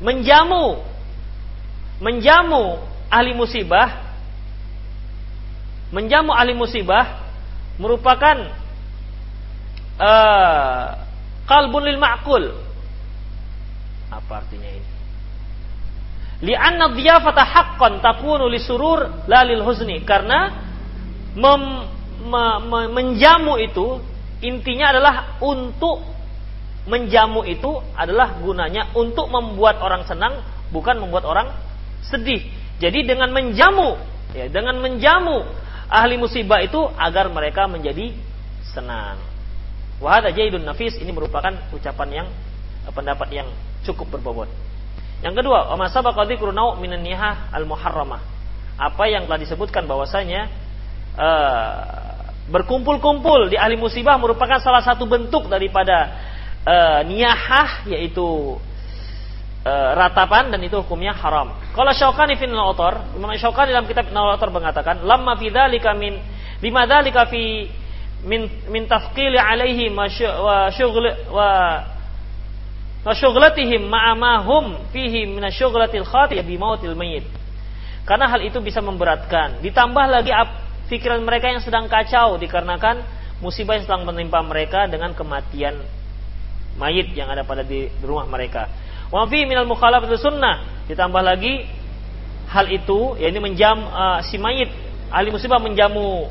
menjamu 0.00 0.80
menjamu 2.00 2.80
ahli 3.12 3.36
musibah 3.36 4.10
menjamu 5.92 6.32
ahli 6.32 6.56
musibah 6.56 7.20
merupakan 7.80 8.36
uh, 10.00 11.80
lil 11.82 11.98
ma'qul. 11.98 12.44
Apa 14.10 14.32
artinya 14.42 14.70
ini? 14.70 14.90
Li'anna 16.40 16.94
dhiyafata 16.94 17.42
haqqan 17.42 18.00
takunu 18.00 18.46
surur 18.62 19.26
la 19.26 19.42
lil 19.44 19.60
husni. 19.66 20.00
Karena 20.06 20.48
mem, 21.34 21.62
me, 22.24 22.44
me, 22.64 22.80
menjamu 22.94 23.58
itu 23.60 24.00
intinya 24.40 24.94
adalah 24.94 25.14
untuk 25.42 26.00
menjamu 26.88 27.44
itu 27.44 27.80
adalah 27.92 28.40
gunanya 28.40 28.92
untuk 28.96 29.28
membuat 29.28 29.80
orang 29.84 30.08
senang 30.08 30.40
bukan 30.72 30.96
membuat 30.96 31.28
orang 31.28 31.52
sedih. 32.06 32.48
Jadi 32.80 33.04
dengan 33.04 33.28
menjamu 33.32 34.00
ya 34.32 34.48
dengan 34.48 34.80
menjamu 34.80 35.44
ahli 35.90 36.16
musibah 36.16 36.62
itu 36.62 36.80
agar 36.96 37.28
mereka 37.28 37.66
menjadi 37.66 38.14
senang. 38.62 39.20
Wahada 40.00 40.32
jaidun 40.32 40.64
nafis 40.64 40.96
ini 40.96 41.12
merupakan 41.12 41.52
ucapan 41.76 42.08
yang 42.24 42.28
pendapat 42.88 43.28
yang 43.34 43.48
cukup 43.84 44.16
berbobot. 44.16 44.48
Yang 45.20 45.44
kedua, 45.44 45.68
wa 45.68 45.76
masabaqa 45.76 46.24
dzikru 46.24 46.48
nau' 46.48 46.80
minan 46.80 47.04
nihah 47.04 47.52
al-muharramah. 47.52 48.24
Apa 48.80 49.04
yang 49.12 49.28
telah 49.28 49.36
disebutkan 49.36 49.84
bahwasanya 49.84 50.48
uh, 51.20 51.76
berkumpul-kumpul 52.48 53.52
di 53.52 53.60
ahli 53.60 53.76
musibah 53.76 54.16
merupakan 54.16 54.56
salah 54.64 54.80
satu 54.80 55.04
bentuk 55.04 55.52
daripada 55.52 56.16
uh, 56.66 57.00
niyahah 57.06 57.88
yaitu 57.88 58.56
uh, 59.64 59.90
ratapan 59.96 60.52
dan 60.52 60.60
itu 60.64 60.80
hukumnya 60.80 61.12
haram. 61.16 61.56
Kalau 61.72 61.92
Syaukani 61.94 62.36
fi 62.36 62.48
Nautar, 62.50 63.14
Imam 63.16 63.32
Syaukani 63.36 63.72
dalam 63.72 63.86
kitab 63.88 64.10
Nautar 64.10 64.50
mengatakan, 64.50 65.04
"Lamma 65.04 65.36
fi 65.36 65.48
dzalika 65.48 65.94
min 65.96 66.18
lima 66.60 66.84
dzalika 66.84 67.28
fi 67.28 67.68
min 68.24 68.48
min 68.68 68.84
tafqili 68.84 69.40
alaihi 69.40 69.88
wa 69.88 70.08
syughli 70.68 71.10
wa 71.32 71.48
wa 73.00 73.12
syughlatihim 73.16 73.88
ma'amahum 73.88 74.92
fihi 74.92 75.24
minasyughlatil 75.24 76.04
khati 76.04 76.36
bi 76.44 76.60
mautil 76.60 76.92
mayyit. 76.92 77.24
Karena 78.04 78.28
hal 78.28 78.44
itu 78.44 78.60
bisa 78.60 78.84
memberatkan. 78.84 79.64
Ditambah 79.64 80.04
lagi 80.08 80.32
pikiran 80.92 81.22
mereka 81.24 81.48
yang 81.48 81.62
sedang 81.64 81.88
kacau 81.88 82.36
dikarenakan 82.36 83.00
musibah 83.40 83.78
yang 83.78 83.88
sedang 83.88 84.04
menimpa 84.04 84.42
mereka 84.44 84.84
dengan 84.90 85.16
kematian 85.16 85.80
mayit 86.78 87.10
yang 87.16 87.32
ada 87.32 87.42
pada 87.42 87.66
di 87.66 87.90
rumah 88.04 88.28
mereka. 88.28 88.70
Wa 89.10 89.26
fi 89.26 89.48
minal 89.48 89.66
mukhalafatil 89.66 90.20
sunnah. 90.20 90.86
Ditambah 90.86 91.22
lagi 91.22 91.66
hal 92.50 92.66
itu 92.70 93.14
yakni 93.18 93.38
menjam 93.38 93.78
uh, 93.86 94.18
si 94.26 94.36
mayit 94.36 94.70
ahli 95.10 95.30
musibah 95.30 95.62
menjamu 95.62 96.26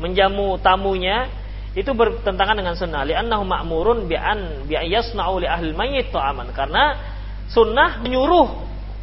menjamu 0.00 0.56
tamunya 0.64 1.28
itu 1.76 1.92
bertentangan 1.92 2.56
dengan 2.56 2.74
sunnah 2.74 3.04
li'annahu 3.04 3.44
ma'murun 3.44 4.08
bi'an 4.08 4.64
bi'ayasna'u 4.64 5.44
li 5.44 5.48
ahli 5.48 5.76
mayyit 5.76 6.08
ta'aman 6.08 6.48
karena 6.56 6.96
sunnah 7.52 8.00
menyuruh 8.00 8.48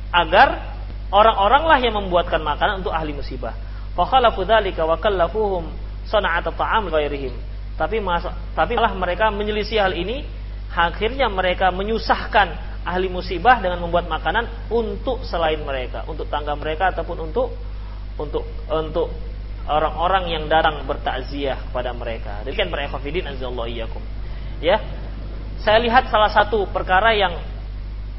agar 0.09 0.77
orang-orang 1.13 1.63
lah 1.69 1.77
yang 1.77 1.93
membuatkan 2.01 2.41
makanan 2.41 2.81
untuk 2.81 2.93
ahli 2.93 3.13
musibah 3.13 3.53
fa 3.93 4.03
khalafu 4.09 4.41
dzalika 4.41 4.81
wa 4.89 4.97
kallafuhum 4.97 5.69
sana'ata 6.09 6.49
ta'am 6.49 6.89
ghairihim 6.89 7.33
tapi 7.75 7.99
mas, 7.99 8.23
tapi 8.55 8.73
malah 8.79 8.95
mereka 8.95 9.29
menyelisih 9.29 9.83
hal 9.83 9.93
ini 9.93 10.23
akhirnya 10.75 11.31
mereka 11.31 11.71
menyusahkan 11.71 12.75
ahli 12.85 13.07
musibah 13.09 13.63
dengan 13.63 13.81
membuat 13.81 14.05
makanan 14.11 14.69
untuk 14.69 15.23
selain 15.25 15.63
mereka 15.63 16.03
untuk 16.05 16.27
tangga 16.27 16.53
mereka 16.53 16.91
ataupun 16.93 17.31
untuk 17.31 17.55
untuk 18.19 18.43
untuk 18.69 19.09
orang-orang 19.65 20.29
yang 20.29 20.43
datang 20.45 20.85
bertakziah 20.85 21.57
kepada 21.69 21.89
mereka. 21.95 22.45
Demikian 22.45 22.69
para 22.69 22.85
ikhwafidin. 22.85 23.25
Ya. 24.61 24.77
Saya 25.65 25.81
lihat 25.81 26.13
salah 26.13 26.29
satu 26.29 26.69
perkara 26.69 27.17
yang 27.17 27.41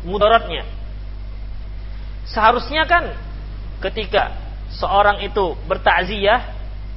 mudaratnya. 0.02 0.66
Seharusnya 2.26 2.82
kan 2.90 3.14
ketika 3.78 4.34
seorang 4.74 5.22
itu 5.22 5.54
bertakziah 5.70 6.42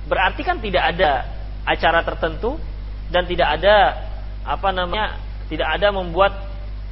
berarti 0.09 0.41
kan 0.41 0.57
tidak 0.57 0.89
ada 0.97 1.29
acara 1.69 2.01
tertentu 2.01 2.57
dan 3.13 3.29
tidak 3.29 3.61
ada 3.61 4.09
apa 4.41 4.69
namanya 4.73 5.21
tidak 5.49 5.67
ada 5.67 5.89
membuat 5.89 6.31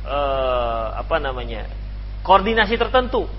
uh, 0.03 0.97
apa 0.97 1.21
namanya 1.21 1.69
koordinasi 2.25 2.75
tertentu. 2.75 3.29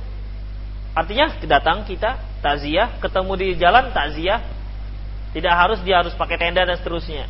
Artinya 0.94 1.36
datang 1.44 1.84
kita 1.84 2.16
takziah, 2.40 2.96
ketemu 3.02 3.32
di 3.36 3.48
jalan 3.58 3.90
takziah, 3.92 4.40
tidak 5.34 5.54
harus 5.54 5.78
dia 5.84 6.00
harus 6.00 6.14
pakai 6.16 6.40
tenda 6.40 6.64
dan 6.64 6.78
seterusnya. 6.78 7.26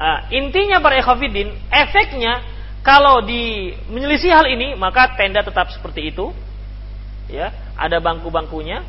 Nah, 0.00 0.32
intinya 0.32 0.80
para 0.80 0.96
ikhafidin, 0.96 1.52
efeknya 1.68 2.40
kalau 2.80 3.20
di 3.20 3.76
menyelisih 3.92 4.32
hal 4.32 4.48
ini 4.48 4.72
maka 4.72 5.12
tenda 5.12 5.44
tetap 5.44 5.68
seperti 5.68 6.08
itu, 6.08 6.32
ya 7.28 7.52
ada 7.76 8.00
bangku-bangkunya, 8.00 8.80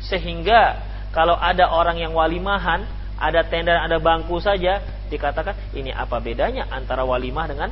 sehingga 0.00 0.80
kalau 1.12 1.36
ada 1.36 1.68
orang 1.68 2.00
yang 2.00 2.12
walimahan, 2.16 2.88
ada 3.20 3.44
tenda 3.44 3.76
ada 3.80 4.00
bangku 4.00 4.40
saja, 4.40 4.80
dikatakan 5.08 5.54
ini 5.76 5.94
apa 5.94 6.18
bedanya 6.18 6.66
antara 6.70 7.02
walimah 7.06 7.46
dengan 7.46 7.70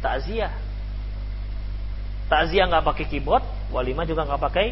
takziah? 0.00 0.52
Takziah 2.26 2.66
nggak 2.66 2.84
pakai 2.84 3.04
keyboard, 3.06 3.44
walimah 3.70 4.04
juga 4.04 4.26
nggak 4.26 4.42
pakai 4.42 4.66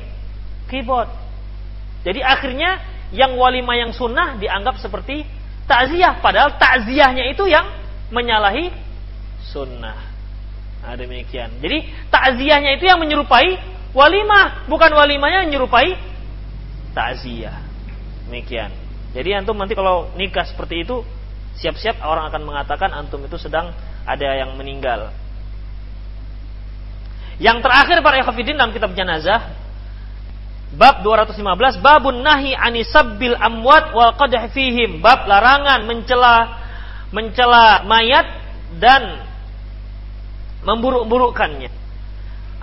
keyboard. 0.66 1.10
Jadi 2.04 2.20
akhirnya 2.20 2.82
yang 3.14 3.38
walimah 3.38 3.76
yang 3.78 3.92
sunnah 3.94 4.36
dianggap 4.36 4.82
seperti 4.82 5.24
takziah, 5.64 6.18
padahal 6.20 6.58
takziahnya 6.58 7.30
itu 7.30 7.46
yang 7.48 7.64
menyalahi 8.12 8.68
sunnah. 9.44 9.96
Nah, 10.84 10.94
demikian. 11.00 11.48
Jadi 11.64 11.88
takziahnya 12.12 12.76
itu 12.76 12.84
yang 12.84 13.00
menyerupai 13.00 13.56
walimah, 13.96 14.68
bukan 14.68 14.92
walimahnya 14.92 15.46
yang 15.46 15.56
menyerupai 15.56 15.96
takziah. 16.92 17.56
Demikian. 18.28 18.68
Jadi 19.14 19.30
antum 19.32 19.56
nanti 19.56 19.72
kalau 19.72 20.12
nikah 20.18 20.44
seperti 20.44 20.84
itu, 20.84 21.06
siap-siap 21.58 22.02
orang 22.02 22.30
akan 22.30 22.42
mengatakan 22.42 22.90
antum 22.90 23.22
itu 23.22 23.38
sedang 23.38 23.70
ada 24.04 24.28
yang 24.34 24.54
meninggal. 24.58 25.14
Yang 27.42 27.66
terakhir 27.66 27.98
para 28.02 28.22
ikhwatiddin 28.22 28.54
dalam 28.54 28.70
kitab 28.70 28.94
jenazah 28.94 29.54
bab 30.74 31.02
215 31.06 31.82
babun 31.82 32.22
nahi 32.22 32.54
anisabbil 32.54 33.38
amwat 33.38 33.94
wa 33.94 34.14
qadah 34.18 34.50
fihim 34.50 35.02
bab 35.02 35.26
larangan 35.26 35.86
mencela 35.86 36.62
mencela 37.14 37.86
mayat 37.86 38.26
dan 38.78 39.22
memburuk-burukkannya. 40.66 41.70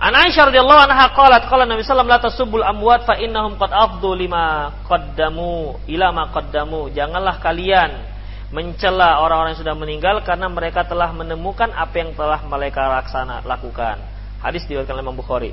An 0.02 0.18
Aisyah 0.18 0.50
radhiyallahu 0.50 0.82
anha 0.90 1.14
qalat 1.14 1.46
qala 1.46 1.62
Nabi 1.62 1.86
sallallahu 1.86 2.10
alaihi 2.10 2.26
wasallam 2.26 2.58
la 2.58 2.68
amwat 2.74 3.00
fa 3.06 3.14
innahum 3.22 3.54
qad 3.54 3.70
afdu 3.70 4.10
lima 4.18 4.74
qaddamu 4.82 5.78
ila 5.86 6.06
ma 6.10 6.24
qaddamu. 6.34 6.90
Janganlah 6.90 7.38
kalian 7.38 8.11
mencela 8.52 9.24
orang-orang 9.24 9.56
yang 9.56 9.62
sudah 9.64 9.74
meninggal 9.74 10.20
karena 10.20 10.46
mereka 10.46 10.84
telah 10.84 11.08
menemukan 11.10 11.72
apa 11.72 11.94
yang 11.96 12.12
telah 12.12 12.44
mereka 12.44 12.84
laksana 13.00 13.40
lakukan. 13.48 13.96
Hadis 14.44 14.68
diriwayatkan 14.68 14.92
oleh 14.92 15.04
Imam 15.08 15.16
Bukhari. 15.16 15.50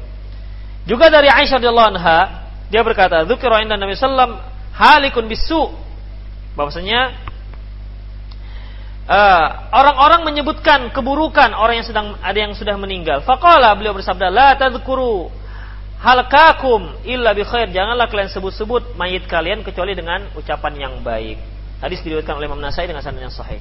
Juga 0.83 1.07
dari 1.07 1.31
Aisyah 1.31 1.63
radhiyallahu 1.63 1.89
anha, 1.95 2.19
dia 2.67 2.83
berkata, 2.83 3.23
"Dzukira 3.23 3.63
inda 3.63 3.79
Nabi 3.79 3.95
sallam 3.95 4.43
halikun 4.75 5.31
bisu." 5.31 5.71
Bahwasanya 6.59 7.15
uh, 9.07 9.45
orang-orang 9.71 10.27
menyebutkan 10.27 10.91
keburukan 10.91 11.55
orang 11.55 11.79
yang 11.79 11.87
sedang 11.87 12.19
ada 12.19 12.35
yang 12.35 12.51
sudah 12.51 12.75
meninggal. 12.75 13.23
Faqala 13.23 13.71
beliau 13.79 13.95
bersabda, 13.95 14.27
"La 14.27 14.59
tadhkuru 14.59 15.31
halkakum 16.03 16.99
illa 17.07 17.31
bi 17.31 17.47
khair." 17.47 17.71
Janganlah 17.71 18.11
kalian 18.11 18.27
sebut-sebut 18.27 18.99
mayit 18.99 19.23
kalian 19.23 19.63
kecuali 19.63 19.95
dengan 19.95 20.29
ucapan 20.35 20.73
yang 20.75 20.93
baik. 20.99 21.48
Hadis 21.79 22.03
diriwayatkan 22.03 22.35
oleh 22.35 22.47
Imam 22.51 22.59
Nasai 22.59 22.87
dengan 22.87 22.99
sanad 22.99 23.23
yang 23.23 23.31
sahih. 23.31 23.59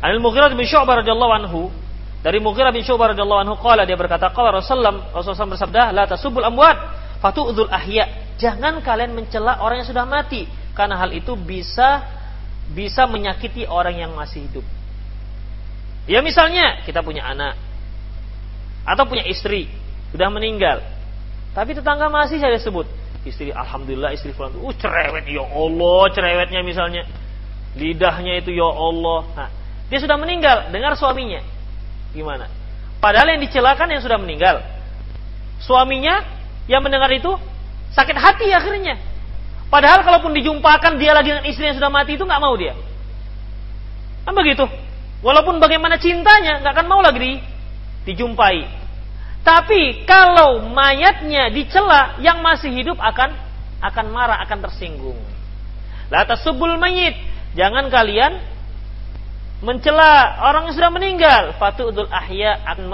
Anil 0.00 0.20
Mughirah 0.24 0.48
bin 0.52 0.64
Syu'bah 0.64 1.04
radhiyallahu 1.04 1.32
anhu 1.44 1.60
dari 2.24 2.40
Mughirah 2.40 2.72
bin 2.72 2.80
Syu'bah 2.80 3.12
radhiyallahu 3.12 3.40
anhu 3.44 3.54
qala 3.60 3.84
dia 3.84 4.00
berkata 4.00 4.32
qala 4.32 4.56
Rasulullah 4.56 5.12
Rasulullah 5.12 5.56
bersabda 5.56 5.82
la 5.92 6.04
tasubul 6.08 6.44
amwat 6.44 6.76
fatu'dzul 7.20 7.68
ahya. 7.68 8.32
Jangan 8.40 8.80
kalian 8.80 9.12
mencela 9.12 9.60
orang 9.60 9.84
yang 9.84 9.88
sudah 9.92 10.08
mati 10.08 10.48
karena 10.72 10.96
hal 10.96 11.12
itu 11.12 11.36
bisa 11.36 12.00
bisa 12.72 13.04
menyakiti 13.04 13.68
orang 13.68 14.00
yang 14.00 14.16
masih 14.16 14.48
hidup. 14.48 14.64
Ya 16.08 16.24
misalnya 16.24 16.80
kita 16.88 17.04
punya 17.04 17.28
anak 17.28 17.60
atau 18.88 19.04
punya 19.04 19.28
istri 19.28 19.68
sudah 20.16 20.32
meninggal, 20.32 20.80
tapi 21.52 21.76
tetangga 21.76 22.08
masih 22.08 22.40
saya 22.40 22.56
sebut 22.56 22.88
istri 23.24 23.52
alhamdulillah 23.52 24.16
istri 24.16 24.32
fulan 24.32 24.56
uh 24.56 24.74
cerewet 24.80 25.28
ya 25.28 25.44
Allah 25.44 26.02
cerewetnya 26.08 26.60
misalnya 26.64 27.04
lidahnya 27.78 28.42
itu 28.42 28.54
ya 28.54 28.68
Allah. 28.70 29.20
Nah, 29.36 29.48
dia 29.90 29.98
sudah 29.98 30.16
meninggal 30.18 30.70
dengar 30.74 30.94
suaminya 30.98 31.42
gimana? 32.10 32.50
Padahal 32.98 33.34
yang 33.36 33.42
dicelakan 33.42 33.88
yang 33.90 34.02
sudah 34.02 34.18
meninggal. 34.20 34.60
Suaminya 35.62 36.20
yang 36.68 36.84
mendengar 36.84 37.08
itu 37.12 37.30
sakit 37.94 38.16
hati 38.16 38.48
akhirnya. 38.52 38.98
Padahal 39.70 40.02
kalaupun 40.02 40.34
dijumpakan 40.34 40.98
dia 40.98 41.14
lagi 41.14 41.30
dengan 41.30 41.46
istri 41.46 41.70
yang 41.70 41.78
sudah 41.78 41.88
mati 41.88 42.18
itu 42.18 42.26
nggak 42.26 42.42
mau 42.42 42.54
dia. 42.58 42.74
Kan 44.26 44.34
begitu. 44.34 44.66
Walaupun 45.20 45.60
bagaimana 45.60 46.00
cintanya, 46.00 46.64
nggak 46.64 46.72
akan 46.74 46.86
mau 46.88 47.00
lagi 47.04 47.20
di, 47.20 47.32
dijumpai. 48.08 48.66
Tapi 49.40 50.04
kalau 50.04 50.64
mayatnya 50.68 51.48
dicela, 51.52 52.20
yang 52.20 52.40
masih 52.44 52.72
hidup 52.72 52.96
akan 53.00 53.32
akan 53.80 54.06
marah, 54.12 54.42
akan 54.44 54.58
tersinggung. 54.68 55.16
La 56.12 56.26
tasubul 56.28 56.76
mayit. 56.76 57.16
Jangan 57.58 57.90
kalian 57.90 58.32
mencela 59.60 60.40
orang 60.40 60.70
yang 60.70 60.74
sudah 60.76 60.90
meninggal. 60.92 61.42
Fatu'udul 61.58 62.08
ahya 62.10 62.62
akan 62.64 62.90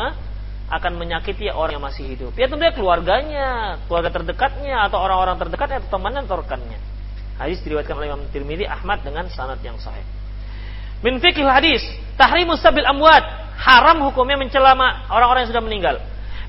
akan 0.66 0.92
menyakiti 0.98 1.46
orang 1.46 1.78
yang 1.78 1.84
masih 1.86 2.04
hidup. 2.10 2.34
Ya 2.34 2.50
tentunya 2.50 2.74
keluarganya, 2.74 3.78
keluarga 3.86 4.10
terdekatnya 4.10 4.90
atau 4.90 4.98
orang-orang 4.98 5.38
terdekat 5.38 5.78
atau 5.78 5.90
temannya 5.94 6.26
atau 6.26 6.42
rekannya. 6.42 6.78
Hadis 7.38 7.62
diriwayatkan 7.62 7.94
oleh 7.94 8.08
Imam 8.10 8.26
Tirmidzi 8.32 8.66
Ahmad 8.66 9.04
dengan 9.06 9.30
sanad 9.30 9.62
yang 9.62 9.78
sahih. 9.78 10.02
Min 11.04 11.20
fikih 11.20 11.44
hadis, 11.44 11.84
tahrimu 12.16 12.56
sabil 12.56 12.82
amwat, 12.82 13.22
haram 13.60 14.00
hukumnya 14.08 14.40
mencela 14.40 14.74
orang-orang 15.12 15.44
yang 15.46 15.50
sudah 15.52 15.64
meninggal. 15.64 15.96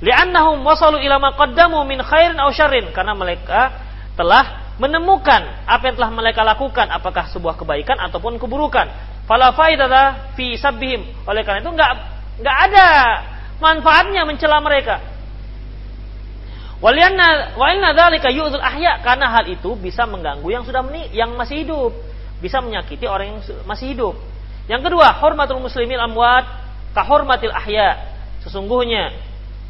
Li'annahum 0.02 0.62
wasalu 0.62 1.02
ila 1.04 1.18
ma 1.18 1.34
qaddamu 1.36 1.82
min 1.84 2.00
khairin 2.02 2.38
aw 2.38 2.50
syarrin 2.54 2.90
karena 2.94 3.18
mereka 3.18 3.74
telah 4.14 4.67
menemukan 4.78 5.66
apa 5.66 5.84
yang 5.90 5.96
telah 5.98 6.12
mereka 6.14 6.46
lakukan 6.46 6.86
apakah 6.94 7.30
sebuah 7.34 7.58
kebaikan 7.58 7.98
ataupun 7.98 8.38
keburukan. 8.38 8.88
Fala 9.26 9.52
faidata 9.52 10.34
fi 10.38 10.56
sabbihim. 10.56 11.26
Oleh 11.26 11.42
karena 11.42 11.66
itu 11.66 11.72
enggak 11.74 11.92
enggak 12.40 12.58
ada 12.70 12.90
manfaatnya 13.58 14.22
mencela 14.24 14.62
mereka. 14.62 15.02
Walianna 16.78 17.58
wa 17.58 17.74
inna 17.74 17.98
dzalika 17.98 18.30
yu'dzul 18.30 18.62
ahya 18.62 19.02
karena 19.02 19.34
hal 19.34 19.50
itu 19.50 19.74
bisa 19.82 20.06
mengganggu 20.06 20.46
yang 20.46 20.62
sudah 20.62 20.86
meni 20.86 21.10
yang 21.10 21.34
masih 21.34 21.66
hidup, 21.66 21.92
bisa 22.38 22.62
menyakiti 22.62 23.10
orang 23.10 23.34
yang 23.34 23.40
masih 23.66 23.98
hidup. 23.98 24.14
Yang 24.70 24.92
kedua, 24.92 25.18
hormatul 25.18 25.58
muslimin 25.58 25.98
amwat 25.98 26.46
kahormatil 26.94 27.50
ahya. 27.50 28.14
Sesungguhnya 28.46 29.10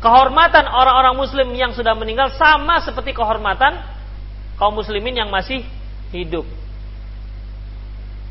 kehormatan 0.04 0.68
orang-orang 0.68 1.16
muslim 1.16 1.48
yang 1.56 1.72
sudah 1.72 1.96
meninggal 1.96 2.36
sama 2.36 2.84
seperti 2.84 3.16
kehormatan 3.16 3.97
kaum 4.58 4.74
muslimin 4.76 5.16
yang 5.16 5.30
masih 5.30 5.64
hidup. 6.12 6.46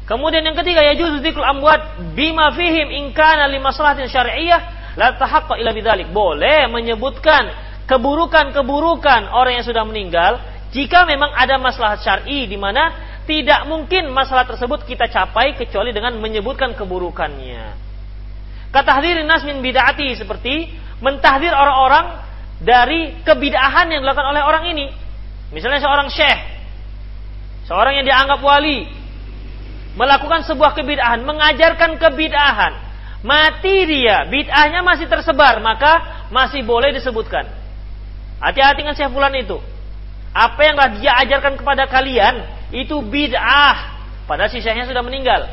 Kemudian 0.06 0.46
yang 0.46 0.54
ketiga 0.54 0.86
ya 0.86 0.94
juzu 0.94 1.18
dzikrul 1.18 1.42
amwat 1.42 1.98
bima 2.14 2.54
fihim 2.54 2.94
in 2.94 3.10
kana 3.10 3.50
li 3.50 3.58
maslahatin 3.58 4.06
syar'iyyah 4.06 4.94
la 4.94 5.18
tahaqqa 5.18 5.58
ila 5.58 5.74
bidzalik. 5.74 6.14
Boleh 6.14 6.70
menyebutkan 6.70 7.50
keburukan-keburukan 7.90 9.34
orang 9.34 9.58
yang 9.58 9.66
sudah 9.66 9.82
meninggal 9.82 10.38
jika 10.70 11.06
memang 11.06 11.34
ada 11.34 11.58
maslahat 11.58 12.02
syar'i 12.06 12.46
di 12.46 12.54
mana 12.54 12.94
tidak 13.26 13.66
mungkin 13.66 14.06
masalah 14.14 14.46
tersebut 14.46 14.86
kita 14.86 15.10
capai 15.10 15.58
kecuali 15.58 15.90
dengan 15.90 16.14
menyebutkan 16.22 16.78
keburukannya. 16.78 17.74
Kata 18.70 18.90
hadirin 19.02 19.26
nas 19.26 19.42
min 19.42 19.58
bid'ati 19.58 20.14
seperti 20.14 20.70
mentahdir 21.02 21.50
orang-orang 21.50 22.22
dari 22.62 23.18
kebidahan 23.26 23.90
yang 23.90 24.06
dilakukan 24.06 24.30
oleh 24.30 24.42
orang 24.46 24.64
ini. 24.70 24.86
Misalnya 25.54 25.78
seorang 25.78 26.08
syekh, 26.10 26.40
seorang 27.70 28.02
yang 28.02 28.06
dianggap 28.06 28.42
wali, 28.42 28.90
melakukan 29.94 30.42
sebuah 30.44 30.74
kebidahan, 30.74 31.22
mengajarkan 31.22 31.96
kebidahan, 31.96 32.72
mati 33.22 33.76
dia, 33.86 34.26
bid'ahnya 34.26 34.82
masih 34.82 35.06
tersebar, 35.06 35.62
maka 35.62 36.26
masih 36.34 36.66
boleh 36.66 36.90
disebutkan. 36.92 37.46
Hati-hati 38.42 38.84
dengan 38.84 38.94
syekh 38.98 39.10
fulan 39.14 39.32
itu. 39.38 39.56
Apa 40.36 40.60
yang 40.68 40.76
dia 41.00 41.16
ajarkan 41.24 41.56
kepada 41.56 41.88
kalian, 41.88 42.44
itu 42.74 43.00
bid'ah. 43.00 43.96
Padahal 44.28 44.50
si 44.50 44.60
syekhnya 44.60 44.84
sudah 44.90 45.00
meninggal. 45.00 45.48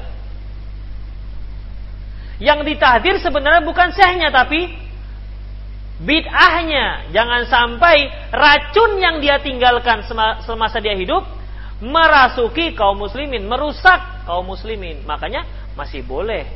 Yang 2.41 2.76
ditahdir 2.76 3.22
sebenarnya 3.22 3.64
bukan 3.64 3.94
syekhnya 3.96 4.34
tapi 4.34 4.82
bid'ahnya. 6.04 7.10
Jangan 7.16 7.47
sampai 7.47 8.12
racun 8.30 8.99
yang 8.99 9.24
dia 9.24 9.39
tinggalkan 9.39 10.04
semasa 10.43 10.78
dia 10.84 10.93
hidup 10.93 11.24
merasuki 11.84 12.76
kaum 12.76 12.99
muslimin, 12.99 13.43
merusak 13.47 14.28
kaum 14.28 14.47
muslimin. 14.47 15.04
Makanya 15.04 15.47
masih 15.76 16.04
boleh. 16.04 16.47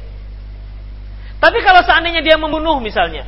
Tapi 1.38 1.60
kalau 1.62 1.84
seandainya 1.84 2.24
dia 2.24 2.40
membunuh 2.40 2.82
misalnya, 2.82 3.28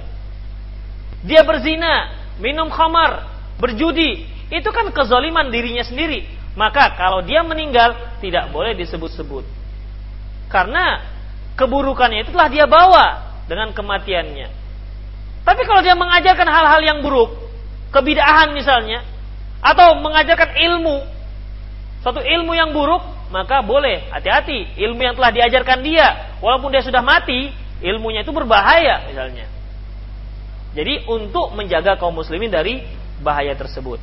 dia 1.21 1.43
berzina, 1.45 2.15
minum 2.41 2.71
khamar, 2.71 3.27
berjudi, 3.61 4.25
itu 4.49 4.69
kan 4.73 4.89
kezaliman 4.89 5.51
dirinya 5.53 5.85
sendiri. 5.85 6.25
Maka 6.57 6.97
kalau 6.97 7.21
dia 7.21 7.45
meninggal 7.45 8.17
tidak 8.19 8.49
boleh 8.49 8.73
disebut-sebut. 8.73 9.45
Karena 10.49 11.05
keburukannya 11.53 12.25
itu 12.25 12.33
telah 12.33 12.49
dia 12.49 12.65
bawa 12.65 13.05
dengan 13.45 13.69
kematiannya. 13.69 14.58
Tapi 15.49 15.65
kalau 15.65 15.81
dia 15.81 15.97
mengajarkan 15.97 16.45
hal-hal 16.45 16.81
yang 16.85 17.01
buruk, 17.01 17.33
kebidahan 17.89 18.53
misalnya, 18.53 19.01
atau 19.65 19.97
mengajarkan 19.97 20.53
ilmu, 20.53 21.01
satu 22.05 22.21
ilmu 22.21 22.53
yang 22.53 22.69
buruk, 22.69 23.01
maka 23.33 23.65
boleh 23.65 24.13
hati-hati. 24.13 24.77
Ilmu 24.77 25.01
yang 25.01 25.17
telah 25.17 25.33
diajarkan 25.33 25.81
dia, 25.81 26.37
walaupun 26.37 26.69
dia 26.69 26.85
sudah 26.85 27.01
mati, 27.01 27.49
ilmunya 27.81 28.21
itu 28.21 28.29
berbahaya 28.29 29.09
misalnya. 29.09 29.49
Jadi 30.77 31.09
untuk 31.09 31.57
menjaga 31.57 31.97
kaum 31.97 32.13
muslimin 32.13 32.53
dari 32.53 32.85
bahaya 33.25 33.57
tersebut. 33.57 33.97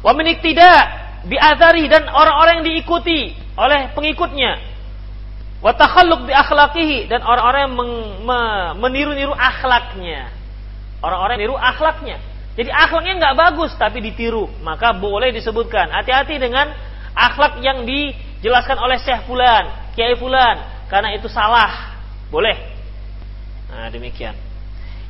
Wa 0.00 0.16
tidak 0.16 0.80
bi'athari 1.28 1.92
dan 1.92 2.08
orang-orang 2.08 2.64
yang 2.64 2.66
diikuti 2.72 3.36
oleh 3.52 3.92
pengikutnya. 3.92 4.69
Wa 5.60 5.76
bi 6.72 7.04
dan 7.04 7.20
orang-orang 7.20 7.60
yang 7.68 7.76
meniru-niru 8.80 9.36
akhlaknya. 9.36 10.32
Orang-orang 11.04 11.36
yang 11.36 11.52
niru 11.52 11.56
akhlaknya. 11.56 12.16
Jadi 12.56 12.68
akhlaknya 12.72 13.14
nggak 13.20 13.36
bagus 13.36 13.72
tapi 13.76 14.04
ditiru, 14.04 14.48
maka 14.64 14.92
boleh 14.96 15.32
disebutkan. 15.32 15.92
Hati-hati 15.92 16.36
dengan 16.40 16.72
akhlak 17.12 17.60
yang 17.60 17.84
dijelaskan 17.84 18.76
oleh 18.80 19.00
Syekh 19.00 19.24
Fulan, 19.28 19.92
Kiai 19.96 20.16
Fulan, 20.16 20.88
karena 20.88 21.12
itu 21.16 21.28
salah. 21.28 21.96
Boleh. 22.28 22.56
Nah, 23.70 23.88
demikian. 23.88 24.34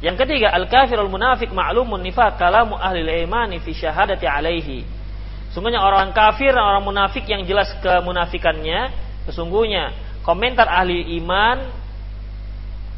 Yang 0.01 0.25
ketiga, 0.25 0.57
al-kafirul 0.57 1.13
munafik 1.13 1.53
ma'lumun 1.53 2.01
nifaq 2.01 2.41
kalamu 2.41 2.77
ahli 2.77 3.05
imani 3.05 3.61
fi 3.61 3.77
syahadati 3.77 4.25
alaihi. 4.25 4.85
Sungguhnya 5.53 5.83
orang 5.83 6.15
kafir, 6.15 6.55
orang 6.55 6.81
munafik 6.87 7.27
yang 7.27 7.43
jelas 7.45 7.69
kemunafikannya, 7.83 8.95
sesungguhnya 9.29 9.93
komentar 10.27 10.69
ahli 10.69 11.17
iman 11.23 11.81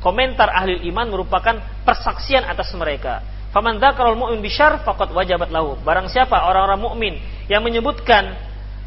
komentar 0.02 0.50
ahli 0.50 0.82
iman 0.90 1.06
merupakan 1.08 1.62
persaksian 1.86 2.42
atas 2.42 2.74
mereka. 2.74 3.22
Faman 3.54 3.78
dzakarul 3.78 4.18
mu'min 4.18 4.42
bisyar 4.42 4.82
faqad 4.82 5.14
wajabat 5.14 5.54
lahu. 5.54 5.78
Barang 5.86 6.10
siapa 6.10 6.42
orang-orang 6.42 6.80
mukmin 6.82 7.14
yang 7.46 7.62
menyebutkan 7.62 8.34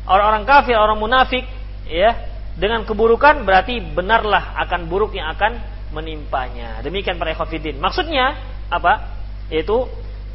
orang-orang 0.03 0.43
kafir, 0.43 0.75
orang 0.75 0.99
munafik 0.99 1.47
ya, 1.88 2.17
dengan 2.59 2.83
keburukan 2.83 3.47
berarti 3.47 3.79
benarlah 3.79 4.59
akan 4.67 4.91
buruk 4.91 5.15
yang 5.15 5.31
akan 5.31 5.61
menimpanya. 5.95 6.83
Demikian 6.83 7.15
para 7.15 7.31
ikhwatiddin. 7.31 7.79
Maksudnya 7.79 8.36
apa? 8.67 9.15
Yaitu 9.47 9.88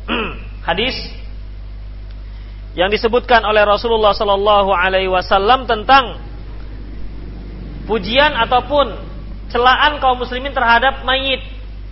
hadis 0.69 0.97
yang 2.79 2.89
disebutkan 2.89 3.43
oleh 3.43 3.67
Rasulullah 3.67 4.15
Sallallahu 4.15 4.71
Alaihi 4.71 5.11
Wasallam 5.11 5.67
tentang 5.67 6.23
pujian 7.91 8.31
ataupun 8.39 8.95
celaan 9.51 9.99
kaum 9.99 10.23
muslimin 10.23 10.55
terhadap 10.55 11.03
mayit 11.03 11.43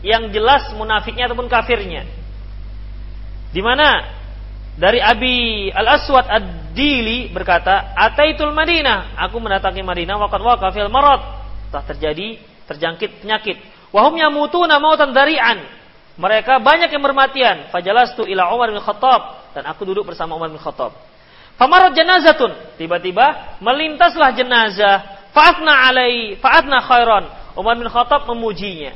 yang 0.06 0.30
jelas 0.30 0.70
munafiknya 0.78 1.26
ataupun 1.26 1.50
kafirnya. 1.50 2.06
Di 3.50 3.58
mana 3.58 4.06
dari 4.78 5.02
Abi 5.02 5.66
Al 5.74 5.98
Aswad 5.98 6.30
Ad-Dili 6.30 7.34
berkata, 7.34 7.98
"Ataitul 7.98 8.54
Madinah, 8.54 9.18
aku 9.18 9.42
mendatangi 9.42 9.82
Madinah 9.82 10.14
waqad 10.22 10.38
waqa 10.38 10.70
fil 10.70 10.86
marad." 10.86 11.18
Telah 11.74 11.84
terjadi 11.90 12.38
terjangkit 12.70 13.26
penyakit. 13.26 13.58
Wahum 13.90 14.14
yamutuna 14.14 14.78
mautan 14.78 15.10
dari'an. 15.10 15.66
Mereka 16.14 16.62
banyak 16.62 16.94
yang 16.94 17.02
bermatian. 17.02 17.56
Fajalastu 17.74 18.22
ila 18.22 18.54
Umar 18.54 18.70
bin 18.70 18.78
Khattab 18.78 19.50
dan 19.50 19.66
aku 19.66 19.82
duduk 19.82 20.06
bersama 20.06 20.38
Umar 20.38 20.46
bin 20.46 20.62
Khattab. 20.62 20.94
Famarat 21.58 21.90
janazatun. 21.98 22.78
Tiba-tiba 22.78 23.58
melintaslah 23.58 24.30
jenazah. 24.38 25.17
Fa'atna 25.38 25.86
alai, 25.86 26.34
fa'atna 26.42 26.82
khairan. 26.82 27.24
Umar 27.54 27.78
bin 27.78 27.86
Khattab 27.86 28.26
memujinya. 28.26 28.90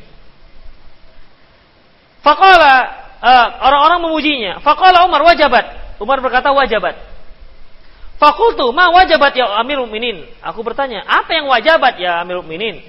Faqala 2.27 2.75
uh, 3.23 3.47
orang-orang 3.63 4.01
memujinya. 4.11 4.53
Faqala 4.59 5.07
Umar 5.07 5.23
wajabat. 5.23 5.99
Umar 6.03 6.19
berkata 6.19 6.51
wajabat. 6.51 6.99
Fakultu 8.19 8.75
ma 8.75 8.91
wajabat 8.91 9.39
ya 9.39 9.55
Amirul 9.63 9.87
Minin. 9.87 10.27
Aku 10.43 10.67
bertanya, 10.67 11.07
apa 11.07 11.31
yang 11.31 11.47
wajabat 11.47 12.03
ya 12.03 12.19
Amirul 12.27 12.47
Minin? 12.47 12.83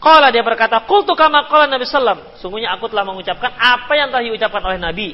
Qala 0.00 0.32
dia 0.32 0.40
berkata, 0.40 0.80
"Qultu 0.84 1.12
kama 1.12 1.44
qala 1.48 1.68
Nabi 1.68 1.84
sallam." 1.84 2.20
Sungguhnya 2.40 2.72
aku 2.72 2.88
telah 2.88 3.04
mengucapkan 3.04 3.52
apa 3.52 3.92
yang 3.92 4.08
telah 4.08 4.24
diucapkan 4.24 4.64
oleh 4.64 4.80
Nabi. 4.80 5.12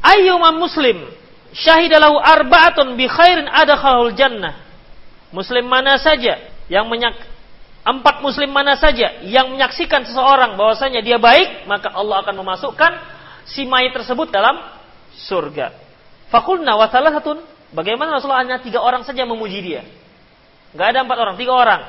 Ayyuma 0.00 0.56
muslim 0.56 1.21
syahidalahu 1.52 2.16
arba'atun 2.16 2.96
bi 2.96 3.08
khairin 3.08 3.48
adakhalul 3.48 4.12
jannah. 4.16 4.60
Muslim 5.32 5.64
mana 5.64 5.96
saja 5.96 6.40
yang 6.68 6.88
menyak 6.92 7.16
empat 7.82 8.20
muslim 8.22 8.52
mana 8.52 8.76
saja 8.76 9.24
yang 9.24 9.50
menyaksikan 9.50 10.04
seseorang 10.04 10.54
bahwasanya 10.60 11.00
dia 11.00 11.16
baik, 11.16 11.64
maka 11.64 11.88
Allah 11.92 12.20
akan 12.22 12.34
memasukkan 12.44 12.92
si 13.48 13.64
mayit 13.64 13.96
tersebut 13.96 14.28
dalam 14.28 14.60
surga. 15.16 15.74
Fakulna 16.32 16.76
wa 16.76 16.88
satu. 16.88 17.42
Bagaimana 17.72 18.20
Rasulullah 18.20 18.44
hanya 18.44 18.60
tiga 18.60 18.84
orang 18.84 19.00
saja 19.00 19.24
memuji 19.24 19.64
dia? 19.64 19.80
Gak 20.76 20.92
ada 20.92 21.08
empat 21.08 21.16
orang, 21.16 21.36
tiga 21.40 21.52
orang. 21.56 21.80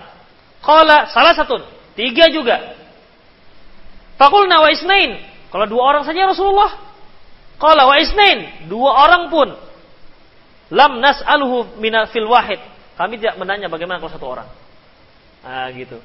Kala 0.64 1.12
salah 1.12 1.36
satu, 1.36 1.60
tiga 1.96 2.32
juga. 2.32 2.76
Fakulna 4.16 4.64
wa 4.64 4.72
isnain. 4.72 5.20
Kalau 5.52 5.68
dua 5.68 5.84
orang 5.84 6.04
saja 6.08 6.24
Rasulullah. 6.24 6.93
Kala 7.64 7.88
wa 7.88 7.96
isnain. 7.96 8.68
Dua 8.68 8.92
orang 9.08 9.32
pun. 9.32 9.48
Lam 10.76 11.00
nas'aluhu 11.00 11.80
minal 11.80 12.12
fil 12.12 12.28
wahid. 12.28 12.60
Kami 13.00 13.16
tidak 13.16 13.40
menanya 13.40 13.72
bagaimana 13.72 14.04
kalau 14.04 14.12
satu 14.12 14.28
orang. 14.28 14.52
Nah, 15.48 15.72
gitu. 15.72 15.96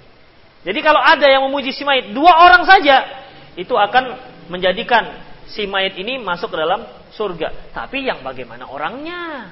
Jadi 0.63 0.79
kalau 0.87 1.03
ada 1.03 1.27
yang 1.27 1.51
memuji 1.51 1.75
si 1.75 1.83
mayit, 1.83 2.15
dua 2.15 2.47
orang 2.47 2.63
saja, 2.63 3.27
itu 3.59 3.75
akan 3.75 4.19
menjadikan 4.47 5.19
si 5.51 5.67
mayit 5.67 5.99
ini 5.99 6.23
masuk 6.23 6.55
ke 6.55 6.57
dalam 6.63 6.87
surga. 7.11 7.75
Tapi 7.75 8.07
yang 8.07 8.23
bagaimana 8.23 8.71
orangnya? 8.71 9.51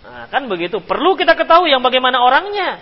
Nah, 0.00 0.24
kan 0.32 0.48
begitu. 0.48 0.80
Perlu 0.80 1.12
kita 1.18 1.36
ketahui 1.36 1.76
yang 1.76 1.84
bagaimana 1.84 2.24
orangnya. 2.24 2.80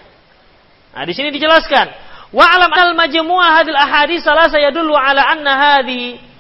Nah, 0.95 1.03
di 1.03 1.13
sini 1.17 1.35
dijelaskan. 1.35 1.87
Wa 2.31 2.47
alam 2.47 2.71
al 2.71 2.95
majmu'ah 2.95 3.63
hadil 3.63 3.79
ahadis 3.79 4.23
salah 4.23 4.47
saya 4.47 4.71
dulu 4.71 4.95
ala 4.95 5.23
anna 5.35 5.53
hadi. 5.55 6.34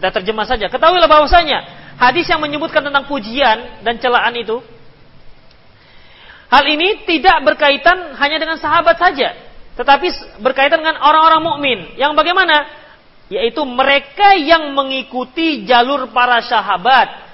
Kita 0.00 0.16
terjemah 0.16 0.48
saja. 0.48 0.72
Ketahuilah 0.72 1.12
bahwasanya 1.12 1.60
hadis 2.00 2.24
yang 2.24 2.40
menyebutkan 2.40 2.80
tentang 2.80 3.04
pujian 3.04 3.84
dan 3.84 4.00
celaan 4.00 4.32
itu 4.32 4.64
hal 6.48 6.64
ini 6.64 7.04
tidak 7.04 7.44
berkaitan 7.44 8.16
hanya 8.16 8.40
dengan 8.40 8.56
sahabat 8.56 8.96
saja, 8.96 9.36
tetapi 9.76 10.08
berkaitan 10.40 10.80
dengan 10.80 11.04
orang-orang 11.04 11.44
mukmin. 11.44 11.78
Yang 12.00 12.16
bagaimana? 12.16 12.64
Yaitu 13.28 13.60
mereka 13.68 14.40
yang 14.40 14.72
mengikuti 14.72 15.68
jalur 15.68 16.08
para 16.16 16.40
sahabat 16.48 17.28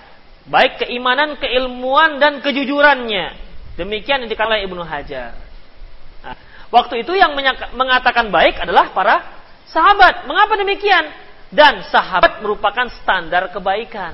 baik 0.51 0.83
keimanan, 0.83 1.39
keilmuan 1.39 2.19
dan 2.19 2.43
kejujurannya. 2.43 3.47
Demikian 3.79 4.27
yang 4.27 4.31
dikatakan 4.31 4.67
Ibnu 4.67 4.83
Hajar. 4.83 5.39
Nah, 6.27 6.35
waktu 6.75 7.07
itu 7.07 7.15
yang 7.15 7.31
mengatakan 7.79 8.35
baik 8.35 8.59
adalah 8.59 8.91
para 8.91 9.23
sahabat. 9.71 10.27
Mengapa 10.27 10.59
demikian? 10.59 11.26
Dan 11.57 11.89
sahabat 11.89 12.45
merupakan 12.45 12.85
standar 13.01 13.49
kebaikan. 13.49 14.13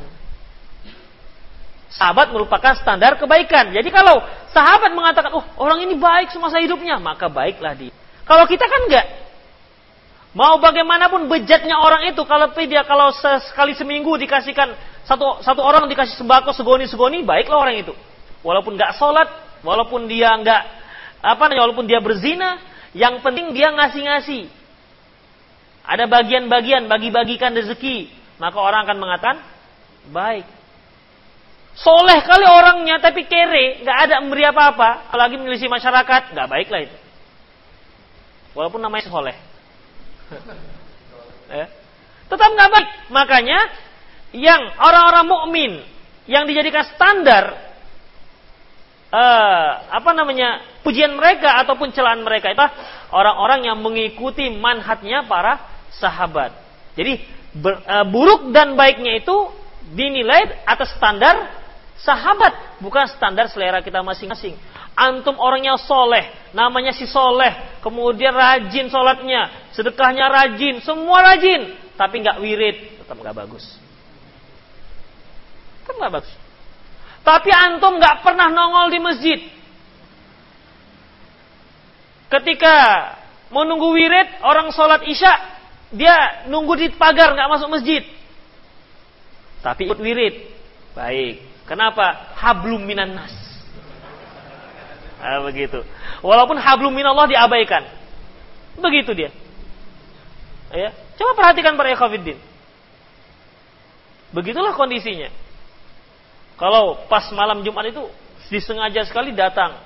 Sahabat 1.91 2.31
merupakan 2.31 2.73
standar 2.79 3.19
kebaikan. 3.19 3.75
Jadi 3.75 3.91
kalau 3.91 4.23
sahabat 4.55 4.95
mengatakan, 4.95 5.35
oh 5.35 5.45
orang 5.59 5.83
ini 5.83 5.99
baik 5.99 6.31
semasa 6.31 6.63
hidupnya, 6.63 7.03
maka 7.03 7.27
baiklah 7.27 7.75
dia. 7.75 7.91
Kalau 8.23 8.47
kita 8.47 8.63
kan 8.63 8.81
enggak. 8.87 9.07
Mau 10.33 10.57
bagaimanapun 10.57 11.29
bejatnya 11.29 11.77
orang 11.77 12.09
itu, 12.09 12.25
kalau 12.25 12.49
dia 12.57 12.81
kalau 12.89 13.13
sekali 13.53 13.77
seminggu 13.77 14.17
dikasihkan 14.17 14.73
satu 15.05 15.45
satu 15.45 15.61
orang 15.61 15.85
dikasih 15.93 16.17
sembako 16.17 16.57
segoni 16.57 16.89
segoni, 16.89 17.21
baiklah 17.21 17.61
orang 17.61 17.77
itu. 17.77 17.93
Walaupun 18.41 18.81
nggak 18.81 18.97
sholat, 18.97 19.29
walaupun 19.61 20.09
dia 20.09 20.33
nggak 20.33 20.63
apa 21.21 21.45
walaupun 21.53 21.85
dia 21.85 22.01
berzina, 22.01 22.57
yang 22.97 23.21
penting 23.21 23.53
dia 23.53 23.77
ngasih-ngasih. 23.77 24.62
Ada 25.83 26.07
bagian-bagian 26.07 26.87
bagi-bagikan 26.87 27.53
rezeki, 27.59 28.07
maka 28.39 28.59
orang 28.59 28.87
akan 28.87 28.99
mengatakan 28.99 29.39
baik. 30.15 30.47
Soleh 31.73 32.21
kali 32.23 32.45
orangnya 32.45 33.01
tapi 33.01 33.25
kere, 33.25 33.81
nggak 33.83 33.99
ada 34.09 34.15
memberi 34.21 34.45
apa-apa, 34.45 35.09
apalagi 35.09 35.41
menyelisih 35.41 35.73
masyarakat, 35.73 36.37
nggak 36.37 36.49
baiklah 36.49 36.81
itu. 36.85 36.97
Walaupun 38.53 38.85
namanya 38.85 39.09
soleh. 39.09 39.37
ya. 41.49 41.67
Tetap 42.31 42.49
nggak 42.53 42.71
baik. 42.73 42.89
Makanya 43.13 43.59
yang 44.33 44.63
orang-orang 44.81 45.27
mukmin 45.29 45.73
yang 46.29 46.47
dijadikan 46.49 46.87
standar 46.93 47.73
uh, 49.13 49.69
apa 49.93 50.11
namanya 50.17 50.81
pujian 50.81 51.13
mereka 51.13 51.61
ataupun 51.63 51.93
celaan 51.93 52.25
mereka 52.25 52.51
itu 52.51 52.65
orang-orang 53.13 53.69
yang 53.69 53.79
mengikuti 53.79 54.49
manhatnya 54.49 55.29
para 55.29 55.72
sahabat. 56.01 56.55
Jadi 56.97 57.25
ber, 57.57 57.83
uh, 57.85 58.07
buruk 58.09 58.53
dan 58.53 58.77
baiknya 58.77 59.21
itu 59.21 59.37
dinilai 59.93 60.65
atas 60.65 60.95
standar 60.97 61.63
sahabat, 62.01 62.83
bukan 62.83 63.07
standar 63.11 63.47
selera 63.53 63.85
kita 63.85 64.03
masing-masing. 64.03 64.57
Antum 64.93 65.41
orangnya 65.41 65.81
soleh, 65.81 66.53
namanya 66.53 66.93
si 66.93 67.09
soleh, 67.09 67.81
kemudian 67.81 68.37
rajin 68.37 68.93
sholatnya, 68.93 69.73
sedekahnya 69.73 70.29
rajin, 70.29 70.85
semua 70.85 71.33
rajin, 71.33 71.73
tapi 71.97 72.21
nggak 72.21 72.39
wirid, 72.45 72.77
tetap 73.01 73.17
nggak 73.17 73.37
bagus. 73.37 73.65
Tetap 75.81 75.97
nggak 75.97 76.13
bagus. 76.21 76.33
Tapi 77.23 77.51
antum 77.55 77.97
nggak 77.97 78.21
pernah 78.21 78.51
nongol 78.51 78.87
di 78.93 79.01
masjid. 79.01 79.41
Ketika 82.29 82.77
mau 83.55 83.63
nunggu 83.63 83.93
wirid, 83.93 84.29
orang 84.45 84.75
sholat 84.75 85.07
isya, 85.07 85.33
dia 85.93 86.49
nunggu 86.49 86.73
di 86.77 86.87
pagar 86.97 87.37
nggak 87.37 87.51
masuk 87.53 87.69
masjid. 87.69 88.03
Tapi 89.63 89.87
ikut 89.87 90.01
wirid, 90.01 90.51
baik. 90.97 91.45
Kenapa? 91.71 92.35
Hablum 92.35 92.83
minan 92.83 93.15
nas. 93.15 93.31
Nah, 95.23 95.39
begitu. 95.47 95.87
Walaupun 96.19 96.59
hablum 96.59 96.91
minallah 96.91 97.31
diabaikan. 97.31 97.87
Begitu 98.75 99.15
dia. 99.15 99.31
Ya. 100.75 100.91
Coba 101.15 101.39
perhatikan 101.39 101.79
para 101.79 101.95
ikhwatiddin. 101.95 102.43
Begitulah 104.35 104.75
kondisinya. 104.75 105.31
Kalau 106.59 107.07
pas 107.07 107.31
malam 107.31 107.63
Jumat 107.63 107.95
itu 107.95 108.03
disengaja 108.51 109.07
sekali 109.07 109.31
datang. 109.31 109.79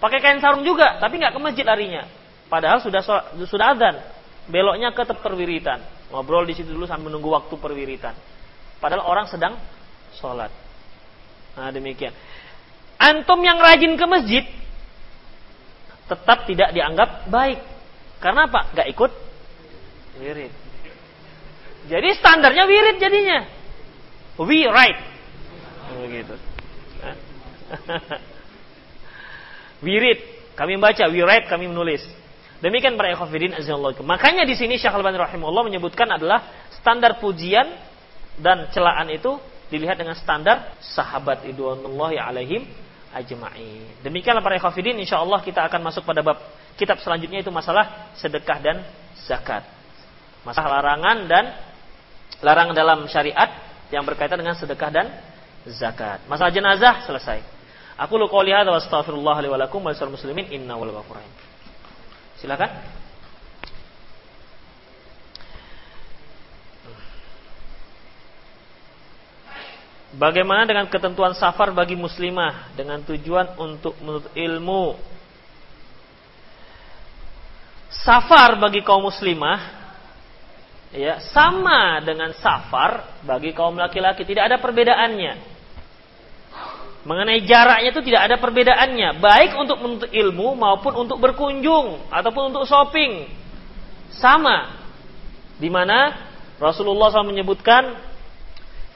Pakai 0.00 0.24
kain 0.24 0.40
sarung 0.40 0.64
juga, 0.64 0.96
tapi 0.96 1.20
nggak 1.20 1.36
ke 1.36 1.40
masjid 1.44 1.64
larinya. 1.68 2.08
Padahal 2.48 2.80
sudah 2.80 3.04
sudah 3.44 3.66
adzan. 3.76 4.00
Beloknya 4.48 4.92
ke 4.92 5.08
perwiritan. 5.08 5.80
Ngobrol 6.12 6.44
di 6.44 6.54
situ 6.54 6.72
dulu 6.72 6.84
sambil 6.84 7.12
menunggu 7.12 7.32
waktu 7.32 7.54
perwiritan. 7.56 8.12
Padahal 8.78 9.08
orang 9.08 9.26
sedang 9.26 9.56
sholat. 10.20 10.52
Nah 11.56 11.72
demikian. 11.72 12.12
Antum 13.00 13.40
yang 13.40 13.58
rajin 13.58 13.96
ke 13.96 14.06
masjid 14.06 14.44
tetap 16.04 16.44
tidak 16.44 16.70
dianggap 16.76 17.26
baik. 17.32 17.60
Karena 18.20 18.48
apa? 18.48 18.72
Gak 18.76 18.88
ikut 18.92 19.12
wirid. 20.20 20.52
Jadi 21.88 22.08
standarnya 22.16 22.64
wirid 22.64 22.96
jadinya. 22.96 23.44
We 24.40 24.64
write. 24.68 25.00
Begitu. 26.00 26.34
wirid. 29.86 30.18
Kami 30.54 30.78
membaca, 30.78 31.10
we 31.10 31.20
write, 31.20 31.50
kami 31.50 31.66
menulis. 31.66 32.00
Demikian 32.62 32.94
para 32.94 33.10
ikhwafidin 33.10 33.54
azallahu 33.56 34.02
Makanya 34.06 34.46
di 34.46 34.54
sini 34.54 34.78
Syekh 34.78 34.94
Al-Albani 34.94 35.18
rahimahullah 35.18 35.64
menyebutkan 35.66 36.06
adalah 36.06 36.70
standar 36.78 37.18
pujian 37.18 37.66
dan 38.38 38.70
celaan 38.70 39.10
itu 39.10 39.38
dilihat 39.72 39.98
dengan 39.98 40.14
standar 40.14 40.76
sahabat 40.78 41.42
ridwanullahi 41.46 42.20
alaihim 42.20 42.62
ajma'in. 43.14 44.02
Demikianlah 44.02 44.42
para 44.42 44.58
ikhwafidin 44.58 44.98
insyaallah 45.02 45.40
kita 45.42 45.64
akan 45.66 45.80
masuk 45.86 46.02
pada 46.02 46.20
bab 46.20 46.38
kitab 46.74 46.98
selanjutnya 47.00 47.40
itu 47.40 47.50
masalah 47.54 48.10
sedekah 48.18 48.58
dan 48.58 48.76
zakat. 49.24 49.62
Masalah 50.42 50.82
larangan 50.82 51.18
dan 51.30 51.44
larangan 52.44 52.74
dalam 52.76 52.98
syariat 53.08 53.48
yang 53.88 54.02
berkaitan 54.04 54.36
dengan 54.36 54.58
sedekah 54.58 54.90
dan 54.90 55.06
zakat. 55.70 56.20
Masalah 56.26 56.52
jenazah 56.52 57.06
selesai. 57.06 57.40
Aku 57.94 58.18
lu 58.18 58.26
qouli 58.26 58.50
hadza 58.50 58.74
wa 58.74 58.80
astaghfirullah 58.82 59.36
li 59.40 59.48
wa 59.48 59.58
lakum 59.58 59.80
wa 59.80 59.94
muslimin 59.94 60.50
inna 60.50 60.74
wal 60.74 60.90
Silakan. 62.44 62.68
Bagaimana 70.12 70.68
dengan 70.68 70.84
ketentuan 70.92 71.32
safar 71.32 71.72
bagi 71.72 71.96
muslimah 71.96 72.76
dengan 72.76 73.00
tujuan 73.00 73.56
untuk 73.56 73.96
menuntut 74.04 74.28
ilmu? 74.36 74.92
Safar 77.88 78.60
bagi 78.60 78.84
kaum 78.84 79.08
muslimah 79.08 79.80
ya 80.92 81.24
sama 81.32 82.04
dengan 82.04 82.36
safar 82.36 83.24
bagi 83.24 83.56
kaum 83.56 83.72
laki-laki, 83.72 84.28
tidak 84.28 84.52
ada 84.52 84.60
perbedaannya. 84.60 85.53
Mengenai 87.04 87.44
jaraknya 87.44 87.92
itu 87.92 88.00
tidak 88.00 88.32
ada 88.32 88.36
perbedaannya, 88.40 89.20
baik 89.20 89.60
untuk 89.60 89.76
menuntut 89.84 90.08
ilmu 90.08 90.56
maupun 90.56 91.04
untuk 91.04 91.20
berkunjung 91.20 92.08
ataupun 92.08 92.52
untuk 92.52 92.64
shopping. 92.64 93.28
Sama. 94.16 94.72
Di 95.60 95.68
mana 95.68 96.16
Rasulullah 96.56 97.12
SAW 97.12 97.28
menyebutkan 97.28 97.92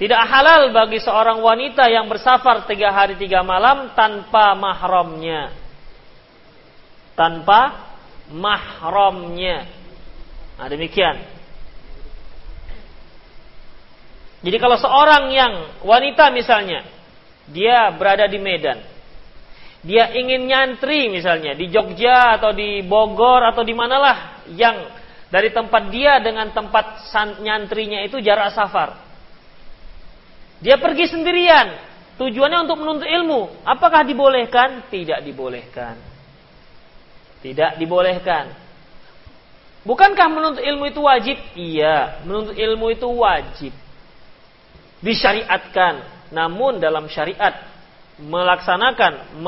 tidak 0.00 0.24
halal 0.30 0.72
bagi 0.72 1.02
seorang 1.04 1.42
wanita 1.44 1.90
yang 1.90 2.08
bersafar 2.08 2.64
tiga 2.64 2.94
hari 2.94 3.18
tiga 3.20 3.44
malam 3.44 3.92
tanpa 3.92 4.56
mahramnya. 4.56 5.52
Tanpa 7.12 7.92
mahramnya. 8.32 9.68
Nah 10.56 10.68
demikian. 10.70 11.18
Jadi 14.38 14.56
kalau 14.62 14.78
seorang 14.78 15.34
yang 15.34 15.52
wanita 15.82 16.30
misalnya, 16.30 16.86
dia 17.48 17.88
berada 17.96 18.28
di 18.28 18.38
Medan, 18.40 18.80
dia 19.84 20.10
ingin 20.10 20.44
nyantri 20.44 21.06
misalnya 21.08 21.54
di 21.54 21.70
Jogja 21.70 22.36
atau 22.36 22.50
di 22.50 22.82
Bogor 22.82 23.46
atau 23.46 23.62
di 23.62 23.72
manalah 23.72 24.42
yang 24.50 24.90
dari 25.28 25.52
tempat 25.52 25.92
dia 25.92 26.18
dengan 26.24 26.50
tempat 26.50 27.04
nyantrinya 27.44 28.00
itu 28.02 28.18
jarak 28.18 28.52
safar. 28.56 28.96
Dia 30.58 30.80
pergi 30.80 31.06
sendirian. 31.06 31.86
Tujuannya 32.18 32.66
untuk 32.66 32.82
menuntut 32.82 33.06
ilmu. 33.06 33.62
Apakah 33.62 34.02
dibolehkan? 34.02 34.90
Tidak 34.90 35.22
dibolehkan. 35.22 35.94
Tidak 37.38 37.78
dibolehkan. 37.78 38.50
Bukankah 39.86 40.26
menuntut 40.26 40.64
ilmu 40.66 40.90
itu 40.90 40.98
wajib? 40.98 41.38
Iya, 41.54 42.26
menuntut 42.26 42.58
ilmu 42.58 42.90
itu 42.90 43.06
wajib. 43.06 43.72
Disyariatkan. 44.98 46.17
Namun 46.28 46.80
dalam 46.82 47.08
syariat 47.08 47.64
melaksanakan, 48.18 49.38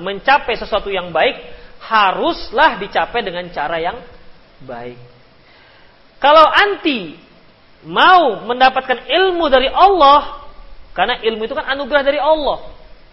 mencapai 0.00 0.54
sesuatu 0.54 0.88
yang 0.88 1.10
baik 1.10 1.36
haruslah 1.82 2.78
dicapai 2.78 3.20
dengan 3.26 3.48
cara 3.50 3.76
yang 3.82 3.98
baik. 4.62 5.00
Kalau 6.20 6.44
anti 6.44 7.16
mau 7.88 8.44
mendapatkan 8.44 9.08
ilmu 9.08 9.44
dari 9.48 9.66
Allah, 9.72 10.46
karena 10.92 11.18
ilmu 11.24 11.48
itu 11.48 11.56
kan 11.56 11.66
anugerah 11.74 12.02
dari 12.04 12.20
Allah. 12.20 12.70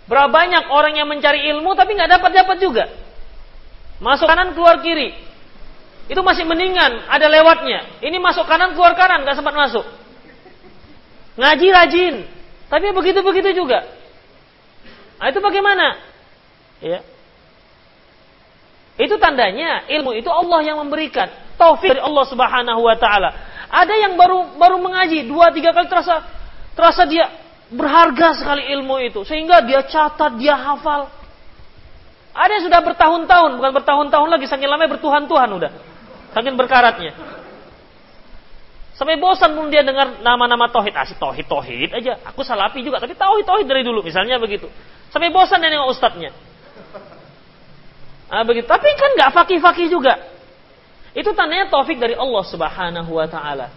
Berapa 0.08 0.32
banyak 0.32 0.72
orang 0.72 0.96
yang 0.96 1.08
mencari 1.08 1.52
ilmu 1.52 1.76
tapi 1.76 1.96
nggak 1.96 2.20
dapat 2.20 2.32
dapat 2.32 2.58
juga. 2.64 2.86
Masuk 4.00 4.28
kanan 4.28 4.56
keluar 4.56 4.80
kiri. 4.80 5.16
Itu 6.08 6.24
masih 6.24 6.48
mendingan, 6.48 7.12
ada 7.12 7.28
lewatnya. 7.28 8.00
Ini 8.00 8.16
masuk 8.20 8.48
kanan 8.48 8.72
keluar 8.72 8.96
kanan 8.96 9.28
nggak 9.28 9.36
sempat 9.36 9.56
masuk. 9.56 9.84
Ngaji 11.36 11.68
rajin, 11.70 12.16
tapi 12.68 12.92
begitu 12.92 13.20
begitu 13.24 13.64
juga. 13.64 13.88
Nah, 15.18 15.28
itu 15.32 15.40
bagaimana? 15.40 15.98
Ya. 16.84 17.02
Itu 18.98 19.18
tandanya 19.22 19.86
ilmu 19.88 20.14
itu 20.18 20.30
Allah 20.30 20.60
yang 20.66 20.78
memberikan. 20.82 21.30
Taufik 21.58 21.98
dari 21.98 22.02
Allah 22.02 22.26
Subhanahu 22.28 22.82
wa 22.86 22.96
taala. 22.98 23.30
Ada 23.68 23.94
yang 23.98 24.14
baru 24.18 24.58
baru 24.58 24.78
mengaji 24.82 25.26
dua 25.26 25.50
tiga 25.54 25.74
kali 25.74 25.90
terasa 25.90 26.22
terasa 26.78 27.04
dia 27.10 27.30
Berharga 27.68 28.32
sekali 28.40 28.64
ilmu 28.80 28.96
itu. 29.04 29.28
Sehingga 29.28 29.60
dia 29.68 29.84
catat, 29.84 30.40
dia 30.40 30.56
hafal. 30.56 31.12
Ada 32.32 32.52
yang 32.62 32.66
sudah 32.72 32.82
bertahun-tahun, 32.86 33.50
bukan 33.60 33.72
bertahun-tahun 33.82 34.28
lagi, 34.30 34.46
saking 34.48 34.70
lama 34.70 34.88
bertuhan-tuhan 34.88 35.50
udah. 35.52 35.72
Saking 36.32 36.56
berkaratnya. 36.56 37.12
Sampai 38.98 39.22
bosan 39.22 39.54
pun 39.54 39.70
dia 39.70 39.86
dengar 39.86 40.26
nama-nama 40.26 40.66
tauhid, 40.74 40.98
asik 40.98 41.22
tauhid 41.22 41.46
tauhid 41.46 41.94
aja. 41.94 42.18
Aku 42.34 42.42
salapi 42.42 42.82
juga, 42.82 42.98
tapi 42.98 43.14
tauhid 43.14 43.46
tauhid 43.46 43.70
dari 43.70 43.86
dulu, 43.86 44.02
misalnya 44.02 44.42
begitu. 44.42 44.66
Sampai 45.14 45.30
bosan 45.30 45.62
dia 45.62 45.70
nengok 45.70 45.94
ustadznya. 45.94 46.34
Nah, 48.28 48.44
begitu. 48.44 48.66
Tapi 48.66 48.90
kan 48.98 49.10
nggak 49.16 49.32
fakih-fakih 49.38 49.88
juga. 49.94 50.18
Itu 51.14 51.30
tandanya 51.38 51.70
taufik 51.70 52.02
dari 52.02 52.18
Allah 52.18 52.44
Subhanahu 52.46 53.12
wa 53.14 53.28
taala. 53.30 53.70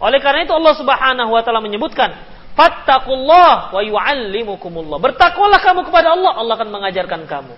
Oleh 0.00 0.20
karena 0.20 0.44
itu 0.44 0.52
Allah 0.52 0.74
Subhanahu 0.76 1.30
wa 1.32 1.42
taala 1.44 1.60
menyebutkan 1.64 2.12
Fattakullah 2.52 3.72
wa 3.72 3.80
yu'allimukumullah. 3.80 5.00
Bertakwalah 5.00 5.60
kamu 5.64 5.88
kepada 5.88 6.12
Allah, 6.12 6.36
Allah 6.36 6.54
akan 6.60 6.68
mengajarkan 6.68 7.24
kamu. 7.24 7.54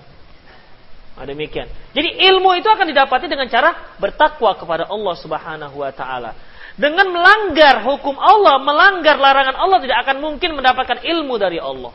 Nah, 1.14 1.26
demikian. 1.26 1.66
Jadi 1.94 2.22
ilmu 2.30 2.54
itu 2.58 2.66
akan 2.70 2.86
didapati 2.90 3.26
dengan 3.26 3.46
cara 3.50 3.98
bertakwa 3.98 4.54
kepada 4.54 4.86
Allah 4.86 5.14
Subhanahu 5.18 5.82
wa 5.82 5.90
taala. 5.90 6.34
Dengan 6.74 7.06
melanggar 7.14 7.86
hukum 7.86 8.18
Allah, 8.18 8.58
melanggar 8.58 9.14
larangan 9.14 9.54
Allah 9.54 9.78
tidak 9.78 9.98
akan 10.02 10.16
mungkin 10.18 10.58
mendapatkan 10.58 11.06
ilmu 11.06 11.38
dari 11.38 11.62
Allah. 11.62 11.94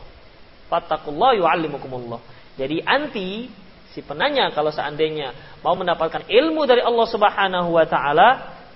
Fattakullah 0.72 1.36
yu'allimukumullah. 1.36 2.20
Jadi 2.56 2.80
anti 2.84 3.48
si 3.92 4.00
penanya 4.00 4.48
kalau 4.54 4.72
seandainya 4.72 5.60
mau 5.60 5.76
mendapatkan 5.76 6.24
ilmu 6.24 6.64
dari 6.64 6.80
Allah 6.80 7.06
Subhanahu 7.10 7.76
wa 7.76 7.84
taala 7.84 8.28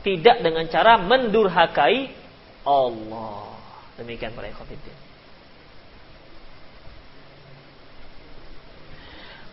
tidak 0.04 0.44
dengan 0.44 0.68
cara 0.68 1.00
mendurhakai 1.00 2.12
Allah. 2.68 3.56
Demikian 3.96 4.36
para 4.36 4.50
ikhwatiddin. 4.52 5.03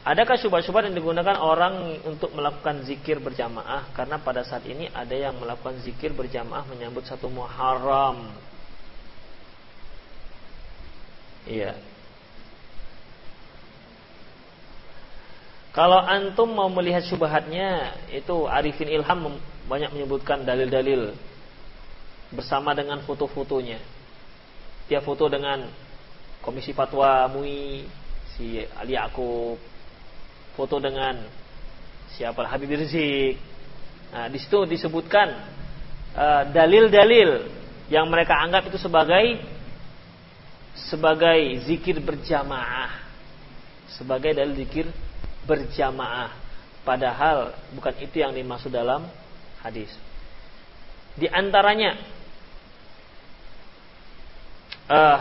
Adakah 0.01 0.33
syubhat-syubhat 0.41 0.89
yang 0.89 0.97
digunakan 0.97 1.37
orang 1.37 2.01
untuk 2.09 2.33
melakukan 2.33 2.81
zikir 2.81 3.21
berjamaah? 3.21 3.93
Karena 3.93 4.17
pada 4.17 4.41
saat 4.41 4.65
ini 4.65 4.89
ada 4.89 5.13
yang 5.13 5.37
melakukan 5.37 5.77
zikir 5.85 6.09
berjamaah 6.17 6.65
menyambut 6.65 7.05
satu 7.05 7.29
Muharram. 7.29 8.33
Iya. 11.45 11.77
Kalau 15.71 16.01
antum 16.01 16.49
mau 16.51 16.67
melihat 16.67 17.05
syubhatnya, 17.05 17.95
itu 18.11 18.49
Arifin 18.49 18.89
Ilham 18.89 19.37
banyak 19.69 19.93
menyebutkan 19.93 20.43
dalil-dalil 20.43 21.13
bersama 22.33 22.73
dengan 22.73 22.99
foto-fotonya 23.05 24.01
dia 24.91 24.99
foto 24.99 25.31
dengan 25.31 25.71
Komisi 26.43 26.75
Fatwa 26.75 27.23
MUI 27.31 27.87
si 28.35 28.59
Ali 28.75 28.99
Yakub 28.99 29.55
foto 30.55 30.77
dengan 30.77 31.21
siapa 32.15 32.43
Habib 32.47 32.71
Rizik. 32.71 33.39
Nah 34.11 34.27
di 34.27 34.37
situ 34.39 34.67
disebutkan 34.67 35.27
uh, 36.15 36.43
dalil-dalil 36.51 37.47
yang 37.87 38.07
mereka 38.07 38.39
anggap 38.39 38.67
itu 38.67 38.79
sebagai 38.79 39.39
sebagai 40.75 41.39
zikir 41.67 41.99
berjamaah. 42.03 42.99
Sebagai 43.91 44.35
dalil 44.35 44.55
zikir 44.55 44.87
berjamaah. 45.47 46.31
Padahal 46.81 47.53
bukan 47.77 47.93
itu 48.01 48.19
yang 48.19 48.33
dimaksud 48.33 48.73
dalam 48.73 49.05
hadis. 49.61 49.91
Di 51.15 51.27
antaranya 51.27 51.99
uh, 54.89 55.19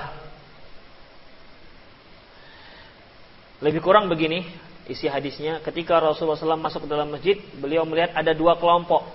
lebih 3.60 3.84
kurang 3.84 4.08
begini 4.08 4.69
isi 4.91 5.07
hadisnya 5.07 5.62
ketika 5.62 6.03
Rasulullah 6.03 6.34
SAW 6.34 6.59
masuk 6.59 6.84
ke 6.84 6.88
dalam 6.91 7.14
masjid 7.14 7.38
beliau 7.57 7.86
melihat 7.86 8.11
ada 8.18 8.34
dua 8.34 8.59
kelompok. 8.59 9.07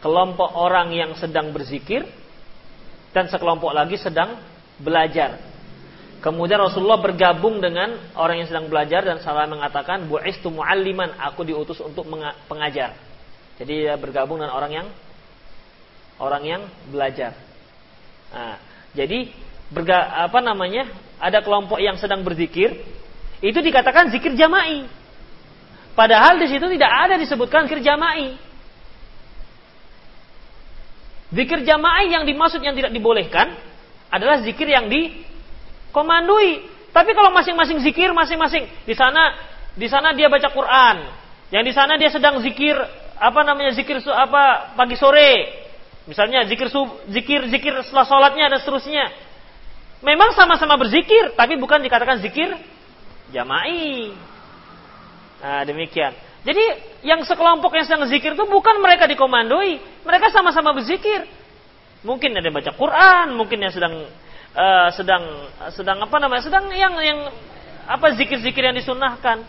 Kelompok 0.00 0.58
orang 0.58 0.90
yang 0.90 1.14
sedang 1.14 1.54
berzikir 1.54 2.02
dan 3.14 3.28
sekelompok 3.30 3.70
lagi 3.70 4.00
sedang 4.00 4.40
belajar. 4.80 5.38
Kemudian 6.24 6.58
Rasulullah 6.58 6.98
bergabung 6.98 7.62
dengan 7.62 7.98
orang 8.18 8.42
yang 8.42 8.48
sedang 8.50 8.66
belajar 8.66 9.06
dan 9.06 9.22
salah 9.22 9.46
mengatakan 9.46 10.06
bu'istu 10.10 10.50
mu'alliman 10.50 11.18
aku 11.18 11.46
diutus 11.46 11.78
untuk 11.82 12.08
pengajar. 12.50 12.98
Jadi 13.60 13.86
dia 13.86 13.94
bergabung 13.94 14.42
dengan 14.42 14.54
orang 14.54 14.72
yang 14.74 14.86
orang 16.18 16.42
yang 16.42 16.62
belajar. 16.90 17.34
Nah, 18.32 18.58
jadi 18.94 19.30
berga, 19.70 20.24
apa 20.26 20.38
namanya 20.42 20.88
ada 21.22 21.42
kelompok 21.42 21.78
yang 21.78 21.94
sedang 21.98 22.26
berzikir 22.26 22.74
Itu 23.42 23.58
dikatakan 23.58 24.14
zikir 24.14 24.38
jama'i. 24.38 24.86
Padahal 25.92 26.40
di 26.40 26.48
situ 26.48 26.64
tidak 26.72 26.88
ada 26.88 27.14
disebutkan 27.20 27.68
zikir 27.68 27.84
jama'i. 27.84 28.36
Zikir 31.32 31.64
jama'i 31.64 32.12
yang 32.12 32.24
dimaksud 32.24 32.60
yang 32.60 32.76
tidak 32.76 32.92
dibolehkan 32.92 33.56
adalah 34.12 34.40
zikir 34.44 34.68
yang 34.68 34.88
dikomandoi. 34.88 36.68
Tapi 36.92 37.10
kalau 37.16 37.32
masing-masing 37.32 37.80
zikir 37.80 38.12
masing-masing 38.12 38.68
di 38.84 38.92
sana 38.92 39.32
di 39.72 39.88
sana 39.88 40.12
dia 40.12 40.28
baca 40.28 40.52
Quran, 40.52 40.96
yang 41.48 41.64
di 41.64 41.72
sana 41.72 41.96
dia 41.96 42.12
sedang 42.12 42.36
zikir 42.44 42.76
apa 43.16 43.40
namanya 43.48 43.72
zikir 43.72 43.96
apa 44.12 44.76
pagi 44.76 44.96
sore, 45.00 45.48
misalnya 46.04 46.44
zikir 46.44 46.68
zikir 47.08 47.48
zikir 47.48 47.72
setelah 47.84 48.04
sholatnya 48.04 48.52
dan 48.52 48.60
seterusnya. 48.60 49.08
Memang 50.02 50.34
sama-sama 50.34 50.74
berzikir, 50.76 51.32
tapi 51.38 51.54
bukan 51.56 51.80
dikatakan 51.80 52.20
zikir 52.20 52.52
jama'i. 53.30 54.12
Nah 55.42 55.66
demikian. 55.66 56.14
Jadi 56.46 56.64
yang 57.02 57.22
sekelompok 57.26 57.74
yang 57.74 57.86
sedang 57.86 58.06
zikir 58.06 58.34
itu 58.38 58.44
bukan 58.46 58.78
mereka 58.78 59.10
dikomandoi, 59.10 60.02
mereka 60.06 60.30
sama-sama 60.30 60.70
berzikir. 60.74 61.26
Mungkin 62.02 62.34
ada 62.34 62.46
yang 62.46 62.54
baca 62.54 62.72
Quran, 62.74 63.26
mungkin 63.34 63.62
yang 63.62 63.74
sedang 63.74 63.94
uh, 64.54 64.88
sedang 64.94 65.22
sedang 65.74 65.98
apa 66.02 66.16
namanya? 66.18 66.42
sedang 66.46 66.66
yang 66.70 66.94
yang 66.98 67.30
apa 67.86 68.14
zikir-zikir 68.14 68.70
yang 68.70 68.74
disunahkan. 68.78 69.42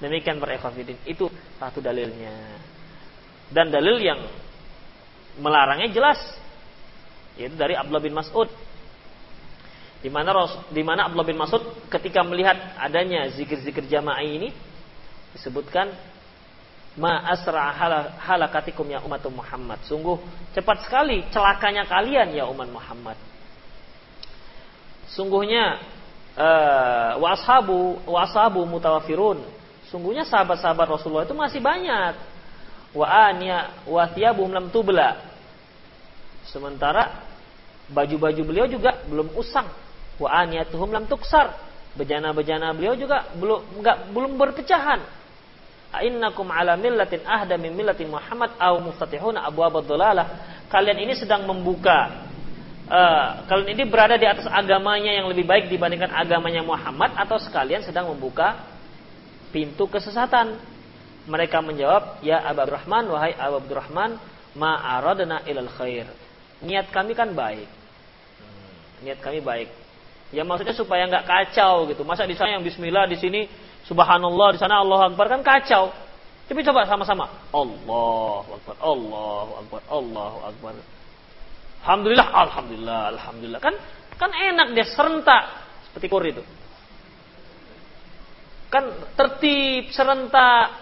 Demikian 0.00 0.36
para 0.36 0.60
Itu 1.08 1.32
satu 1.56 1.80
dalilnya. 1.80 2.60
Dan 3.48 3.72
dalil 3.72 4.00
yang 4.00 4.20
melarangnya 5.40 5.88
jelas 5.92 6.20
yaitu 7.34 7.58
dari 7.58 7.74
Abdullah 7.74 8.02
bin 8.02 8.14
Mas'ud 8.14 8.46
di 9.98 10.10
mana 10.12 10.30
di 10.70 10.82
mana 10.86 11.10
Abdullah 11.10 11.26
bin 11.26 11.38
Mas'ud 11.40 11.62
ketika 11.90 12.22
melihat 12.22 12.54
adanya 12.78 13.26
zikir-zikir 13.34 13.90
jamaah 13.90 14.22
ini 14.22 14.54
disebutkan 15.34 15.90
ma 16.94 17.26
asra 17.26 17.74
halakatikum 18.22 18.86
ya 18.86 19.02
umat 19.02 19.26
Muhammad. 19.26 19.82
Sungguh 19.82 20.22
cepat 20.54 20.86
sekali 20.86 21.26
celakanya 21.34 21.84
kalian 21.90 22.30
ya 22.30 22.46
umat 22.46 22.70
Muhammad. 22.70 23.18
Sungguhnya 25.10 25.82
uh, 26.38 27.18
washabu 27.18 27.98
washabu 28.06 28.62
mutawafirun. 28.62 29.42
Sungguhnya 29.90 30.26
sahabat-sahabat 30.26 30.86
Rasulullah 30.90 31.26
itu 31.26 31.36
masih 31.36 31.60
banyak. 31.62 32.14
Wa 32.94 33.06
anya 33.30 33.74
wa 33.90 34.06
thiyabum 34.10 34.54
lam 34.54 34.70
tubla. 34.70 35.18
Sementara 36.46 37.26
baju-baju 37.90 38.42
beliau 38.42 38.66
juga 38.70 39.02
belum 39.10 39.34
usang. 39.34 39.66
Wa 40.18 40.46
aniyatuhum 40.46 40.94
lam 40.94 41.10
tuksar. 41.10 41.58
Bejana-bejana 41.94 42.74
beliau 42.74 42.94
juga 42.98 43.26
belum 43.38 43.82
enggak 43.82 43.96
belum 44.10 44.32
berpecahan 44.34 45.23
Innakum 46.02 46.50
ala 46.50 46.74
millatin 46.74 47.22
ahda 47.22 47.54
min 47.54 47.76
millatin 47.76 48.10
Muhammad 48.10 48.56
au 48.58 48.82
mufatihuna 48.82 49.46
abwabad 49.46 49.86
dhalalah. 49.86 50.26
Kalian 50.72 50.98
ini 50.98 51.14
sedang 51.14 51.46
membuka 51.46 52.26
uh, 52.88 53.46
kalian 53.46 53.78
ini 53.78 53.84
berada 53.86 54.18
di 54.18 54.26
atas 54.26 54.48
agamanya 54.48 55.12
yang 55.12 55.30
lebih 55.30 55.46
baik 55.46 55.70
dibandingkan 55.70 56.10
agamanya 56.10 56.64
Muhammad 56.64 57.14
atau 57.14 57.38
sekalian 57.38 57.84
sedang 57.84 58.10
membuka 58.10 58.58
pintu 59.54 59.86
kesesatan. 59.86 60.58
Mereka 61.24 61.64
menjawab, 61.64 62.20
"Ya 62.20 62.42
Abu 62.44 62.68
Abdurrahman, 62.68 63.04
wahai 63.08 63.32
Abu 63.38 63.64
Abdurrahman, 63.64 64.20
ma 64.58 64.76
aradna 64.98 65.40
ilal 65.48 65.72
khair." 65.72 66.04
Niat 66.60 66.92
kami 66.92 67.16
kan 67.16 67.32
baik. 67.32 67.68
Niat 69.04 69.20
kami 69.24 69.40
baik. 69.40 69.68
Ya 70.34 70.42
maksudnya 70.42 70.74
supaya 70.74 71.06
nggak 71.06 71.24
kacau 71.24 71.86
gitu. 71.88 72.02
Masa 72.02 72.26
di 72.26 72.34
sana 72.34 72.58
yang 72.58 72.64
bismillah 72.64 73.06
di 73.06 73.16
sini 73.16 73.46
Subhanallah 73.84 74.56
di 74.56 74.58
sana 74.60 74.80
Allah 74.80 75.12
Akbar 75.12 75.28
kan 75.28 75.44
kacau. 75.44 75.92
Tapi 76.44 76.60
coba 76.60 76.84
sama-sama. 76.84 77.28
Allah 77.52 78.44
Akbar, 78.48 78.76
Allah 78.80 79.46
Akbar, 79.60 79.80
Allah 79.88 80.32
Akbar. 80.52 80.72
Alhamdulillah, 81.84 82.28
Alhamdulillah, 82.32 83.00
Alhamdulillah. 83.16 83.60
Kan 83.60 83.74
kan 84.16 84.30
enak 84.32 84.72
dia 84.72 84.86
serentak 84.88 85.42
seperti 85.88 86.06
kur 86.08 86.24
itu. 86.24 86.40
Kan 88.72 88.88
tertib, 89.20 89.92
serentak. 89.92 90.80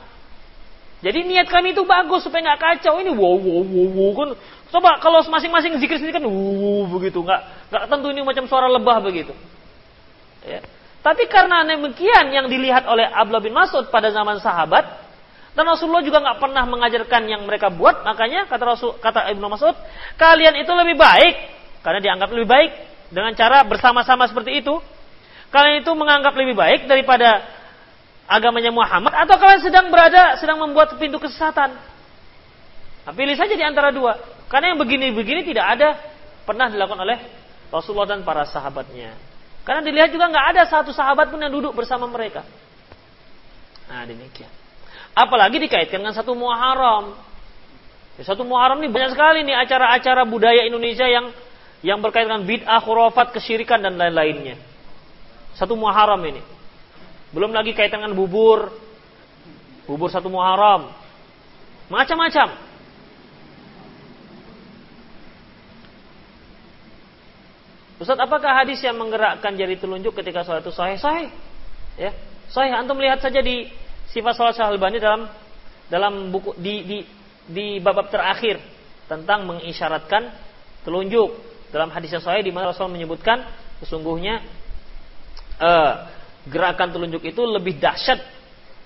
Jadi 1.02 1.26
niat 1.26 1.50
kami 1.50 1.74
itu 1.74 1.82
bagus 1.82 2.22
supaya 2.22 2.54
nggak 2.54 2.62
kacau. 2.62 3.02
Ini 3.02 3.10
wow 3.10 3.34
wow 3.34 3.62
wow, 3.66 3.88
wow. 3.98 4.10
kan. 4.14 4.28
Coba 4.70 5.02
kalau 5.02 5.20
masing-masing 5.26 5.76
zikir 5.82 5.98
sendiri 5.98 6.22
kan 6.22 6.24
wow 6.24 6.86
begitu, 6.86 7.18
nggak 7.18 7.40
nggak 7.70 7.82
tentu 7.90 8.06
ini 8.14 8.22
macam 8.22 8.46
suara 8.46 8.70
lebah 8.70 9.02
begitu. 9.02 9.34
Ya. 10.46 10.62
Tapi 11.02 11.26
karena 11.26 11.66
demikian 11.66 12.30
yang 12.30 12.46
dilihat 12.46 12.86
oleh 12.86 13.02
Abdullah 13.02 13.42
bin 13.42 13.54
Mas'ud 13.54 13.90
pada 13.90 14.14
zaman 14.14 14.38
sahabat, 14.38 15.02
dan 15.52 15.68
Rasulullah 15.68 16.00
juga 16.00 16.22
nggak 16.22 16.38
pernah 16.40 16.64
mengajarkan 16.64 17.22
yang 17.28 17.42
mereka 17.44 17.68
buat, 17.68 18.06
makanya 18.06 18.48
kata 18.48 18.64
Rasul, 18.64 18.96
kata 19.02 19.28
Ibnu 19.36 19.46
Mas'ud, 19.52 19.76
kalian 20.16 20.56
itu 20.62 20.72
lebih 20.72 20.96
baik 20.96 21.34
karena 21.84 22.00
dianggap 22.00 22.30
lebih 22.32 22.48
baik 22.48 22.70
dengan 23.12 23.34
cara 23.36 23.60
bersama-sama 23.66 24.24
seperti 24.30 24.64
itu. 24.64 24.80
Kalian 25.52 25.84
itu 25.84 25.92
menganggap 25.92 26.32
lebih 26.32 26.56
baik 26.56 26.88
daripada 26.88 27.44
agamanya 28.24 28.72
Muhammad 28.72 29.12
atau 29.12 29.36
kalian 29.36 29.60
sedang 29.60 29.92
berada 29.92 30.40
sedang 30.40 30.56
membuat 30.56 30.96
pintu 30.96 31.20
kesesatan. 31.20 31.76
Nah, 33.02 33.12
pilih 33.12 33.36
saja 33.36 33.52
di 33.52 33.60
antara 33.60 33.92
dua. 33.92 34.16
Karena 34.48 34.72
yang 34.72 34.80
begini-begini 34.80 35.44
tidak 35.44 35.66
ada 35.76 35.88
pernah 36.48 36.72
dilakukan 36.72 37.02
oleh 37.04 37.18
Rasulullah 37.68 38.16
dan 38.16 38.24
para 38.24 38.48
sahabatnya. 38.48 39.31
Karena 39.62 39.80
dilihat 39.82 40.10
juga 40.10 40.26
nggak 40.26 40.46
ada 40.54 40.62
satu 40.66 40.90
sahabat 40.90 41.30
pun 41.30 41.38
yang 41.38 41.54
duduk 41.54 41.74
bersama 41.74 42.10
mereka. 42.10 42.42
Nah 43.86 44.02
demikian. 44.02 44.50
Apalagi 45.14 45.62
dikaitkan 45.62 46.02
dengan 46.02 46.16
satu 46.16 46.34
Muharram. 46.34 47.14
Ya, 48.18 48.22
satu 48.26 48.42
Muharram 48.42 48.80
ini 48.82 48.90
banyak 48.90 49.14
sekali 49.14 49.46
nih 49.46 49.54
acara-acara 49.54 50.26
budaya 50.26 50.66
Indonesia 50.66 51.06
yang 51.06 51.30
yang 51.82 51.98
berkaitan 51.98 52.38
dengan 52.38 52.46
bid'ah, 52.46 52.80
khurafat, 52.82 53.34
kesyirikan 53.34 53.82
dan 53.82 53.98
lain-lainnya. 53.98 54.58
Satu 55.58 55.74
Muharram 55.74 56.22
ini. 56.26 56.42
Belum 57.34 57.50
lagi 57.50 57.74
kaitan 57.74 58.02
dengan 58.02 58.14
bubur. 58.16 58.70
Bubur 59.84 60.08
satu 60.08 60.30
Muharram. 60.30 60.94
Macam-macam. 61.90 62.71
Ustaz, 68.02 68.18
apakah 68.18 68.66
hadis 68.66 68.82
yang 68.82 68.98
menggerakkan 68.98 69.54
jari 69.54 69.78
telunjuk 69.78 70.18
ketika 70.18 70.42
sholat 70.42 70.66
itu 70.66 70.74
sahih? 70.74 70.98
Sahih. 70.98 71.30
Ya, 71.94 72.10
sahih. 72.50 72.74
Antum 72.74 72.98
lihat 72.98 73.22
saja 73.22 73.38
di 73.38 73.70
sifat 74.10 74.34
sholat 74.34 74.58
Syalbani 74.58 74.98
dalam 74.98 75.30
dalam 75.86 76.34
buku 76.34 76.58
di 76.58 76.82
di 76.82 76.98
di 77.46 77.66
bab 77.78 78.10
terakhir 78.10 78.58
tentang 79.06 79.46
mengisyaratkan 79.46 80.34
telunjuk 80.82 81.30
dalam 81.70 81.94
hadis 81.94 82.10
yang 82.10 82.24
sahih 82.24 82.42
di 82.42 82.50
mana 82.50 82.74
Rasul 82.74 82.90
menyebutkan 82.90 83.46
sesungguhnya 83.78 84.42
uh, 85.62 85.92
gerakan 86.50 86.90
telunjuk 86.90 87.22
itu 87.22 87.42
lebih 87.46 87.78
dahsyat 87.78 88.18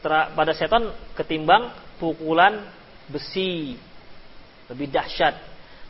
pada 0.06 0.52
setan 0.54 0.92
ketimbang 1.18 1.72
pukulan 1.98 2.62
besi 3.10 3.74
lebih 4.70 4.92
dahsyat 4.92 5.34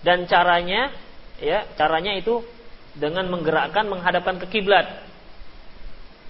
dan 0.01 0.25
caranya 0.25 0.95
ya 1.37 1.69
caranya 1.77 2.17
itu 2.17 2.41
dengan 2.97 3.29
menggerakkan 3.29 3.87
menghadapkan 3.87 4.41
ke 4.43 4.47
kiblat. 4.59 5.05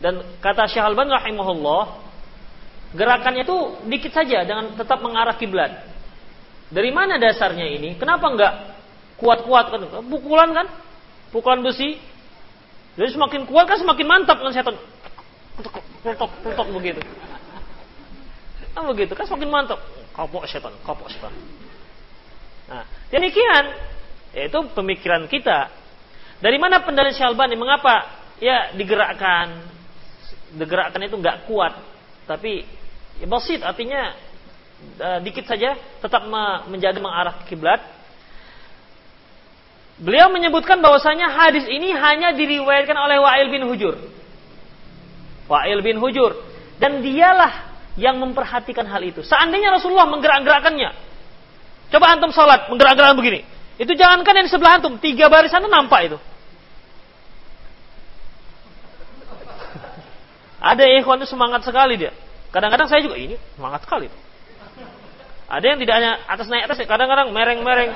Dan 0.02 0.20
kata 0.44 0.68
Syekh 0.68 0.84
Alban 0.84 1.08
rahimahullah, 1.08 1.82
gerakannya 2.92 3.48
itu 3.48 3.56
dikit 3.88 4.12
saja 4.12 4.44
dengan 4.44 4.76
tetap 4.76 5.00
mengarah 5.00 5.34
kiblat. 5.38 5.88
Dari 6.68 6.90
mana 6.90 7.16
dasarnya 7.16 7.64
ini? 7.70 7.94
Kenapa 7.96 8.26
enggak 8.26 8.52
kuat-kuat 9.16 9.72
kan? 9.72 9.80
Pukulan 10.10 10.50
kan? 10.52 10.66
Pukulan 11.30 11.62
besi. 11.62 11.96
Jadi 12.96 13.10
semakin 13.12 13.46
kuat 13.46 13.70
kan 13.70 13.78
semakin 13.78 14.06
mantap 14.08 14.36
kan 14.42 14.52
setan. 14.52 14.76
Putok, 16.02 16.30
putok 16.42 16.66
begitu. 16.74 17.00
Kan 18.74 18.82
begitu 18.90 19.12
kan 19.14 19.24
semakin 19.24 19.48
mantap. 19.48 19.80
Kapok 20.12 20.44
setan, 20.48 20.74
kapok 20.84 21.08
setan. 21.08 21.32
Nah, 22.66 22.82
demikian 23.14 23.64
yaitu 24.34 24.58
pemikiran 24.74 25.24
kita 25.30 25.70
dari 26.40 26.56
mana 26.60 26.84
pendalil 26.84 27.16
Syalbani? 27.16 27.56
Mengapa 27.56 28.06
ya 28.42 28.72
digerakkan? 28.76 29.64
Digerakkan 30.56 31.00
itu 31.04 31.16
nggak 31.16 31.48
kuat, 31.48 31.74
tapi 32.28 32.64
ya 33.20 33.26
basit 33.28 33.60
artinya 33.64 34.12
uh, 35.00 35.18
dikit 35.24 35.48
saja 35.48 35.76
tetap 36.00 36.28
menjaga 36.68 37.00
mengarah 37.00 37.36
kiblat. 37.48 37.80
Beliau 39.96 40.28
menyebutkan 40.28 40.84
bahwasanya 40.84 41.32
hadis 41.32 41.64
ini 41.72 41.88
hanya 41.96 42.36
diriwayatkan 42.36 42.96
oleh 43.00 43.16
Wa'il 43.16 43.48
bin 43.48 43.64
Hujur. 43.64 43.96
Wa'il 45.48 45.80
bin 45.80 45.96
Hujur 45.96 46.36
dan 46.76 47.00
dialah 47.00 47.72
yang 47.96 48.20
memperhatikan 48.20 48.84
hal 48.84 49.00
itu. 49.00 49.24
Seandainya 49.24 49.72
Rasulullah 49.72 50.04
menggerak-gerakkannya, 50.04 50.90
coba 51.88 52.06
antum 52.12 52.28
sholat 52.28 52.68
menggerak-gerakkan 52.68 53.16
begini, 53.16 53.40
itu 53.76 53.92
jangankan 53.92 54.40
yang 54.40 54.46
di 54.48 54.52
sebelah 54.52 54.80
antum, 54.80 54.96
tiga 54.96 55.28
barisan 55.28 55.60
itu 55.60 55.68
nampak 55.68 56.00
itu. 56.08 56.18
Ada 60.56 60.88
ikhwan 60.96 61.20
itu 61.20 61.28
semangat 61.28 61.62
sekali 61.62 62.00
dia. 62.00 62.16
Kadang-kadang 62.48 62.88
saya 62.88 63.04
juga 63.04 63.20
ini 63.20 63.36
semangat 63.52 63.84
sekali. 63.84 64.08
Ada 65.46 65.62
yang 65.62 65.78
tidak 65.78 65.94
hanya 65.94 66.12
atas 66.26 66.48
naik 66.48 66.66
atas, 66.66 66.80
kadang-kadang 66.88 67.30
mereng-mereng. 67.30 67.92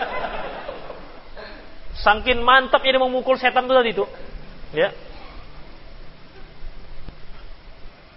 Sangkin 1.97 2.45
mantapnya 2.45 2.95
dia 2.95 3.03
memukul 3.03 3.41
setan 3.41 3.67
itu 3.67 3.75
tadi 3.75 3.91
itu. 3.91 4.05
Ya. 4.77 4.95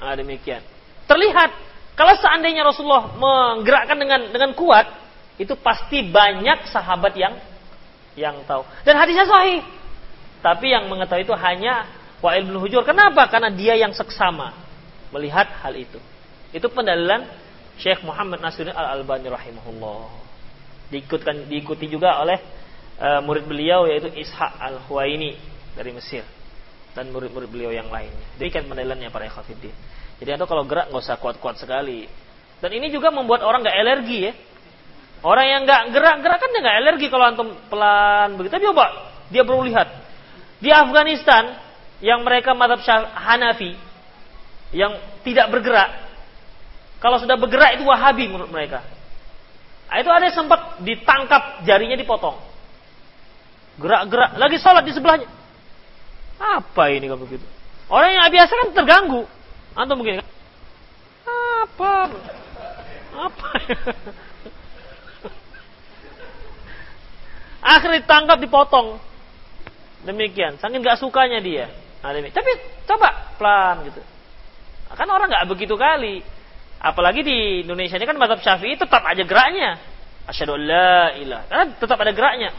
Nah, 0.04 0.14
demikian. 0.20 0.62
Terlihat 1.08 1.50
kalau 1.96 2.14
seandainya 2.20 2.68
Rasulullah 2.68 3.16
menggerakkan 3.16 3.98
dengan 3.98 4.30
dengan 4.30 4.52
kuat, 4.54 4.86
itu 5.40 5.56
pasti 5.58 6.06
banyak 6.06 6.70
sahabat 6.70 7.14
yang 7.18 7.34
yang 8.14 8.42
tahu. 8.46 8.66
Dan 8.86 8.98
hadisnya 8.98 9.26
sahih. 9.26 9.62
Tapi 10.44 10.76
yang 10.76 10.92
mengetahui 10.92 11.24
itu 11.24 11.36
hanya 11.40 11.88
Wa'il 12.20 12.48
bin 12.48 12.60
Hujur. 12.60 12.84
Kenapa? 12.84 13.28
Karena 13.32 13.52
dia 13.52 13.76
yang 13.80 13.96
seksama 13.96 14.52
melihat 15.12 15.48
hal 15.64 15.74
itu. 15.76 16.00
Itu 16.52 16.68
pendalilan 16.70 17.26
Syekh 17.80 18.06
Muhammad 18.06 18.40
Nasiruddin 18.44 18.76
Al-Albani 18.76 19.28
rahimahullah. 19.32 20.08
Diikutkan 20.94 21.50
diikuti 21.50 21.90
juga 21.90 22.22
oleh 22.22 22.38
uh, 23.02 23.20
murid 23.26 23.50
beliau 23.50 23.90
yaitu 23.90 24.12
Ishaq 24.14 24.62
Al-Huwaini 24.62 25.34
dari 25.74 25.92
Mesir 25.96 26.22
dan 26.94 27.10
murid-murid 27.10 27.50
beliau 27.50 27.74
yang 27.74 27.90
lainnya. 27.90 28.28
Demikian 28.38 28.70
pendalilannya 28.70 29.10
para 29.10 29.26
ikhwatiddin. 29.26 29.74
Jadi 30.22 30.30
atau 30.38 30.46
kalau 30.46 30.64
gerak 30.70 30.94
nggak 30.94 31.02
usah 31.02 31.18
kuat-kuat 31.18 31.58
sekali. 31.58 32.06
Dan 32.62 32.72
ini 32.78 32.94
juga 32.94 33.10
membuat 33.10 33.42
orang 33.42 33.66
nggak 33.66 33.78
alergi 33.82 34.18
ya. 34.30 34.34
Orang 35.24 35.48
yang 35.48 35.62
nggak 35.64 35.96
gerak-gerak 35.96 36.38
kan 36.38 36.50
dia 36.52 36.60
nggak 36.60 36.78
alergi 36.84 37.08
kalau 37.08 37.26
antum 37.32 37.50
pelan 37.72 38.36
begitu. 38.36 38.60
Tapi 38.60 38.66
coba 38.68 38.86
dia 39.32 39.48
perlu 39.48 39.64
lihat 39.64 39.88
di 40.60 40.68
Afghanistan 40.68 41.64
yang 42.04 42.28
mereka 42.28 42.52
madhab 42.52 42.84
Hanafi 43.16 43.80
yang 44.76 45.00
tidak 45.24 45.48
bergerak 45.48 46.04
kalau 47.00 47.20
sudah 47.20 47.40
bergerak 47.40 47.80
itu 47.80 47.88
Wahabi 47.88 48.28
menurut 48.28 48.52
mereka. 48.52 48.84
Nah, 49.92 50.00
itu 50.00 50.10
ada 50.10 50.24
yang 50.26 50.38
sempat 50.40 50.80
ditangkap 50.84 51.68
jarinya 51.68 52.00
dipotong. 52.00 52.40
Gerak-gerak 53.78 54.40
lagi 54.40 54.58
sholat 54.58 54.84
di 54.88 54.92
sebelahnya. 54.96 55.28
Apa 56.40 56.90
ini 56.96 57.12
kalau 57.12 57.24
begitu? 57.24 57.46
Orang 57.92 58.10
yang 58.12 58.26
biasa 58.28 58.52
kan 58.56 58.68
terganggu. 58.72 59.24
Antum 59.76 60.00
begini 60.00 60.24
kan? 60.24 60.28
Apa? 61.68 61.94
Apa? 63.14 63.50
Akhirnya 67.64 68.04
ditangkap 68.04 68.38
dipotong. 68.44 69.00
Demikian. 70.04 70.60
Saking 70.60 70.84
nggak 70.84 71.00
sukanya 71.00 71.40
dia. 71.40 71.72
Nah, 72.04 72.12
Tapi 72.12 72.52
coba 72.84 73.32
pelan 73.40 73.88
gitu. 73.88 74.04
Kan 74.92 75.08
orang 75.08 75.32
nggak 75.32 75.48
begitu 75.48 75.80
kali. 75.80 76.20
Apalagi 76.84 77.24
di 77.24 77.64
Indonesia 77.64 77.96
ini 77.96 78.04
kan 78.04 78.20
mazhab 78.20 78.44
Syafi'i 78.44 78.76
tetap 78.76 79.00
aja 79.08 79.24
geraknya. 79.24 79.80
Asyhadu 80.28 80.60
la 80.60 81.16
ilah. 81.16 81.48
Karena 81.48 81.66
tetap 81.80 81.96
ada 81.96 82.12
geraknya. 82.12 82.52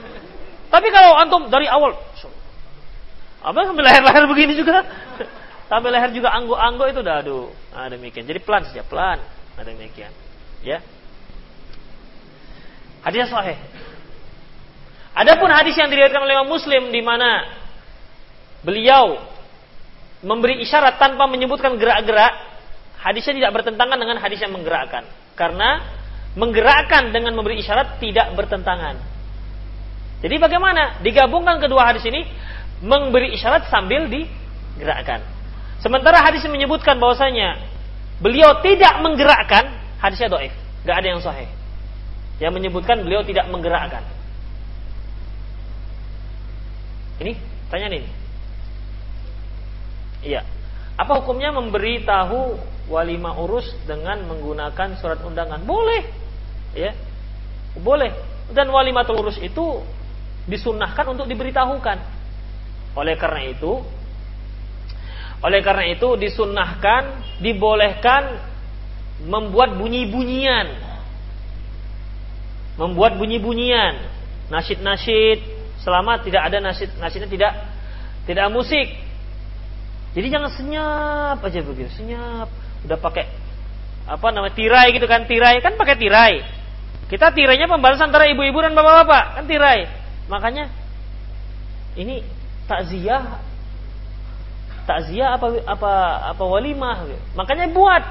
Tapi 0.73 0.89
kalau 0.89 1.21
antum 1.21 1.53
dari 1.53 1.69
awal 1.69 1.93
apa 3.45 3.61
sampai 3.69 3.85
leher-leher 3.85 4.25
begini 4.25 4.57
juga. 4.57 4.81
Sampai 5.69 5.93
leher 5.93 6.13
juga 6.13 6.33
anggo-anggo 6.33 6.85
itu 6.89 7.01
dah 7.01 7.25
aduh. 7.25 7.49
Nah, 7.73 7.89
demikian. 7.89 8.25
Jadi 8.29 8.41
pelan 8.41 8.69
saja, 8.69 8.85
pelan. 8.85 9.17
Nah, 9.57 9.65
demikian. 9.65 10.13
Ya. 10.61 10.81
Hadis 13.01 13.29
sahih. 13.33 13.57
Adapun 15.15 15.47
hadis 15.47 15.79
yang 15.79 15.87
diriwayatkan 15.87 16.23
oleh 16.27 16.37
Muslim 16.43 16.91
di 16.91 16.99
mana 16.99 17.47
beliau 18.67 19.23
memberi 20.27 20.59
isyarat 20.67 20.99
tanpa 20.99 21.31
menyebutkan 21.31 21.79
gerak-gerak 21.79 22.35
hadisnya 22.99 23.39
tidak 23.39 23.63
bertentangan 23.63 23.95
dengan 23.95 24.19
hadis 24.19 24.43
yang 24.43 24.51
menggerakkan. 24.51 25.07
Karena 25.39 25.85
menggerakkan 26.35 27.15
dengan 27.15 27.39
memberi 27.39 27.63
isyarat 27.63 28.03
tidak 28.03 28.35
bertentangan. 28.35 28.99
Jadi 30.25 30.35
bagaimana? 30.41 30.99
Digabungkan 31.05 31.63
kedua 31.63 31.95
hadis 31.95 32.03
ini 32.09 32.27
memberi 32.83 33.37
isyarat 33.39 33.71
sambil 33.71 34.11
digerakkan. 34.11 35.23
Sementara 35.79 36.25
hadis 36.25 36.43
menyebutkan 36.49 36.97
bahwasanya 36.97 37.61
beliau 38.19 38.59
tidak 38.65 38.99
menggerakkan, 39.05 39.69
hadisnya 40.01 40.33
doif. 40.33 40.55
Gak 40.89 40.97
ada 41.05 41.09
yang 41.13 41.21
sahih. 41.21 41.47
Yang 42.41 42.53
menyebutkan 42.57 43.05
beliau 43.05 43.21
tidak 43.23 43.47
menggerakkan. 43.53 44.03
Ini 47.23 47.33
tanya 47.71 47.87
nih. 47.91 48.05
Iya. 50.25 50.43
Apa 50.95 51.21
hukumnya 51.23 51.51
memberi 51.51 52.03
tahu 52.03 52.59
walimah 52.89 53.39
urus 53.39 53.71
dengan 53.85 54.25
menggunakan 54.27 54.99
surat 54.99 55.21
undangan. 55.23 55.63
Boleh. 55.63 56.03
Ya. 56.75 56.95
Boleh. 57.79 58.15
Dan 58.51 58.71
walimatul 58.71 59.21
urus 59.21 59.39
itu 59.39 59.83
disunahkan 60.49 61.13
untuk 61.13 61.27
diberitahukan. 61.29 61.99
Oleh 62.95 63.19
karena 63.19 63.51
itu, 63.51 63.83
oleh 65.43 65.61
karena 65.61 65.85
itu 65.91 66.15
disunahkan, 66.15 67.21
dibolehkan 67.43 68.39
membuat 69.27 69.75
bunyi-bunyian. 69.75 70.73
Membuat 72.79 73.19
bunyi-bunyian, 73.19 74.09
nasyid-nasyid 74.51 75.54
selama 75.85 76.17
tidak 76.25 76.49
ada 76.49 76.59
nasyid 76.65 76.97
nasyidnya 76.97 77.29
tidak 77.29 77.53
tidak 78.25 78.49
musik. 78.49 78.89
Jadi 80.17 80.27
jangan 80.33 80.51
senyap 80.57 81.39
aja 81.45 81.61
begitu, 81.61 81.93
senyap. 81.93 82.49
Udah 82.89 82.97
pakai 82.97 83.29
apa 84.09 84.27
namanya 84.33 84.57
tirai 84.57 84.97
gitu 84.97 85.05
kan 85.05 85.29
tirai. 85.29 85.61
Kan 85.61 85.77
pakai 85.77 85.97
tirai. 86.01 86.35
Kita 87.05 87.37
tirainya 87.37 87.69
pembalasan 87.69 88.09
antara 88.09 88.25
ibu-ibu 88.33 88.65
dan 88.65 88.73
bapak-bapak 88.73 89.39
kan 89.39 89.45
tirai. 89.45 89.85
Makanya 90.33 90.73
ini 92.01 92.25
takziah 92.65 93.45
takziah 94.89 95.37
apa 95.37 95.69
apa 95.69 95.93
apa 96.33 96.45
walimah. 96.49 97.05
Makanya 97.37 97.69
buat 97.69 98.03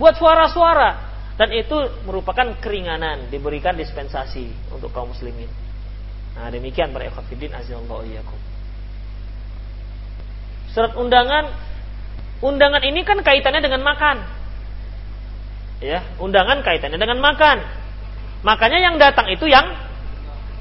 buat 0.00 0.16
suara-suara. 0.16 1.12
Dan 1.32 1.48
itu 1.58 1.76
merupakan 2.04 2.44
keringanan 2.60 3.32
diberikan 3.32 3.72
dispensasi 3.72 4.52
untuk 4.68 4.92
kaum 4.92 5.10
muslimin 5.10 5.48
nah 6.32 6.48
demikian 6.48 6.90
para 6.96 7.06
ikhwatiddin 7.08 7.52
azallahu 7.52 8.08
surat 10.72 10.96
undangan 10.96 11.52
undangan 12.42 12.82
ini 12.82 13.06
kan 13.06 13.22
kaitannya 13.22 13.62
dengan 13.62 13.86
makan. 13.86 14.16
Ya, 15.82 16.02
undangan 16.18 16.62
kaitannya 16.62 16.98
dengan 16.98 17.18
makan. 17.22 17.62
Makanya 18.42 18.78
yang 18.82 18.94
datang 18.98 19.30
itu 19.30 19.46
yang 19.46 19.78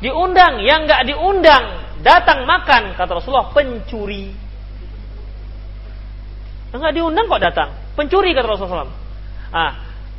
diundang, 0.01 0.61
yang 0.61 0.85
nggak 0.85 1.09
diundang 1.09 1.81
datang 2.01 2.45
makan 2.45 2.93
kata 2.97 3.11
Rasulullah 3.17 3.49
pencuri. 3.53 4.33
Enggak 6.71 6.93
diundang 6.95 7.27
kok 7.27 7.41
datang, 7.41 7.69
pencuri 7.97 8.31
kata 8.31 8.47
Rasulullah. 8.47 8.93
Ah, 9.51 9.71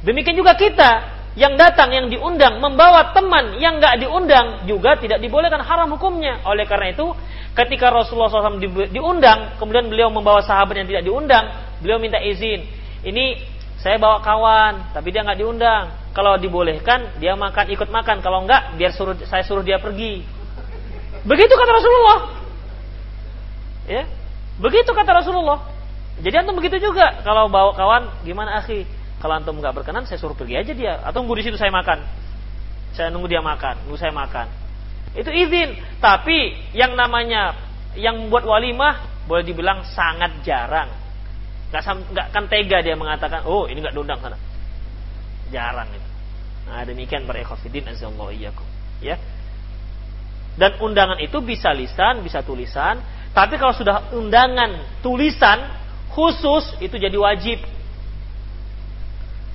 demikian 0.05 0.37
juga 0.37 0.55
kita 0.55 1.22
yang 1.33 1.57
datang 1.57 1.89
yang 1.97 2.07
diundang 2.13 2.61
membawa 2.61 3.17
teman 3.17 3.57
yang 3.57 3.81
nggak 3.81 4.05
diundang 4.05 4.69
juga 4.69 5.01
tidak 5.01 5.17
dibolehkan 5.17 5.65
haram 5.65 5.89
hukumnya. 5.97 6.45
Oleh 6.45 6.69
karena 6.69 6.93
itu, 6.93 7.09
ketika 7.57 7.89
Rasulullah 7.89 8.29
SAW 8.29 8.61
diundang, 8.93 9.57
kemudian 9.57 9.89
beliau 9.89 10.13
membawa 10.13 10.45
sahabat 10.45 10.85
yang 10.85 10.89
tidak 10.93 11.05
diundang, 11.09 11.45
beliau 11.81 11.97
minta 11.97 12.21
izin. 12.21 12.69
Ini 13.01 13.41
saya 13.81 13.97
bawa 13.97 14.21
kawan, 14.21 14.93
tapi 14.93 15.09
dia 15.09 15.25
nggak 15.25 15.41
diundang. 15.41 15.85
Kalau 16.13 16.37
dibolehkan, 16.37 17.17
dia 17.17 17.33
makan 17.33 17.73
ikut 17.73 17.89
makan. 17.89 18.21
Kalau 18.21 18.45
nggak, 18.45 18.77
biar 18.77 18.93
suruh 18.93 19.17
saya 19.25 19.41
suruh 19.41 19.65
dia 19.65 19.81
pergi. 19.81 20.21
Begitu 21.25 21.53
kata 21.57 21.73
Rasulullah. 21.73 22.19
Ya, 23.89 24.05
begitu 24.61 24.93
kata 24.93 25.11
Rasulullah. 25.17 25.65
Jadi 26.21 26.35
antum 26.37 26.61
begitu 26.61 26.77
juga. 26.77 27.25
Kalau 27.25 27.49
bawa 27.49 27.73
kawan, 27.73 28.03
gimana 28.29 28.61
akhi? 28.61 28.85
Kalau 29.23 29.39
antum 29.39 29.63
nggak 29.63 29.71
berkenan, 29.71 30.03
saya 30.03 30.19
suruh 30.19 30.35
pergi 30.35 30.59
aja 30.59 30.75
dia. 30.75 30.99
Atau 31.07 31.23
nunggu 31.23 31.39
di 31.39 31.47
situ 31.47 31.55
saya 31.55 31.71
makan. 31.71 32.03
Saya 32.91 33.15
nunggu 33.15 33.31
dia 33.31 33.39
makan, 33.39 33.87
nunggu 33.87 33.95
saya 33.95 34.11
makan. 34.11 34.51
Itu 35.15 35.31
izin. 35.31 35.79
Tapi 36.03 36.59
yang 36.75 36.99
namanya 36.99 37.55
yang 37.95 38.19
membuat 38.19 38.51
walimah 38.51 39.25
boleh 39.31 39.47
dibilang 39.47 39.87
sangat 39.87 40.43
jarang. 40.43 40.91
Gak, 41.71 41.87
gak 41.87 42.27
kan 42.35 42.51
tega 42.51 42.83
dia 42.83 42.99
mengatakan, 42.99 43.47
oh 43.47 43.71
ini 43.71 43.79
nggak 43.79 43.95
diundang 43.95 44.19
sana. 44.19 44.35
Jarang 45.55 45.87
itu. 45.95 46.09
Nah 46.67 46.83
demikian 46.83 47.23
para 47.23 47.39
ikhwafidin. 47.39 47.87
Ya. 48.99 49.17
Dan 50.59 50.77
undangan 50.83 51.17
itu 51.23 51.39
bisa 51.41 51.71
lisan, 51.71 52.27
bisa 52.27 52.43
tulisan. 52.43 53.01
Tapi 53.33 53.57
kalau 53.57 53.73
sudah 53.73 54.13
undangan 54.13 55.01
tulisan 55.01 55.63
khusus 56.11 56.77
itu 56.83 56.99
jadi 56.99 57.15
wajib. 57.17 57.63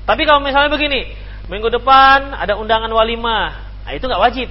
Tapi 0.08 0.24
kalau 0.24 0.40
misalnya 0.40 0.72
begini, 0.72 1.12
minggu 1.52 1.68
depan 1.68 2.32
ada 2.32 2.56
undangan 2.56 2.88
walimah, 2.88 3.48
nah 3.84 3.92
itu 3.92 4.08
nggak 4.08 4.24
wajib, 4.24 4.48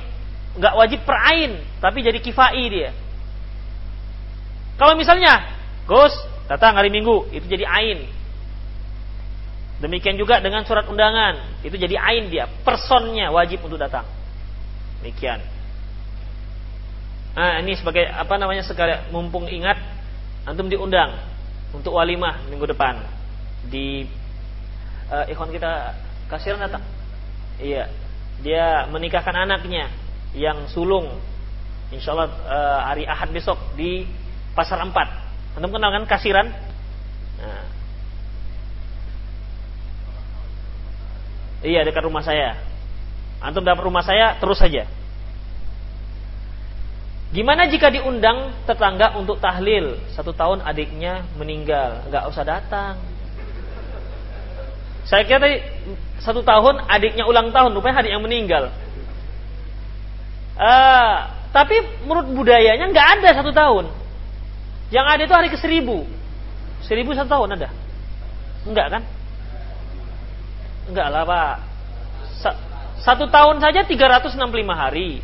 nggak 0.61 0.74
wajib 0.77 1.01
perain, 1.09 1.65
tapi 1.81 2.05
jadi 2.05 2.20
kifai 2.20 2.65
dia. 2.69 2.91
Kalau 4.77 4.93
misalnya, 4.93 5.57
Gus 5.89 6.12
datang 6.53 6.77
hari 6.77 6.93
Minggu, 6.93 7.33
itu 7.33 7.49
jadi 7.49 7.65
ain, 7.65 8.05
Demikian 9.77 10.16
juga 10.16 10.41
dengan 10.41 10.65
surat 10.65 10.89
undangan, 10.89 11.61
itu 11.61 11.77
jadi 11.77 12.01
ain 12.01 12.33
dia, 12.33 12.49
personnya 12.65 13.28
wajib 13.28 13.61
untuk 13.61 13.77
datang. 13.77 14.09
Demikian. 15.05 15.45
Nah, 17.37 17.61
ini 17.61 17.77
sebagai 17.77 18.09
apa 18.09 18.41
namanya 18.41 18.65
sekali 18.65 18.97
mumpung 19.12 19.45
ingat 19.45 19.77
antum 20.49 20.73
diundang 20.73 21.20
untuk 21.77 21.93
walimah 21.93 22.49
minggu 22.49 22.65
depan 22.65 23.05
di 23.69 24.09
uh, 25.11 25.24
ikhwan 25.31 25.51
kita 25.51 25.95
kasiran 26.31 26.62
datang. 26.62 26.83
Iya, 27.57 27.89
dia 28.45 28.87
menikahkan 28.91 29.35
anaknya 29.35 29.89
yang 30.37 30.69
sulung. 30.69 31.16
Insya 31.95 32.12
Allah 32.12 32.31
uh, 32.47 32.81
hari 32.93 33.07
Ahad 33.07 33.31
besok 33.31 33.57
di 33.78 34.05
Pasar 34.53 34.83
Empat. 34.83 35.09
Antum 35.57 35.73
kenal 35.73 35.95
kan 35.95 36.05
kasiran? 36.05 36.53
Nah, 37.37 37.65
Iya 41.65 41.83
dekat 41.83 42.05
rumah 42.05 42.23
saya. 42.23 42.61
Antum 43.43 43.65
dapat 43.65 43.83
rumah 43.83 44.05
saya 44.05 44.37
terus 44.39 44.61
saja. 44.61 44.85
Gimana 47.35 47.66
jika 47.66 47.91
diundang 47.91 48.55
tetangga 48.70 49.19
untuk 49.19 49.43
tahlil 49.43 49.99
satu 50.15 50.31
tahun 50.31 50.62
adiknya 50.62 51.27
meninggal, 51.35 52.07
nggak 52.07 52.24
usah 52.31 52.45
datang. 52.47 53.03
Saya 55.07 55.23
kira 55.23 55.39
tadi 55.39 55.62
satu 56.19 56.43
tahun 56.43 56.83
adiknya 56.91 57.24
ulang 57.31 57.55
tahun, 57.55 57.70
rupanya 57.78 58.03
adik 58.03 58.12
yang 58.12 58.24
meninggal. 58.27 58.74
Uh, 60.59 61.31
tapi 61.55 61.78
menurut 62.03 62.27
budayanya 62.35 62.91
nggak 62.91 63.09
ada 63.20 63.28
satu 63.39 63.55
tahun. 63.55 63.87
Yang 64.91 65.07
ada 65.07 65.23
itu 65.23 65.35
hari 65.35 65.49
ke 65.51 65.59
seribu. 65.59 66.07
Seribu 66.83 67.15
satu 67.15 67.31
tahun 67.31 67.59
ada? 67.59 67.69
Enggak 68.66 68.87
kan? 68.99 69.03
Enggak 70.91 71.09
lah 71.11 71.23
Pak. 71.23 71.55
Satu 73.07 73.31
tahun 73.31 73.62
saja 73.62 73.87
365 73.87 74.35
hari. 74.74 75.23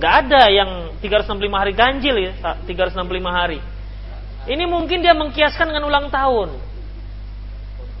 Enggak 0.00 0.14
ada 0.24 0.42
yang 0.48 0.70
365 1.04 1.52
hari 1.52 1.72
ganjil 1.76 2.16
ya, 2.16 2.32
365 2.64 3.04
hari. 3.28 3.60
Ini 4.48 4.64
mungkin 4.64 5.04
dia 5.04 5.12
mengkiaskan 5.12 5.68
dengan 5.68 5.84
ulang 5.84 6.08
tahun. 6.08 6.67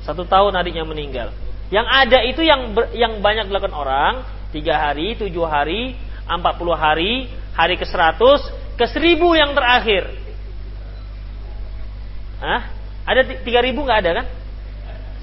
Satu 0.08 0.24
tahun 0.24 0.56
adiknya 0.56 0.88
meninggal. 0.88 1.36
Yang 1.68 1.86
ada 1.92 2.18
itu 2.24 2.40
yang 2.40 2.72
ber, 2.72 2.88
yang 2.96 3.20
banyak 3.20 3.52
dilakukan 3.52 3.76
orang, 3.76 4.24
tiga 4.56 4.80
hari, 4.80 5.12
tujuh 5.20 5.44
hari, 5.44 6.00
empat 6.24 6.56
puluh 6.56 6.72
hari, 6.72 7.28
hari 7.52 7.76
ke 7.76 7.84
seratus, 7.84 8.40
ke 8.80 8.88
seribu 8.88 9.36
yang 9.36 9.52
terakhir. 9.52 10.08
Hah? 12.40 12.72
Ada 13.04 13.44
tiga 13.44 13.60
ribu 13.60 13.84
nggak 13.84 14.00
ada 14.00 14.10
kan? 14.24 14.26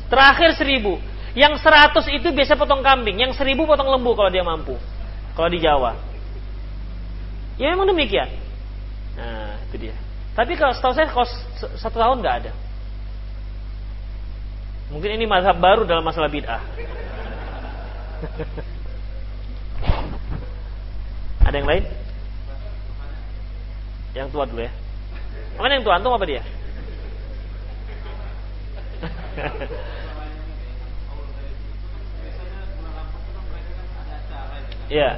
Terakhir 0.06 0.53
seribu. 0.53 1.02
Yang 1.34 1.66
seratus 1.66 2.06
itu 2.14 2.30
biasa 2.30 2.53
potong 2.53 2.86
kambing, 2.86 3.26
yang 3.26 3.34
seribu 3.34 3.66
potong 3.66 3.90
lembu 3.90 4.14
kalau 4.14 4.30
dia 4.30 4.45
mampu. 4.45 4.78
Kalau 5.34 5.49
di 5.49 5.66
Jawa. 5.66 5.98
Ya 7.57 7.74
memang 7.74 7.90
demikian. 7.90 8.30
Nah, 9.18 9.57
itu 9.66 9.90
dia. 9.90 9.98
Tapi 10.38 10.53
kalau 10.62 10.78
setahu 10.78 10.94
saya 10.94 11.10
kos 11.10 11.32
satu 11.82 11.98
tahun 11.98 12.22
nggak 12.22 12.36
ada. 12.45 12.52
Mungkin 14.94 15.12
ini 15.18 15.26
mazhab 15.26 15.57
baru 15.57 15.86
dalam 15.88 16.06
masalah 16.06 16.30
bid'ah. 16.30 16.62
ada 21.45 21.56
yang 21.57 21.70
lain? 21.70 21.86
Yang 24.16 24.28
tua 24.32 24.45
dulu 24.45 24.62
ya. 24.64 24.72
Mana 25.57 25.76
yang 25.78 25.84
tua? 25.84 25.95
Antum 25.98 26.14
apa 26.14 26.26
dia? 26.26 26.41
Ya. 34.86 35.18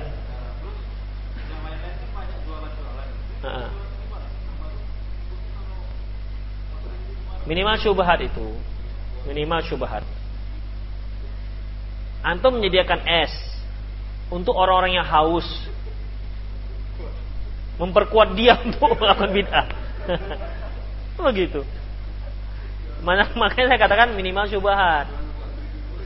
Minimal 7.47 7.75
syubhat 7.79 8.19
itu. 8.23 8.55
Minimal 9.27 9.59
syubhat. 9.67 10.03
Antum 12.23 12.57
menyediakan 12.57 13.03
es 13.05 13.31
untuk 14.31 14.55
orang-orang 14.55 14.97
yang 14.97 15.07
haus. 15.07 15.45
Memperkuat 17.77 18.33
dia 18.33 18.57
untuk 18.65 18.95
melakukan 18.97 19.31
bid'ah. 19.35 19.67
Begitu. 21.29 21.61
Mana 23.03 23.29
makanya 23.41 23.75
saya 23.75 23.79
katakan 23.83 24.15
minimal 24.15 24.47
syubhat. 24.47 25.11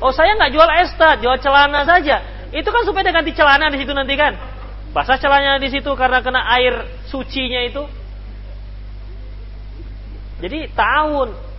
Oh 0.02 0.10
saya 0.10 0.34
nggak 0.34 0.52
jual 0.52 0.70
es, 0.82 0.92
jual 0.98 1.38
celana 1.38 1.86
saja. 1.86 2.26
Itu 2.50 2.68
kan 2.74 2.84
supaya 2.84 3.06
dia 3.06 3.16
ganti 3.16 3.32
celana 3.38 3.70
di 3.70 3.80
situ 3.80 3.94
nanti 3.94 4.18
kan. 4.18 4.34
Basah 4.92 5.16
celananya 5.16 5.62
di 5.62 5.72
situ 5.72 5.88
karena 5.96 6.20
kena 6.20 6.44
air 6.58 6.84
sucinya 7.08 7.62
itu. 7.64 7.86
Jadi 10.42 10.68
tahun. 10.74 11.51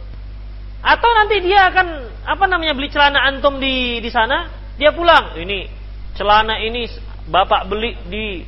Atau 0.83 1.11
nanti 1.15 1.39
dia 1.47 1.71
akan 1.71 1.87
apa 2.27 2.45
namanya 2.51 2.75
beli 2.75 2.91
celana 2.91 3.23
antum 3.31 3.63
di 3.63 4.03
di 4.03 4.11
sana, 4.11 4.51
dia 4.75 4.91
pulang. 4.91 5.39
Ini 5.39 5.71
celana 6.19 6.59
ini 6.59 6.91
bapak 7.31 7.71
beli 7.71 7.95
di 8.11 8.43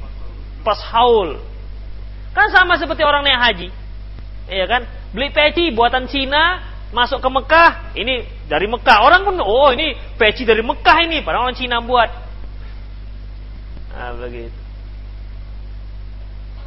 pas 0.66 0.82
haul. 0.90 1.38
Kan 2.34 2.50
sama 2.50 2.74
seperti 2.74 3.06
orang 3.06 3.22
naik 3.22 3.38
haji. 3.38 3.68
Iya 4.50 4.66
kan? 4.66 4.82
Beli 5.14 5.30
peci 5.30 5.70
buatan 5.70 6.10
Cina, 6.10 6.58
masuk 6.90 7.22
ke 7.22 7.28
Mekah, 7.30 7.94
ini 7.94 8.26
dari 8.50 8.66
Mekah. 8.66 9.06
Orang 9.06 9.22
pun, 9.22 9.38
oh 9.38 9.70
ini 9.70 9.94
peci 10.18 10.42
dari 10.42 10.60
Mekah 10.60 11.06
ini, 11.06 11.22
padahal 11.22 11.46
orang 11.46 11.58
Cina 11.58 11.78
buat. 11.78 12.10
Nah, 13.94 14.10
begitu. 14.18 14.58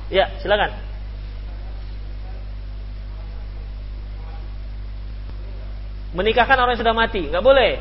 Ya, 0.08 0.32
silakan. 0.40 0.87
Menikahkan 6.18 6.58
orang 6.58 6.74
yang 6.74 6.82
sudah 6.82 6.98
mati, 6.98 7.30
nggak 7.30 7.46
boleh. 7.46 7.78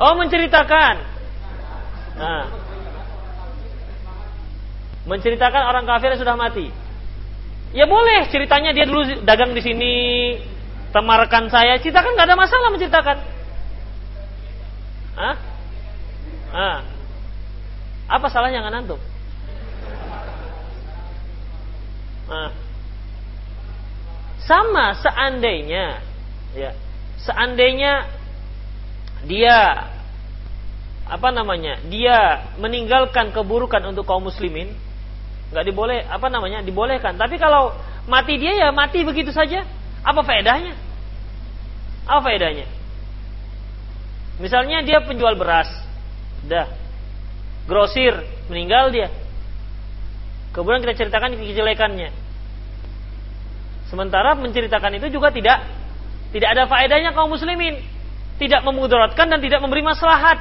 Oh, 0.00 0.16
menceritakan. 0.16 0.94
Nah. 2.16 2.44
Menceritakan 5.04 5.62
orang 5.68 5.84
kafir 5.84 6.16
yang 6.16 6.22
sudah 6.24 6.32
mati. 6.32 6.72
Ya 7.76 7.84
boleh, 7.84 8.24
ceritanya 8.32 8.72
dia 8.72 8.88
dulu 8.88 9.20
dagang 9.20 9.52
di 9.52 9.60
sini, 9.60 9.94
temarkan 10.96 11.52
saya, 11.52 11.76
ceritakan 11.76 12.16
nggak 12.16 12.28
ada 12.32 12.40
masalah 12.40 12.68
menceritakan. 12.72 13.18
Hah? 15.20 15.36
Ah. 16.56 16.78
Apa 18.08 18.32
salahnya 18.32 18.64
dengan 18.64 18.80
antum? 18.80 19.00
Ah. 22.32 22.69
Sama 24.50 24.98
seandainya 24.98 26.02
ya, 26.58 26.74
seandainya 27.22 28.10
dia 29.22 29.86
apa 31.06 31.28
namanya? 31.30 31.78
Dia 31.86 32.50
meninggalkan 32.58 33.30
keburukan 33.30 33.78
untuk 33.86 34.10
kaum 34.10 34.26
muslimin, 34.26 34.74
nggak 35.54 35.64
diboleh 35.70 36.02
apa 36.02 36.26
namanya? 36.26 36.66
dibolehkan. 36.66 37.14
Tapi 37.14 37.38
kalau 37.38 37.78
mati 38.10 38.42
dia 38.42 38.58
ya 38.58 38.74
mati 38.74 39.06
begitu 39.06 39.30
saja. 39.30 39.62
Apa 40.02 40.26
faedahnya? 40.26 40.74
Apa 42.10 42.18
faedahnya? 42.18 42.66
Misalnya 44.42 44.82
dia 44.82 44.98
penjual 45.04 45.38
beras, 45.38 45.70
dah, 46.48 46.66
grosir, 47.70 48.18
meninggal 48.50 48.90
dia. 48.90 49.14
Kemudian 50.50 50.82
kita 50.82 51.06
ceritakan 51.06 51.38
kejelekannya. 51.38 52.29
Sementara 53.90 54.38
menceritakan 54.38 55.02
itu 55.02 55.10
juga 55.10 55.34
tidak 55.34 55.66
tidak 56.30 56.48
ada 56.54 56.64
faedahnya 56.70 57.10
kaum 57.10 57.34
muslimin, 57.34 57.82
tidak 58.38 58.62
memudaratkan 58.62 59.26
dan 59.26 59.42
tidak 59.42 59.58
memberi 59.58 59.82
maslahat. 59.82 60.38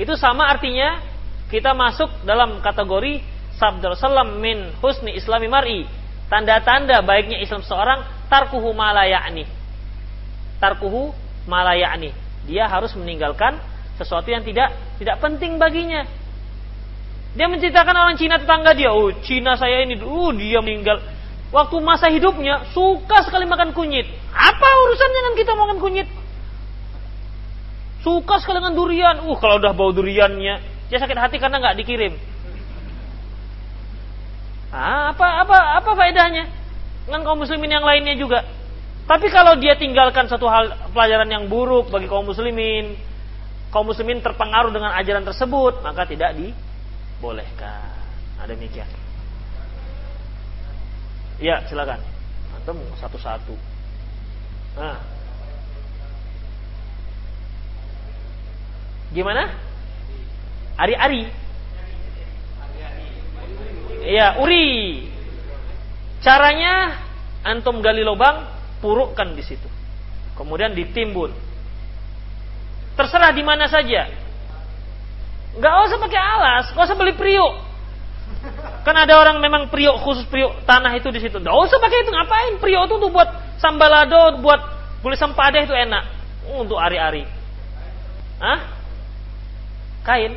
Itu 0.00 0.16
sama 0.16 0.48
artinya 0.48 1.04
kita 1.52 1.76
masuk 1.76 2.24
dalam 2.24 2.64
kategori 2.64 3.20
sabda 3.60 3.92
Rasulullah 3.92 4.26
min 4.26 4.72
husni 4.80 5.14
islami 5.14 5.46
mar'i. 5.46 5.84
Tanda-tanda 6.32 7.04
baiknya 7.04 7.44
Islam 7.44 7.60
seorang 7.60 8.00
tarkuhu 8.32 8.72
malayani. 8.72 9.44
Tarkuhu 10.56 11.12
malayani 11.44 12.24
dia 12.48 12.68
harus 12.68 12.92
meninggalkan 12.96 13.56
sesuatu 14.00 14.28
yang 14.28 14.44
tidak 14.44 14.72
tidak 15.00 15.20
penting 15.20 15.56
baginya. 15.56 16.04
Dia 17.34 17.50
menceritakan 17.50 17.94
orang 17.98 18.14
Cina 18.14 18.38
tetangga 18.38 18.78
dia, 18.78 18.94
oh 18.94 19.10
Cina 19.26 19.58
saya 19.58 19.82
ini, 19.82 19.98
oh 19.98 20.30
dia 20.30 20.62
meninggal. 20.62 21.02
Waktu 21.54 21.76
masa 21.78 22.10
hidupnya 22.10 22.66
suka 22.74 23.22
sekali 23.22 23.46
makan 23.46 23.70
kunyit. 23.70 24.10
Apa 24.34 24.68
urusannya 24.82 25.14
dengan 25.22 25.34
kita 25.38 25.52
makan 25.54 25.78
kunyit? 25.78 26.08
Suka 28.02 28.42
sekali 28.42 28.58
dengan 28.58 28.74
durian. 28.74 29.22
Uh 29.22 29.38
kalau 29.38 29.62
udah 29.62 29.70
bau 29.70 29.94
duriannya, 29.94 30.54
dia 30.90 30.98
sakit 30.98 31.14
hati 31.14 31.38
karena 31.38 31.62
nggak 31.62 31.78
dikirim. 31.78 32.18
Ah, 34.74 35.14
apa 35.14 35.46
apa 35.46 35.58
apa 35.78 35.90
faedahnya? 35.94 36.50
dengan 37.04 37.20
kaum 37.22 37.38
muslimin 37.44 37.68
yang 37.68 37.84
lainnya 37.84 38.16
juga. 38.16 38.42
Tapi 39.04 39.28
kalau 39.28 39.60
dia 39.60 39.76
tinggalkan 39.76 40.24
satu 40.24 40.48
hal 40.48 40.88
pelajaran 40.96 41.28
yang 41.28 41.44
buruk 41.52 41.92
bagi 41.92 42.08
kaum 42.08 42.24
muslimin, 42.24 42.96
kaum 43.68 43.84
muslimin 43.84 44.24
terpengaruh 44.24 44.72
dengan 44.72 44.96
ajaran 44.96 45.22
tersebut, 45.28 45.84
maka 45.84 46.08
tidak 46.08 46.32
dibolehkan. 46.32 47.92
Ada 48.40 48.56
demikian. 48.56 49.03
Ya, 51.42 51.66
silakan. 51.66 51.98
Antum 52.54 52.78
satu-satu. 52.98 53.54
Nah. 54.78 54.98
Gimana? 59.14 59.50
Ari-ari. 60.78 61.30
Iya, 64.04 64.42
uri. 64.42 65.06
Caranya 66.20 66.98
antum 67.46 67.80
gali 67.80 68.02
lubang, 68.02 68.46
purukkan 68.82 69.38
di 69.38 69.42
situ. 69.46 69.68
Kemudian 70.34 70.74
ditimbun. 70.74 71.30
Terserah 72.94 73.30
di 73.34 73.42
mana 73.46 73.70
saja. 73.70 74.10
Enggak 75.54 75.74
usah 75.86 75.98
pakai 76.02 76.20
alas, 76.20 76.64
enggak 76.74 76.86
usah 76.90 76.98
beli 76.98 77.14
priuk. 77.14 77.54
Kan 78.84 78.94
ada 79.00 79.16
orang 79.16 79.40
memang 79.40 79.72
priuk 79.72 79.96
khusus 80.04 80.28
priuk 80.28 80.52
tanah 80.68 80.92
itu 80.92 81.08
di 81.08 81.24
situ. 81.24 81.40
Enggak 81.40 81.56
usah 81.56 81.80
pakai 81.80 82.04
itu, 82.04 82.10
ngapain? 82.12 82.52
Priuk 82.60 82.84
itu 82.84 82.94
tuh 83.00 83.10
buat 83.10 83.28
sambalado, 83.56 84.44
buat 84.44 84.60
boleh 85.00 85.16
sempadah 85.16 85.64
itu 85.64 85.72
enak. 85.72 86.04
Untuk 86.60 86.76
ari-ari. 86.76 87.24
Hah? 88.44 88.60
Kain. 90.04 90.36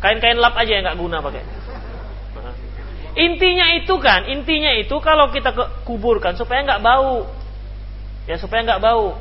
Kain-kain 0.00 0.40
lap 0.40 0.56
aja 0.56 0.72
yang 0.72 0.84
nggak 0.88 0.96
guna 0.96 1.20
pakai. 1.20 1.44
Intinya 3.18 3.74
itu 3.74 3.98
kan, 3.98 4.22
intinya 4.30 4.70
itu 4.78 4.94
kalau 5.02 5.34
kita 5.34 5.50
ke, 5.50 5.64
kuburkan 5.82 6.38
supaya 6.38 6.62
nggak 6.62 6.78
bau, 6.78 7.26
ya 8.30 8.38
supaya 8.38 8.62
nggak 8.62 8.78
bau. 8.78 9.18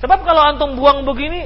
Sebab 0.00 0.24
kalau 0.24 0.40
antum 0.40 0.72
buang 0.72 1.04
begini, 1.04 1.44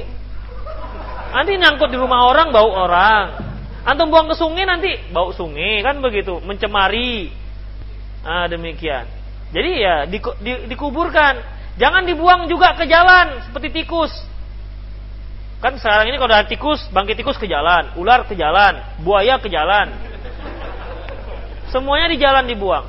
nanti 1.35 1.51
nyangkut 1.59 1.91
di 1.91 1.99
rumah 1.99 2.31
orang 2.31 2.55
bau 2.55 2.71
orang. 2.71 3.40
Antum 3.81 4.13
buang 4.13 4.29
ke 4.29 4.35
sungai 4.37 4.65
nanti 4.69 4.93
bau 5.09 5.33
sungai 5.33 5.81
kan 5.81 5.97
begitu, 5.97 6.37
mencemari. 6.45 7.33
Ah 8.21 8.45
demikian. 8.45 9.09
Jadi 9.51 9.71
ya 9.81 10.05
di, 10.05 10.21
di, 10.21 10.51
dikuburkan, 10.69 11.41
jangan 11.81 12.05
dibuang 12.05 12.45
juga 12.45 12.77
ke 12.77 12.85
jalan 12.85 13.41
seperti 13.49 13.81
tikus. 13.81 14.13
Kan 15.61 15.77
sekarang 15.77 16.09
ini 16.09 16.17
kalau 16.17 16.33
ada 16.33 16.49
tikus, 16.49 16.81
bangkit 16.89 17.21
tikus 17.21 17.37
ke 17.37 17.45
jalan, 17.45 17.93
ular 17.97 18.25
ke 18.25 18.33
jalan, 18.33 18.81
buaya 19.05 19.37
ke 19.37 19.49
jalan. 19.49 19.93
Semuanya 21.69 22.09
di 22.09 22.17
jalan 22.17 22.49
dibuang. 22.49 22.85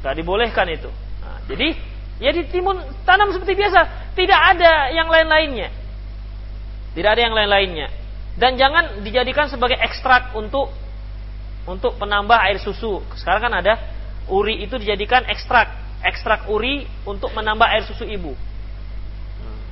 Gak 0.00 0.16
dibolehkan 0.16 0.64
itu. 0.72 0.88
Nah, 1.20 1.44
jadi 1.44 1.76
ya 2.16 2.32
ditimun 2.32 2.80
tanam 3.04 3.32
seperti 3.36 3.52
biasa, 3.52 4.12
tidak 4.16 4.40
ada 4.56 4.88
yang 4.92 5.12
lain-lainnya. 5.12 5.68
Tidak 6.96 7.10
ada 7.12 7.20
yang 7.20 7.36
lain-lainnya. 7.36 7.99
Dan 8.38 8.58
jangan 8.58 9.02
dijadikan 9.02 9.50
sebagai 9.50 9.78
ekstrak 9.78 10.34
untuk 10.38 10.70
untuk 11.66 11.96
penambah 11.98 12.38
air 12.46 12.58
susu. 12.62 13.02
Sekarang 13.18 13.50
kan 13.50 13.54
ada 13.58 13.74
uri 14.30 14.64
itu 14.64 14.78
dijadikan 14.78 15.26
ekstrak, 15.28 15.70
ekstrak 16.02 16.46
uri 16.48 16.86
untuk 17.04 17.34
menambah 17.34 17.66
air 17.66 17.84
susu 17.84 18.06
ibu 18.06 18.32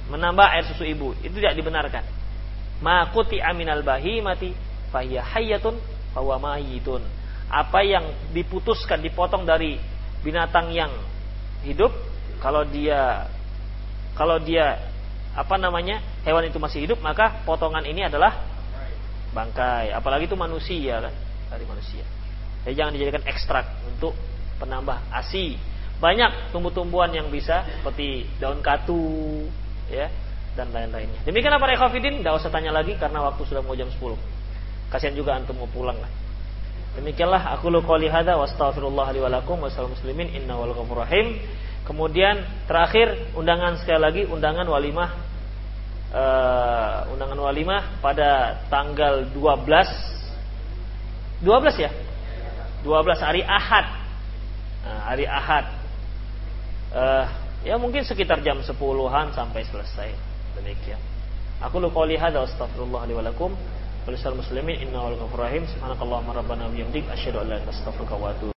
menambah 0.08 0.46
air 0.56 0.64
susu 0.66 0.84
ibu. 0.88 1.12
Itu 1.20 1.38
tidak 1.38 1.54
dibenarkan. 1.54 2.04
Makuti 2.80 3.38
aminal 3.38 3.84
bahimati 3.84 4.56
fahiya 4.88 5.22
hayyatun 5.22 5.76
fahuwa 6.16 6.56
mayitun. 6.56 7.04
Apa 7.48 7.80
yang 7.84 8.04
diputuskan, 8.32 9.00
dipotong 9.00 9.44
dari 9.44 9.80
binatang 10.20 10.72
yang 10.72 10.92
hidup, 11.64 11.92
kalau 12.40 12.64
dia 12.64 13.28
kalau 14.16 14.36
dia 14.42 14.87
apa 15.38 15.54
namanya 15.54 16.02
hewan 16.26 16.50
itu 16.50 16.58
masih 16.58 16.82
hidup, 16.82 16.98
maka 16.98 17.46
potongan 17.46 17.86
ini 17.86 18.02
adalah 18.02 18.42
bangkai. 19.30 19.94
Apalagi 19.94 20.26
itu 20.26 20.34
manusia 20.34 20.98
kan, 20.98 21.14
dari 21.54 21.62
manusia. 21.62 22.02
Jadi 22.66 22.74
jangan 22.74 22.92
dijadikan 22.98 23.22
ekstrak 23.22 23.66
untuk 23.86 24.18
penambah 24.58 24.98
ASI. 25.14 25.54
Banyak 26.02 26.50
tumbuh-tumbuhan 26.50 27.14
yang 27.14 27.30
bisa 27.30 27.62
seperti 27.78 28.26
daun 28.42 28.58
katu, 28.58 29.46
ya 29.86 30.10
dan 30.58 30.74
lain-lainnya. 30.74 31.22
Demikian 31.22 31.54
para 31.54 31.70
ikhwafidin, 31.78 32.18
tidak 32.18 32.42
usah 32.42 32.50
tanya 32.50 32.74
lagi 32.74 32.98
karena 32.98 33.22
waktu 33.22 33.46
sudah 33.46 33.62
mau 33.62 33.78
jam 33.78 33.86
10. 33.86 34.18
Kasihan 34.90 35.14
juga 35.14 35.38
antum 35.38 35.54
mau 35.54 35.70
pulang 35.70 35.94
lah. 36.02 36.10
Demikianlah 36.98 37.54
aku 37.54 37.70
lu 37.70 37.78
qouli 37.86 38.10
hadza 38.10 38.34
wa 38.34 38.42
astaghfirullah 38.42 39.14
li 39.14 39.22
wa 39.22 39.38
muslimin 39.86 40.34
rahim. 40.90 41.38
Kemudian 41.86 42.42
terakhir 42.66 43.32
undangan 43.38 43.78
sekali 43.78 44.00
lagi 44.02 44.22
undangan 44.26 44.66
walimah 44.66 45.27
uh, 46.14 47.12
undangan 47.12 47.38
walimah 47.38 47.82
pada 48.04 48.60
tanggal 48.68 49.24
12 49.34 51.42
12 51.42 51.84
ya? 51.84 51.90
12 52.86 53.18
hari 53.18 53.42
Ahad. 53.42 53.86
Nah, 54.86 55.00
hari 55.10 55.26
Ahad. 55.26 55.66
Uh, 56.94 57.26
Ya 57.66 57.74
mungkin 57.74 58.06
sekitar 58.06 58.38
jam 58.46 58.62
10-an 58.62 59.34
sampai 59.34 59.66
selesai. 59.66 60.14
Demikian. 60.54 61.02
Aku 61.58 61.82
lu 61.82 61.90
qouli 61.90 62.14
hadza 62.14 62.46
astaghfirullah 62.46 63.02
li 63.10 63.18
muslimin 64.38 64.78
innahu 64.86 65.18
ghafurur 65.18 65.42
rahim. 65.42 65.66
Subhanakallahumma 65.66 66.38
rabbana 66.38 66.64
wa 66.64 66.70
bihamdik 66.70 67.02
asyhadu 67.10 67.42
an 67.42 67.50
la 67.50 67.58
ilaha 67.58 67.58
illa 67.58 67.66
anta 67.66 67.74
astaghfiruka 67.74 68.14
wa 68.14 68.30
atubu 68.30 68.46